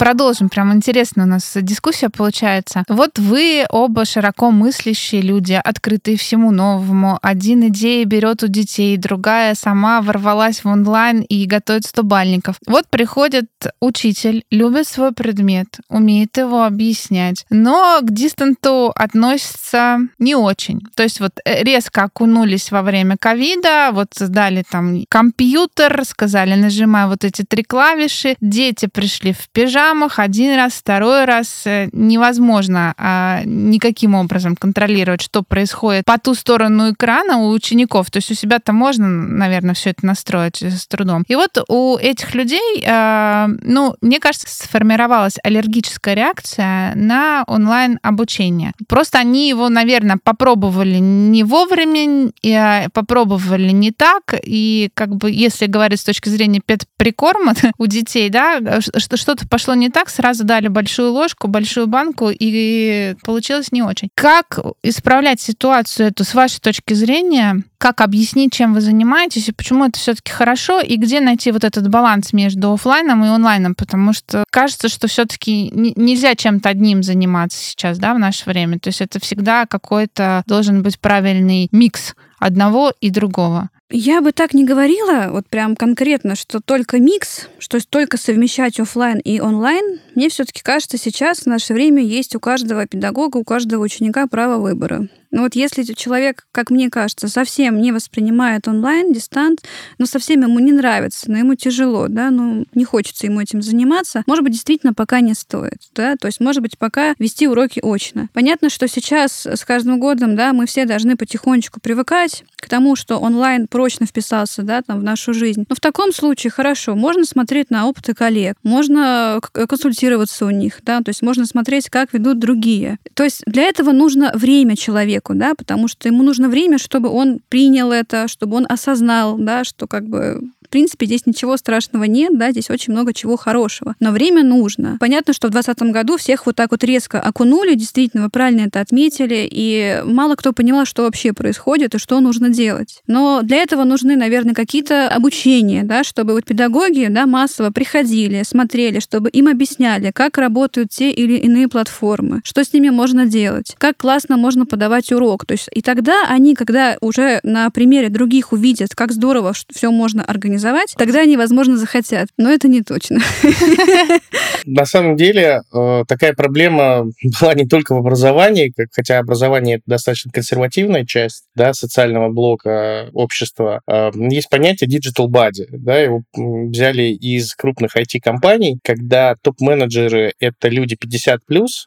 продолжим. 0.00 0.48
Прям 0.48 0.72
интересно 0.72 1.24
у 1.24 1.26
нас 1.26 1.52
дискуссия 1.60 2.08
получается. 2.08 2.84
Вот 2.88 3.18
вы 3.18 3.66
оба 3.68 4.06
широко 4.06 4.50
мыслящие 4.50 5.20
люди, 5.20 5.60
открытые 5.62 6.16
всему 6.16 6.50
новому. 6.52 7.18
Один 7.20 7.68
идея 7.68 8.06
берет 8.06 8.42
у 8.42 8.46
детей, 8.46 8.96
другая 8.96 9.54
сама 9.54 10.00
ворвалась 10.00 10.64
в 10.64 10.68
онлайн 10.68 11.20
и 11.20 11.44
готовит 11.44 11.84
стобальников. 11.84 12.56
Вот 12.66 12.86
приходит 12.88 13.50
учитель, 13.78 14.44
любит 14.50 14.88
свой 14.88 15.12
предмет, 15.12 15.66
умеет 15.90 16.38
его 16.38 16.64
объяснять, 16.64 17.44
но 17.50 17.98
к 18.00 18.10
дистанту 18.10 18.92
относится 18.94 19.98
не 20.18 20.34
очень. 20.34 20.80
То 20.96 21.02
есть 21.02 21.20
вот 21.20 21.32
э, 21.44 21.62
резко 21.62 22.04
окунулись 22.04 22.72
во 22.72 22.80
время 22.80 23.18
ковида, 23.20 23.90
вот 23.92 24.08
сдали 24.14 24.64
там 24.70 25.04
компьютер, 25.10 26.02
сказали, 26.06 26.54
нажимай 26.54 27.06
вот 27.06 27.22
эти 27.24 27.42
три 27.42 27.62
клавиши, 27.64 28.36
дети 28.40 28.86
пришли 28.86 29.34
в 29.34 29.50
пижам, 29.52 29.89
программах 29.90 30.20
один 30.20 30.54
раз, 30.54 30.74
второй 30.74 31.24
раз 31.24 31.62
э, 31.66 31.88
невозможно 31.92 32.94
а, 32.96 33.42
никаким 33.44 34.14
образом 34.14 34.54
контролировать, 34.54 35.20
что 35.20 35.42
происходит 35.42 36.04
по 36.04 36.16
ту 36.16 36.34
сторону 36.34 36.92
экрана 36.92 37.38
у 37.38 37.50
учеников. 37.50 38.08
То 38.10 38.18
есть 38.18 38.30
у 38.30 38.34
себя-то 38.34 38.72
можно, 38.72 39.08
наверное, 39.08 39.74
все 39.74 39.90
это 39.90 40.06
настроить 40.06 40.62
с 40.62 40.86
трудом. 40.86 41.24
И 41.26 41.34
вот 41.34 41.58
у 41.68 41.96
этих 41.96 42.36
людей, 42.36 42.84
а, 42.86 43.48
ну, 43.62 43.96
мне 44.00 44.20
кажется, 44.20 44.46
сформировалась 44.48 45.38
аллергическая 45.42 46.14
реакция 46.14 46.94
на 46.94 47.42
онлайн-обучение. 47.48 48.72
Просто 48.86 49.18
они 49.18 49.48
его, 49.48 49.68
наверное, 49.68 50.18
попробовали 50.22 50.98
не 50.98 51.42
вовремя, 51.42 52.30
а, 52.46 52.88
попробовали 52.92 53.72
не 53.72 53.90
так, 53.90 54.34
и 54.40 54.90
как 54.94 55.16
бы, 55.16 55.32
если 55.32 55.66
говорить 55.66 55.98
с 55.98 56.04
точки 56.04 56.28
зрения 56.28 56.60
педприкорма 56.64 57.54
у 57.78 57.86
детей, 57.86 58.30
да, 58.30 58.80
что-то 58.80 59.48
пошло 59.48 59.74
не 59.80 59.90
так, 59.90 60.08
сразу 60.10 60.44
дали 60.44 60.68
большую 60.68 61.12
ложку, 61.12 61.48
большую 61.48 61.86
банку, 61.86 62.30
и 62.30 63.14
получилось 63.24 63.72
не 63.72 63.82
очень. 63.82 64.08
Как 64.14 64.58
исправлять 64.82 65.40
ситуацию 65.40 66.08
эту 66.08 66.24
с 66.24 66.34
вашей 66.34 66.60
точки 66.60 66.94
зрения? 66.94 67.64
Как 67.78 68.02
объяснить, 68.02 68.52
чем 68.52 68.74
вы 68.74 68.82
занимаетесь, 68.82 69.48
и 69.48 69.52
почему 69.52 69.86
это 69.86 69.98
все-таки 69.98 70.30
хорошо, 70.30 70.80
и 70.80 70.96
где 70.96 71.20
найти 71.20 71.50
вот 71.50 71.64
этот 71.64 71.88
баланс 71.88 72.32
между 72.32 72.72
офлайном 72.72 73.24
и 73.24 73.28
онлайном? 73.28 73.74
Потому 73.74 74.12
что 74.12 74.44
кажется, 74.50 74.88
что 74.88 75.08
все-таки 75.08 75.70
нельзя 75.70 76.34
чем-то 76.34 76.68
одним 76.68 77.02
заниматься 77.02 77.58
сейчас, 77.58 77.98
да, 77.98 78.14
в 78.14 78.18
наше 78.18 78.44
время. 78.44 78.78
То 78.78 78.88
есть 78.88 79.00
это 79.00 79.18
всегда 79.18 79.66
какой-то 79.66 80.42
должен 80.46 80.82
быть 80.82 81.00
правильный 81.00 81.68
микс 81.72 82.14
одного 82.38 82.92
и 83.00 83.10
другого. 83.10 83.70
Я 83.92 84.20
бы 84.20 84.30
так 84.30 84.54
не 84.54 84.64
говорила, 84.64 85.30
вот 85.32 85.48
прям 85.48 85.74
конкретно, 85.74 86.36
что 86.36 86.60
только 86.60 87.00
микс, 87.00 87.48
что 87.58 87.84
только 87.84 88.18
совмещать 88.18 88.78
офлайн 88.78 89.18
и 89.18 89.40
онлайн. 89.40 89.98
Мне 90.14 90.28
все-таки 90.28 90.62
кажется, 90.62 90.96
сейчас 90.96 91.40
в 91.40 91.46
наше 91.46 91.74
время 91.74 92.00
есть 92.00 92.36
у 92.36 92.40
каждого 92.40 92.86
педагога, 92.86 93.38
у 93.38 93.44
каждого 93.44 93.82
ученика 93.82 94.28
право 94.28 94.60
выбора. 94.60 95.08
Но 95.30 95.42
вот 95.42 95.54
если 95.54 95.82
человек, 95.82 96.46
как 96.52 96.70
мне 96.70 96.90
кажется, 96.90 97.28
совсем 97.28 97.80
не 97.80 97.92
воспринимает 97.92 98.66
онлайн, 98.68 99.12
дистант, 99.12 99.62
но 99.98 100.06
совсем 100.06 100.42
ему 100.42 100.58
не 100.58 100.72
нравится, 100.72 101.30
но 101.30 101.38
ему 101.38 101.54
тяжело, 101.54 102.08
да, 102.08 102.30
ну, 102.30 102.66
не 102.74 102.84
хочется 102.84 103.26
ему 103.26 103.40
этим 103.40 103.62
заниматься, 103.62 104.22
может 104.26 104.44
быть, 104.44 104.52
действительно 104.52 104.94
пока 104.94 105.20
не 105.20 105.34
стоит, 105.34 105.78
да, 105.94 106.16
то 106.16 106.26
есть, 106.26 106.40
может 106.40 106.62
быть, 106.62 106.78
пока 106.78 107.14
вести 107.18 107.46
уроки 107.46 107.80
очно. 107.82 108.28
Понятно, 108.32 108.70
что 108.70 108.88
сейчас 108.88 109.46
с 109.46 109.64
каждым 109.64 110.00
годом, 110.00 110.36
да, 110.36 110.52
мы 110.52 110.66
все 110.66 110.84
должны 110.84 111.16
потихонечку 111.16 111.80
привыкать 111.80 112.44
к 112.56 112.68
тому, 112.68 112.96
что 112.96 113.18
онлайн 113.18 113.68
прочно 113.68 114.06
вписался, 114.06 114.62
да, 114.62 114.82
там, 114.82 115.00
в 115.00 115.02
нашу 115.02 115.32
жизнь. 115.32 115.64
Но 115.68 115.74
в 115.74 115.80
таком 115.80 116.12
случае 116.12 116.50
хорошо, 116.50 116.96
можно 116.96 117.24
смотреть 117.24 117.70
на 117.70 117.86
опыты 117.86 118.14
коллег, 118.14 118.56
можно 118.62 119.40
консультироваться 119.52 120.46
у 120.46 120.50
них, 120.50 120.80
да, 120.82 121.00
то 121.00 121.10
есть 121.10 121.22
можно 121.22 121.46
смотреть, 121.46 121.88
как 121.88 122.12
ведут 122.12 122.38
другие. 122.38 122.98
То 123.14 123.24
есть 123.24 123.42
для 123.46 123.64
этого 123.64 123.92
нужно 123.92 124.32
время 124.34 124.76
человека 124.76 125.19
человеку, 125.20 125.34
да, 125.34 125.54
потому 125.54 125.88
что 125.88 126.08
ему 126.08 126.22
нужно 126.22 126.48
время, 126.48 126.78
чтобы 126.78 127.08
он 127.08 127.40
принял 127.48 127.92
это, 127.92 128.28
чтобы 128.28 128.56
он 128.56 128.66
осознал, 128.68 129.36
да, 129.38 129.64
что 129.64 129.86
как 129.86 130.04
бы 130.04 130.40
в 130.70 130.72
принципе, 130.72 131.04
здесь 131.06 131.26
ничего 131.26 131.56
страшного 131.56 132.04
нет, 132.04 132.38
да, 132.38 132.52
здесь 132.52 132.70
очень 132.70 132.92
много 132.92 133.12
чего 133.12 133.36
хорошего. 133.36 133.96
Но 133.98 134.12
время 134.12 134.44
нужно. 134.44 134.98
Понятно, 135.00 135.32
что 135.32 135.48
в 135.48 135.50
2020 135.50 135.92
году 135.92 136.16
всех 136.16 136.46
вот 136.46 136.54
так 136.54 136.70
вот 136.70 136.84
резко 136.84 137.20
окунули, 137.20 137.74
действительно, 137.74 138.22
вы 138.22 138.30
правильно 138.30 138.68
это 138.68 138.78
отметили, 138.78 139.48
и 139.50 140.00
мало 140.04 140.36
кто 140.36 140.52
понимал, 140.52 140.84
что 140.84 141.02
вообще 141.02 141.32
происходит 141.32 141.96
и 141.96 141.98
что 141.98 142.20
нужно 142.20 142.50
делать. 142.50 143.02
Но 143.08 143.40
для 143.42 143.56
этого 143.56 143.82
нужны, 143.82 144.14
наверное, 144.14 144.54
какие-то 144.54 145.08
обучения, 145.08 145.82
да, 145.82 146.04
чтобы 146.04 146.34
вот 146.34 146.44
педагоги, 146.44 147.08
да, 147.10 147.26
массово 147.26 147.70
приходили, 147.70 148.44
смотрели, 148.44 149.00
чтобы 149.00 149.28
им 149.28 149.48
объясняли, 149.48 150.12
как 150.14 150.38
работают 150.38 150.90
те 150.90 151.10
или 151.10 151.36
иные 151.36 151.66
платформы, 151.66 152.42
что 152.44 152.62
с 152.62 152.72
ними 152.72 152.90
можно 152.90 153.26
делать, 153.26 153.74
как 153.76 153.96
классно 153.96 154.36
можно 154.36 154.66
подавать 154.66 155.10
урок. 155.10 155.46
То 155.46 155.54
есть 155.54 155.68
и 155.74 155.82
тогда 155.82 156.26
они, 156.28 156.54
когда 156.54 156.96
уже 157.00 157.40
на 157.42 157.68
примере 157.70 158.08
других 158.08 158.52
увидят, 158.52 158.94
как 158.94 159.10
здорово 159.10 159.52
все 159.52 159.90
можно 159.90 160.24
организовать, 160.24 160.59
организовать, 160.60 160.94
тогда 160.96 161.20
они, 161.20 161.36
возможно, 161.36 161.76
захотят. 161.76 162.28
Но 162.36 162.50
это 162.50 162.68
не 162.68 162.82
точно. 162.82 163.20
На 164.64 164.84
самом 164.84 165.16
деле 165.16 165.62
э, 165.72 166.04
такая 166.06 166.34
проблема 166.34 167.06
была 167.40 167.54
не 167.54 167.66
только 167.66 167.94
в 167.94 167.98
образовании, 167.98 168.72
хотя 168.92 169.18
образование 169.18 169.76
это 169.76 169.84
достаточно 169.86 170.30
консервативная 170.30 171.04
часть 171.04 171.44
да, 171.54 171.72
социального 171.72 172.30
блока 172.30 173.08
общества. 173.12 173.80
Э, 173.86 174.10
есть 174.14 174.48
понятие 174.50 174.88
digital 174.88 175.28
body. 175.28 175.66
Да, 175.70 175.98
его 175.98 176.22
взяли 176.34 177.12
из 177.12 177.54
крупных 177.54 177.96
IT-компаний, 177.96 178.78
когда 178.82 179.34
топ-менеджеры— 179.42 180.32
это 180.40 180.68
люди 180.68 180.96
50+, 180.96 181.38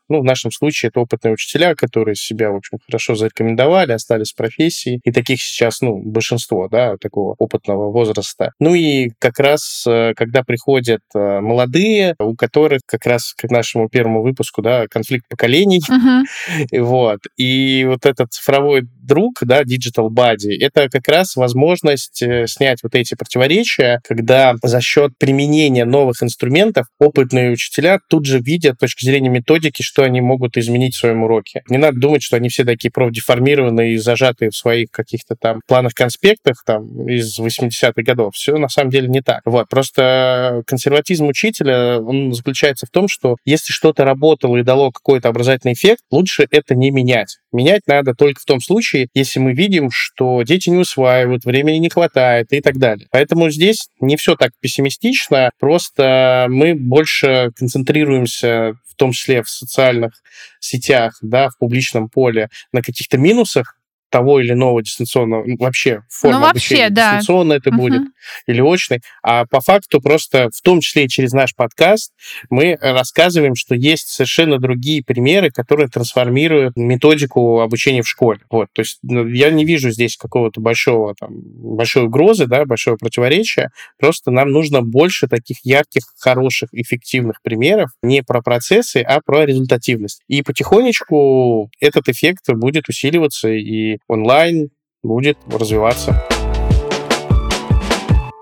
ну, 0.10 0.22
в 0.22 0.24
нашем 0.24 0.52
случае 0.52 0.90
это 0.90 1.00
опытные 1.00 1.34
учителя, 1.34 1.76
которые 1.76 2.16
себя, 2.16 2.52
в 2.52 2.56
общем, 2.56 2.80
хорошо 2.86 3.16
зарекомендовали, 3.16 3.92
остались 3.92 4.32
в 4.32 4.36
профессии, 4.36 5.00
и 5.04 5.12
таких 5.12 5.42
сейчас, 5.42 5.82
ну, 5.82 5.98
большинство, 5.98 6.68
да, 6.70 6.98
такого 6.98 7.36
опытного 7.38 7.92
возраста. 7.92 8.54
Ну 8.64 8.76
и 8.76 9.10
как 9.20 9.40
раз, 9.40 9.84
э, 9.86 10.14
когда 10.16 10.42
приходят 10.42 11.02
э, 11.14 11.42
молодые, 11.42 12.16
у 12.18 12.34
которых 12.34 12.80
как 12.86 13.06
раз 13.06 13.34
к 13.34 13.50
нашему 13.50 13.90
первому 13.90 14.24
выпуску, 14.24 14.62
да, 14.62 14.86
конфликт 14.90 15.28
поколений, 15.28 15.82
uh-huh. 15.82 16.24
вот, 16.82 17.20
и 17.36 17.84
вот 17.86 18.06
этот 18.06 18.32
цифровой 18.32 18.84
друг, 19.04 19.40
да, 19.42 19.64
Digital 19.64 20.10
Buddy, 20.10 20.58
это 20.60 20.90
как 20.90 21.08
раз 21.08 21.36
возможность 21.36 22.22
э, 22.22 22.48
снять 22.48 22.80
вот 22.84 22.96
эти 22.96 23.16
противоречия, 23.16 24.00
когда 24.08 24.56
за 24.62 24.82
счет 24.82 25.12
применения 25.18 25.86
новых 25.86 26.22
инструментов 26.24 26.88
опытные 27.00 27.52
учителя 27.52 28.00
тут 28.10 28.26
же 28.26 28.40
видят 28.40 28.76
с 28.76 28.80
точки 28.80 29.06
зрения 29.06 29.30
методики, 29.30 29.82
что 29.82 30.04
они 30.04 30.22
могут 30.22 30.58
изменить 30.58 30.96
в 30.96 31.00
своем 31.00 31.24
уроке. 31.24 31.64
Не 31.70 31.78
надо 31.78 32.00
думать, 32.00 32.24
что 32.24 32.38
они 32.38 32.50
все 32.50 32.64
такие 32.64 32.92
профдеформированные 32.92 33.94
и 33.94 33.98
зажатые 33.98 34.50
в 34.50 34.56
своих 34.56 34.90
каких-то 34.92 35.36
там 35.36 35.62
планах-конспектах 35.68 36.64
там 36.66 37.08
из 37.08 37.40
80-х 37.40 38.02
годов. 38.04 38.36
Все 38.36 38.58
на 38.58 38.70
самом 38.70 38.90
деле 38.92 39.08
не 39.08 39.22
так. 39.22 39.42
Вот. 39.46 39.68
Просто 39.70 40.64
консерватизм 40.66 41.28
учителя, 41.28 42.00
он 42.00 42.34
заключается 42.34 42.86
в 42.86 42.90
том, 42.90 43.08
что 43.08 43.38
если 43.46 43.72
что-то 43.72 44.06
работало 44.06 44.58
и 44.58 44.64
дало 44.64 44.92
какой-то 44.92 45.30
образовательный 45.30 45.74
эффект, 45.74 46.02
лучше 46.12 46.48
это 46.50 46.76
не 46.76 46.92
менять. 46.92 47.38
Менять 47.52 47.82
надо 47.88 48.14
только 48.16 48.42
в 48.42 48.46
том 48.46 48.60
случае, 48.60 48.93
случае, 48.94 49.10
если 49.14 49.40
мы 49.40 49.54
видим, 49.54 49.90
что 49.92 50.44
дети 50.44 50.70
не 50.70 50.78
усваивают, 50.78 51.46
времени 51.46 51.78
не 51.78 51.90
хватает 51.90 52.52
и 52.52 52.62
так 52.62 52.78
далее. 52.78 53.08
Поэтому 53.12 53.50
здесь 53.50 53.90
не 54.00 54.18
все 54.18 54.36
так 54.36 54.52
пессимистично, 54.60 55.52
просто 55.60 56.48
мы 56.50 56.76
больше 56.76 57.52
концентрируемся 57.56 58.74
в 58.90 58.96
том 58.96 59.12
числе 59.12 59.42
в 59.42 59.50
социальных 59.50 60.12
сетях, 60.60 61.18
да, 61.22 61.50
в 61.50 61.58
публичном 61.58 62.10
поле, 62.10 62.50
на 62.72 62.82
каких-то 62.82 63.18
минусах, 63.18 63.76
того 64.14 64.40
или 64.40 64.52
иного 64.52 64.84
дистанционного, 64.84 65.44
вообще 65.58 66.04
форма 66.08 66.38
ну, 66.38 66.46
вообще, 66.46 66.76
обучения, 66.76 66.90
да. 66.92 67.18
дистанционно 67.18 67.54
это 67.54 67.72
uh-huh. 67.72 67.78
будет 67.78 68.02
или 68.46 68.62
очный, 68.62 69.00
а 69.24 69.46
по 69.48 69.60
факту 69.60 70.00
просто, 70.02 70.50
в 70.56 70.62
том 70.62 70.82
числе 70.82 71.06
и 71.06 71.10
через 71.10 71.34
наш 71.34 71.56
подкаст, 71.56 72.14
мы 72.52 72.78
рассказываем, 72.80 73.56
что 73.56 73.74
есть 73.74 74.10
совершенно 74.10 74.60
другие 74.60 75.04
примеры, 75.04 75.50
которые 75.50 75.88
трансформируют 75.88 76.78
методику 76.78 77.62
обучения 77.62 78.04
в 78.04 78.08
школе. 78.08 78.42
Вот, 78.52 78.68
то 78.72 78.84
есть 78.84 79.00
ну, 79.02 79.26
я 79.28 79.50
не 79.50 79.66
вижу 79.66 79.90
здесь 79.90 80.16
какого-то 80.16 80.62
большого, 80.62 81.16
там, 81.20 81.32
большой 81.34 82.04
угрозы, 82.04 82.46
да, 82.46 82.66
большого 82.66 82.98
противоречия, 82.98 83.72
просто 84.00 84.30
нам 84.30 84.52
нужно 84.52 84.84
больше 84.84 85.28
таких 85.28 85.58
ярких, 85.64 86.04
хороших, 86.20 86.70
эффективных 86.72 87.42
примеров, 87.42 87.90
не 88.04 88.22
про 88.22 88.44
процессы, 88.44 88.98
а 88.98 89.22
про 89.26 89.44
результативность. 89.46 90.22
И 90.28 90.44
потихонечку 90.44 91.72
этот 91.80 92.10
эффект 92.10 92.48
будет 92.54 92.90
усиливаться, 92.90 93.50
и 93.50 93.98
онлайн 94.08 94.70
будет 95.04 95.38
развиваться. 95.48 96.22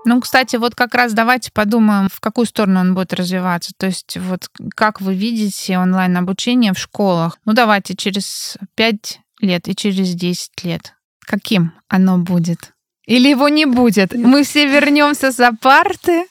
Ну, 0.04 0.20
кстати, 0.20 0.56
вот 0.56 0.74
как 0.74 0.94
раз 0.94 1.12
давайте 1.12 1.52
подумаем, 1.52 2.08
в 2.12 2.20
какую 2.20 2.46
сторону 2.46 2.80
он 2.80 2.94
будет 2.94 3.12
развиваться. 3.12 3.72
То 3.76 3.86
есть 3.86 4.16
вот 4.16 4.48
как 4.74 5.00
вы 5.00 5.14
видите 5.14 5.78
онлайн-обучение 5.78 6.72
в 6.72 6.78
школах? 6.78 7.38
Ну, 7.44 7.52
давайте 7.52 7.94
через 7.94 8.56
5 8.74 9.20
лет 9.40 9.68
и 9.68 9.76
через 9.76 10.14
10 10.14 10.64
лет. 10.64 10.94
Каким 11.20 11.72
оно 11.88 12.18
будет? 12.18 12.72
Или 13.06 13.28
его 13.28 13.48
не 13.48 13.66
будет? 13.66 14.14
Мы 14.14 14.42
все 14.42 14.66
вернемся 14.66 15.30
за 15.30 15.52
парты 15.52 16.26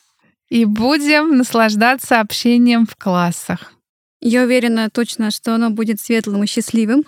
и 0.50 0.66
будем 0.66 1.38
наслаждаться 1.38 2.20
общением 2.20 2.86
в 2.86 2.96
классах. 2.96 3.74
Я 4.24 4.44
уверена 4.44 4.92
точно, 4.92 5.32
что 5.32 5.56
оно 5.56 5.72
будет 5.72 6.00
светлым 6.00 6.44
и 6.44 6.48
счастливым. 6.48 7.04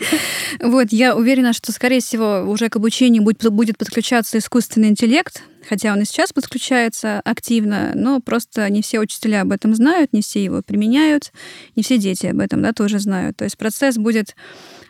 вот, 0.60 0.86
я 0.92 1.14
уверена, 1.14 1.52
что, 1.52 1.72
скорее 1.72 2.00
всего, 2.00 2.50
уже 2.50 2.70
к 2.70 2.76
обучению 2.76 3.22
будет, 3.22 3.76
подключаться 3.76 4.38
искусственный 4.38 4.88
интеллект, 4.88 5.42
хотя 5.68 5.92
он 5.92 6.00
и 6.00 6.06
сейчас 6.06 6.32
подключается 6.32 7.20
активно, 7.20 7.92
но 7.94 8.20
просто 8.20 8.68
не 8.70 8.80
все 8.80 8.98
учителя 8.98 9.42
об 9.42 9.52
этом 9.52 9.74
знают, 9.74 10.14
не 10.14 10.22
все 10.22 10.42
его 10.42 10.62
применяют, 10.62 11.32
не 11.76 11.82
все 11.82 11.98
дети 11.98 12.24
об 12.26 12.40
этом 12.40 12.62
да, 12.62 12.72
тоже 12.72 12.98
знают. 12.98 13.36
То 13.36 13.44
есть 13.44 13.58
процесс 13.58 13.96
будет 13.96 14.34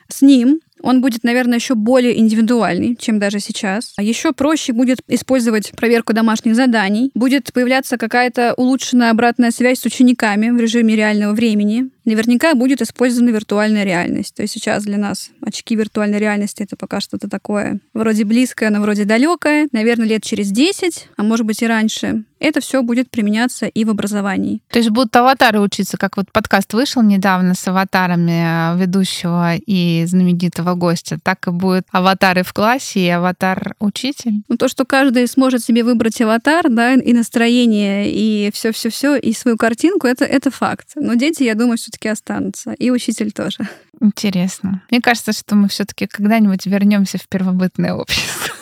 с 0.09 0.23
ним, 0.23 0.61
он 0.83 1.01
будет, 1.01 1.25
наверное, 1.25 1.59
еще 1.59 1.75
более 1.75 2.19
индивидуальный, 2.19 2.97
чем 2.97 3.19
даже 3.19 3.41
сейчас. 3.41 3.93
А 3.97 4.03
еще 4.03 4.33
проще 4.33 4.73
будет 4.73 5.01
использовать 5.09 5.73
проверку 5.73 6.13
домашних 6.13 6.55
заданий. 6.55 7.11
Будет 7.15 7.53
появляться 7.53 7.99
какая-то 7.99 8.55
улучшенная 8.57 9.11
обратная 9.11 9.51
связь 9.51 9.81
с 9.81 9.85
учениками 9.85 10.51
в 10.51 10.61
режиме 10.61 10.97
реального 10.97 11.33
времени. 11.33 11.91
Наверняка 12.05 12.55
будет 12.55 12.81
использована 12.81 13.31
виртуальная 13.31 13.85
реальность. 13.85 14.35
То 14.35 14.43
есть 14.43 14.55
сейчас 14.55 14.85
для 14.85 14.97
нас 14.97 15.31
очки 15.43 15.77
виртуальной 15.77 16.19
реальности 16.19 16.63
это 16.63 16.75
пока 16.75 17.01
что-то 17.01 17.29
такое 17.29 17.81
вроде 17.93 18.25
близкое, 18.25 18.71
но 18.71 18.81
вроде 18.81 19.05
далекое. 19.05 19.69
Наверное, 19.73 20.07
лет 20.07 20.23
через 20.23 20.51
10, 20.51 21.09
а 21.17 21.23
может 21.23 21.45
быть 21.45 21.63
и 21.63 21.67
раньше, 21.67 22.25
это 22.41 22.61
все 22.61 22.83
будет 22.83 23.11
применяться 23.11 23.67
и 23.67 23.85
в 23.85 23.91
образовании. 23.91 24.61
То 24.71 24.79
есть 24.79 24.91
будут 24.91 25.15
аватары 25.17 25.61
учиться, 25.61 25.97
как 25.99 26.17
вот 26.17 26.31
подкаст 26.33 26.73
вышел 26.73 27.03
недавно 27.03 27.55
с 27.55 27.67
аватарами 27.67 28.75
э, 28.75 28.79
ведущего 28.79 29.57
и 29.57 30.05
знаменитого 30.07 30.68
гостя, 30.75 31.19
так 31.23 31.47
и 31.47 31.51
будет 31.51 31.87
аватары 31.91 32.43
в 32.43 32.53
классе 32.53 33.01
и 33.01 33.09
аватар-учитель? 33.09 34.43
Ну, 34.49 34.57
то, 34.57 34.69
что 34.69 34.85
каждый 34.85 35.27
сможет 35.29 35.63
себе 35.63 35.85
выбрать 35.85 36.21
аватар, 36.21 36.67
да, 36.69 36.95
и 36.95 37.13
настроение, 37.13 38.11
и 38.11 38.51
все-все-все, 38.53 39.17
и 39.17 39.33
свою 39.33 39.57
картинку, 39.57 40.07
это, 40.07 40.25
это 40.25 40.51
факт. 40.51 40.89
Но 40.97 41.15
дети, 41.15 41.43
я 41.43 41.55
думаю, 41.55 41.79
все-таки 41.79 42.09
останутся. 42.09 42.73
И 42.73 42.91
учитель 42.91 43.33
тоже. 43.33 43.69
Интересно. 44.01 44.83
Мне 44.91 45.01
кажется, 45.01 45.33
что 45.33 45.57
мы 45.57 45.69
все-таки 45.69 46.07
когда-нибудь 46.07 46.67
вернемся 46.67 47.19
в 47.19 47.29
первобытное 47.29 47.95
общество. 47.95 48.55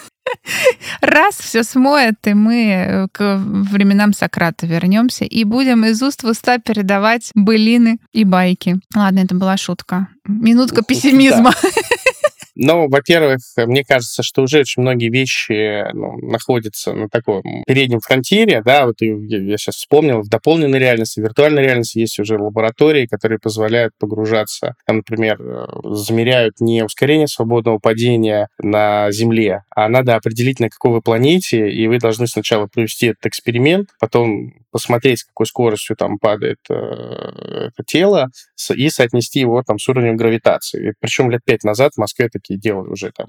Раз 1.00 1.34
все 1.34 1.62
смоет, 1.62 2.14
и 2.24 2.34
мы 2.34 2.66
э, 2.66 3.06
к 3.12 3.36
временам 3.36 4.12
Сократа 4.12 4.66
вернемся 4.66 5.24
и 5.24 5.44
будем 5.44 5.84
из 5.84 6.02
уст 6.02 6.22
в 6.22 6.28
уста 6.28 6.58
передавать 6.58 7.30
былины 7.34 7.98
и 8.12 8.24
байки. 8.24 8.78
Ладно, 8.94 9.20
это 9.20 9.34
была 9.34 9.56
шутка. 9.56 10.08
Минутка 10.26 10.82
пессимизма. 10.82 11.52
Да. 11.62 11.68
Но, 12.56 12.88
во-первых, 12.88 13.38
мне 13.56 13.84
кажется, 13.84 14.22
что 14.22 14.42
уже 14.42 14.60
очень 14.60 14.82
многие 14.82 15.10
вещи 15.10 15.92
ну, 15.92 16.16
находятся 16.26 16.94
на 16.94 17.08
таком 17.08 17.42
переднем 17.66 18.00
фронтире, 18.00 18.62
да, 18.64 18.86
вот 18.86 18.96
я, 19.00 19.14
я 19.14 19.58
сейчас 19.58 19.76
вспомнил, 19.76 20.22
в 20.22 20.28
дополненной 20.28 20.78
реальности, 20.78 21.20
в 21.20 21.22
виртуальной 21.22 21.62
реальности 21.62 21.98
есть 21.98 22.18
уже 22.18 22.38
лаборатории, 22.38 23.06
которые 23.06 23.38
позволяют 23.38 23.92
погружаться, 23.98 24.74
там, 24.86 24.96
например, 24.96 25.38
э, 25.40 25.66
замеряют 25.84 26.60
не 26.60 26.82
ускорение 26.82 27.28
свободного 27.28 27.78
падения 27.78 28.48
на 28.58 29.10
Земле, 29.12 29.62
а 29.70 29.88
надо 29.88 30.16
определить, 30.16 30.58
на 30.58 30.70
какой 30.70 30.92
вы 30.92 31.02
планете, 31.02 31.70
и 31.70 31.86
вы 31.86 31.98
должны 31.98 32.26
сначала 32.26 32.66
провести 32.66 33.08
этот 33.08 33.26
эксперимент, 33.26 33.90
потом 34.00 34.54
посмотреть, 34.76 35.20
с 35.20 35.24
какой 35.24 35.46
скоростью 35.46 35.96
там 35.96 36.18
падает 36.18 36.58
э, 36.68 36.74
это 36.74 37.82
тело, 37.86 38.28
и 38.74 38.90
соотнести 38.90 39.40
его 39.40 39.62
там 39.62 39.78
с 39.78 39.88
уровнем 39.88 40.16
гравитации. 40.16 40.92
Причем 41.00 41.30
лет 41.30 41.40
пять 41.46 41.64
назад 41.64 41.94
в 41.94 41.98
Москве 41.98 42.28
такие 42.28 42.60
делали 42.60 42.90
уже 42.90 43.10
там 43.10 43.28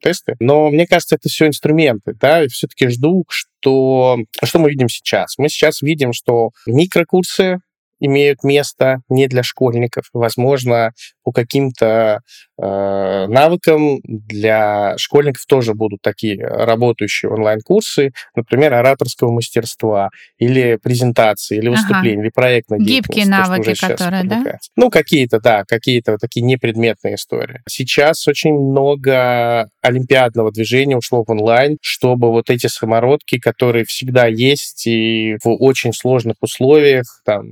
тесты. 0.00 0.36
Но 0.38 0.70
мне 0.70 0.86
кажется, 0.86 1.16
это 1.16 1.28
все 1.28 1.48
инструменты, 1.48 2.14
да, 2.14 2.44
и 2.44 2.48
все-таки 2.48 2.86
жду, 2.86 3.24
что... 3.28 4.18
Что 4.40 4.58
мы 4.60 4.70
видим 4.70 4.88
сейчас? 4.88 5.36
Мы 5.36 5.48
сейчас 5.48 5.82
видим, 5.82 6.12
что 6.12 6.50
микрокурсы 6.64 7.58
имеют 8.00 8.44
место 8.44 8.98
не 9.08 9.26
для 9.26 9.42
школьников. 9.42 10.04
Возможно, 10.12 10.92
по 11.22 11.32
каким-то 11.32 12.20
э, 12.60 13.26
навыкам 13.26 14.00
для 14.04 14.96
школьников 14.98 15.44
тоже 15.46 15.74
будут 15.74 16.00
такие 16.02 16.44
работающие 16.46 17.30
онлайн-курсы, 17.30 18.12
например, 18.36 18.74
ораторского 18.74 19.32
мастерства 19.32 20.10
или 20.38 20.76
презентации, 20.82 21.58
или 21.58 21.68
выступления, 21.68 22.18
ага. 22.18 22.22
или 22.22 22.30
проектной 22.30 22.78
Гибкие 22.80 23.26
навыки, 23.26 23.74
то, 23.74 23.88
которые, 23.88 24.24
да? 24.24 24.58
Ну, 24.76 24.90
какие-то, 24.90 25.40
да, 25.40 25.64
какие-то 25.66 26.18
такие 26.18 26.42
непредметные 26.42 27.14
истории. 27.14 27.60
Сейчас 27.68 28.28
очень 28.28 28.52
много 28.52 29.68
олимпиадного 29.84 30.50
движения 30.50 30.96
ушло 30.96 31.24
в 31.24 31.30
онлайн, 31.30 31.76
чтобы 31.80 32.30
вот 32.30 32.50
эти 32.50 32.66
самородки, 32.66 33.38
которые 33.38 33.84
всегда 33.84 34.26
есть 34.26 34.86
и 34.86 35.36
в 35.44 35.50
очень 35.50 35.92
сложных 35.92 36.36
условиях, 36.40 37.04
там, 37.24 37.44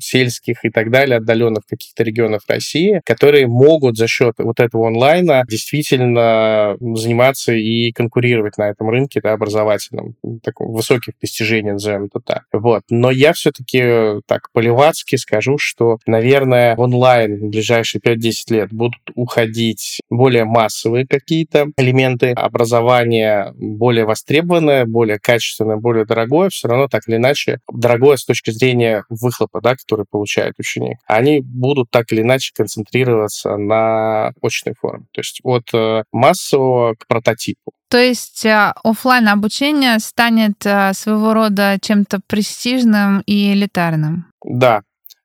сельских 0.00 0.64
и 0.64 0.70
так 0.70 0.90
далее, 0.90 1.18
отдаленных 1.18 1.64
каких-то 1.66 2.02
регионов 2.02 2.42
России, 2.48 3.00
которые 3.04 3.46
могут 3.46 3.96
за 3.96 4.08
счет 4.08 4.34
вот 4.38 4.60
этого 4.60 4.88
онлайна 4.88 5.44
действительно 5.48 6.76
заниматься 6.80 7.52
и 7.52 7.92
конкурировать 7.92 8.58
на 8.58 8.70
этом 8.70 8.90
рынке 8.90 9.20
да, 9.20 9.32
образовательном, 9.32 10.16
таком 10.42 10.72
высоких 10.72 11.14
достижений, 11.20 11.72
назовем 11.72 12.04
это 12.04 12.20
так. 12.20 12.44
Вот. 12.52 12.82
Но 12.90 13.10
я 13.10 13.32
все-таки 13.32 14.20
так 14.26 14.50
по-левацки 14.52 15.16
скажу, 15.16 15.58
что, 15.58 15.98
наверное, 16.06 16.74
онлайн 16.76 17.36
в 17.38 17.50
ближайшие 17.50 18.00
5-10 18.00 18.32
лет 18.48 18.72
будут 18.72 19.00
уходить 19.14 20.00
более 20.10 20.44
массовые 20.44 21.06
какие-то 21.06 21.59
элементы 21.76 22.32
образования, 22.32 23.52
более 23.56 24.04
востребованное, 24.04 24.84
более 24.84 25.18
качественное, 25.18 25.76
более 25.76 26.04
дорогое, 26.04 26.50
все 26.50 26.68
равно 26.68 26.88
так 26.88 27.02
или 27.06 27.16
иначе 27.16 27.60
дорогое 27.72 28.16
с 28.16 28.24
точки 28.24 28.50
зрения 28.50 29.04
выхлопа, 29.08 29.60
да, 29.60 29.74
который 29.76 30.06
получает 30.08 30.54
ученик, 30.58 30.98
они 31.06 31.40
будут 31.40 31.90
так 31.90 32.12
или 32.12 32.22
иначе 32.22 32.52
концентрироваться 32.54 33.56
на 33.56 34.32
очной 34.42 34.74
форме. 34.80 35.06
То 35.12 35.20
есть 35.20 35.40
от 35.42 35.72
э, 35.74 36.04
массового 36.12 36.94
к 36.94 37.06
прототипу. 37.06 37.72
То 37.90 37.98
есть 37.98 38.44
э, 38.46 38.72
офлайн 38.84 39.28
обучение 39.28 39.98
станет 39.98 40.64
э, 40.64 40.92
своего 40.94 41.34
рода 41.34 41.76
чем-то 41.82 42.20
престижным 42.26 43.22
и 43.26 43.52
элитарным. 43.52 44.26
Да, 44.44 44.82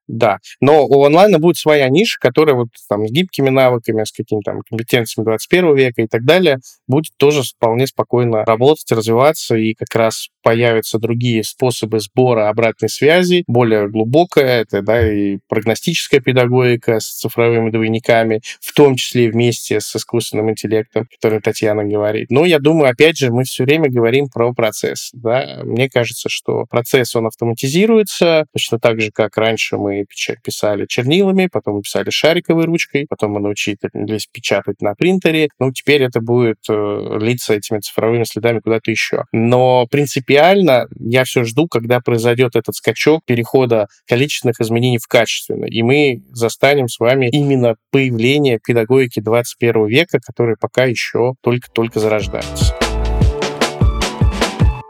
да, 0.07 0.39
но 0.61 0.85
у 0.85 1.03
онлайна 1.03 1.39
будет 1.39 1.57
своя 1.57 1.89
ниша, 1.89 2.19
которая 2.19 2.55
вот 2.55 2.67
там 2.87 3.07
с 3.07 3.11
гибкими 3.11 3.49
навыками, 3.49 4.03
с 4.03 4.11
какими-то 4.11 4.51
там 4.51 4.61
компетенциями 4.61 5.25
21 5.25 5.75
века 5.75 6.01
и 6.01 6.07
так 6.07 6.23
далее 6.23 6.59
будет 6.87 7.13
тоже 7.17 7.41
вполне 7.43 7.87
спокойно 7.87 8.45
работать, 8.45 8.91
развиваться, 8.91 9.55
и 9.55 9.73
как 9.73 9.93
раз 9.95 10.29
появятся 10.43 10.99
другие 10.99 11.43
способы 11.43 11.99
сбора 11.99 12.49
обратной 12.49 12.89
связи, 12.89 13.43
более 13.47 13.89
глубокая, 13.89 14.61
это 14.61 14.81
да, 14.83 15.11
и 15.11 15.39
прогностическая 15.49 16.19
педагогика 16.19 16.99
с 16.99 17.07
цифровыми 17.07 17.71
двойниками, 17.71 18.41
в 18.61 18.73
том 18.73 18.95
числе 18.95 19.31
вместе 19.31 19.79
с 19.79 19.95
искусственным 19.95 20.51
интеллектом, 20.51 21.03
о 21.03 21.15
котором 21.15 21.41
Татьяна 21.41 21.83
говорит. 21.83 22.29
Но 22.29 22.45
я 22.45 22.59
думаю, 22.59 22.91
опять 22.91 23.17
же, 23.17 23.31
мы 23.31 23.43
все 23.43 23.63
время 23.63 23.89
говорим 23.89 24.27
про 24.27 24.53
процесс. 24.53 25.09
Да? 25.13 25.61
Мне 25.63 25.89
кажется, 25.89 26.29
что 26.29 26.65
процесс, 26.69 27.15
он 27.15 27.25
автоматизируется, 27.25 28.45
точно 28.53 28.79
так 28.79 29.01
же, 29.01 29.11
как 29.11 29.37
раньше 29.37 29.77
мы 29.77 29.94
писали 30.03 30.85
чернилами, 30.87 31.47
потом 31.51 31.75
мы 31.75 31.81
писали 31.81 32.09
шариковой 32.09 32.65
ручкой, 32.65 33.05
потом 33.09 33.31
мы 33.31 33.39
научились 33.39 34.27
печатать 34.31 34.81
на 34.81 34.95
принтере. 34.95 35.49
Ну, 35.59 35.71
теперь 35.71 36.03
это 36.03 36.19
будет 36.21 36.59
э, 36.69 37.17
литься 37.19 37.53
этими 37.53 37.79
цифровыми 37.79 38.23
следами 38.23 38.59
куда-то 38.59 38.91
еще. 38.91 39.25
Но 39.31 39.87
принципиально 39.87 40.87
я 40.99 41.23
все 41.23 41.43
жду, 41.43 41.67
когда 41.67 41.99
произойдет 41.99 42.55
этот 42.55 42.75
скачок 42.75 43.23
перехода 43.25 43.87
количественных 44.07 44.59
изменений 44.61 44.97
в 44.97 45.07
качественные. 45.07 45.71
И 45.71 45.83
мы 45.83 46.23
застанем 46.31 46.87
с 46.87 46.99
вами 46.99 47.29
именно 47.31 47.75
появление 47.91 48.59
педагогики 48.65 49.19
21 49.19 49.87
века, 49.87 50.19
которая 50.19 50.55
пока 50.59 50.85
еще 50.85 51.35
только-только 51.41 51.99
зарождается. 51.99 52.84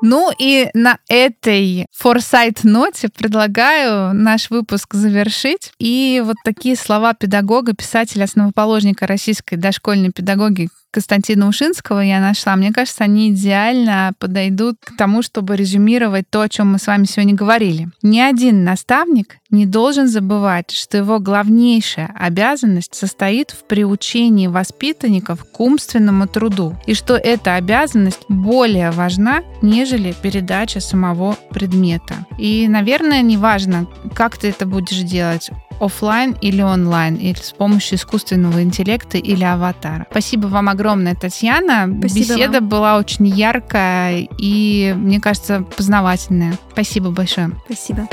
Ну 0.08 0.32
и 0.38 0.70
на 0.76 1.00
этой 1.10 1.88
форсайт-ноте 1.92 3.10
предлагаю 3.10 4.14
наш 4.14 4.52
выпуск 4.52 4.94
завершить. 4.94 5.72
И 5.80 6.22
вот 6.24 6.36
такие 6.46 6.76
слова 6.76 7.16
педагога, 7.16 7.74
писателя, 7.74 8.26
основоположника 8.26 9.08
российской 9.08 9.56
дошкольной 9.56 10.12
педагогики 10.12 10.70
Константина 10.96 11.50
Ушинского 11.50 12.00
я 12.00 12.22
нашла. 12.22 12.56
Мне 12.56 12.72
кажется, 12.72 13.04
они 13.04 13.30
идеально 13.30 14.14
подойдут 14.18 14.78
к 14.80 14.96
тому, 14.96 15.24
чтобы 15.24 15.58
резюмировать 15.58 16.30
то, 16.30 16.40
о 16.40 16.48
чем 16.48 16.72
мы 16.72 16.80
с 16.80 16.88
вами 16.88 17.04
сегодня 17.04 17.36
говорили. 17.36 17.90
Ни 18.02 18.22
один 18.22 18.64
наставник 18.64 19.36
не 19.50 19.66
должен 19.66 20.08
забывать, 20.08 20.72
что 20.72 20.96
его 20.98 21.20
главнейшая 21.20 22.16
обязанность 22.18 22.96
состоит 22.96 23.52
в 23.52 23.66
приучении 23.66 24.48
воспитанников 24.48 25.44
к 25.44 25.60
умственному 25.60 26.28
труду, 26.28 26.78
и 26.88 26.94
что 26.94 27.16
эта 27.16 27.56
обязанность 27.56 28.26
более 28.30 28.92
важна, 28.92 29.42
нежели 29.62 30.16
передача 30.22 30.80
самого 30.80 31.38
предмета. 31.52 32.26
И, 32.40 32.70
наверное, 32.70 33.22
неважно, 33.22 33.88
как 34.14 34.38
ты 34.38 34.48
это 34.48 34.66
будешь 34.66 35.00
делать, 35.00 35.50
офлайн 35.80 36.36
или 36.42 36.62
онлайн, 36.62 37.16
или 37.16 37.38
с 37.38 37.52
помощью 37.52 37.98
искусственного 37.98 38.62
интеллекта 38.64 39.18
или 39.18 39.44
аватара. 39.44 40.06
Спасибо 40.12 40.48
вам 40.48 40.70
огромное, 40.70 41.16
Татьяна. 41.16 41.88
Спасибо 42.00 42.34
Беседа 42.34 42.60
вам. 42.60 42.70
была 42.70 42.98
очень 42.98 43.28
яркая 43.28 44.28
и, 44.38 44.94
мне 44.98 45.20
кажется, 45.20 45.66
познавательная. 45.76 46.58
Спасибо 46.72 47.12
большое. 47.12 47.52
Спасибо. 47.66 48.08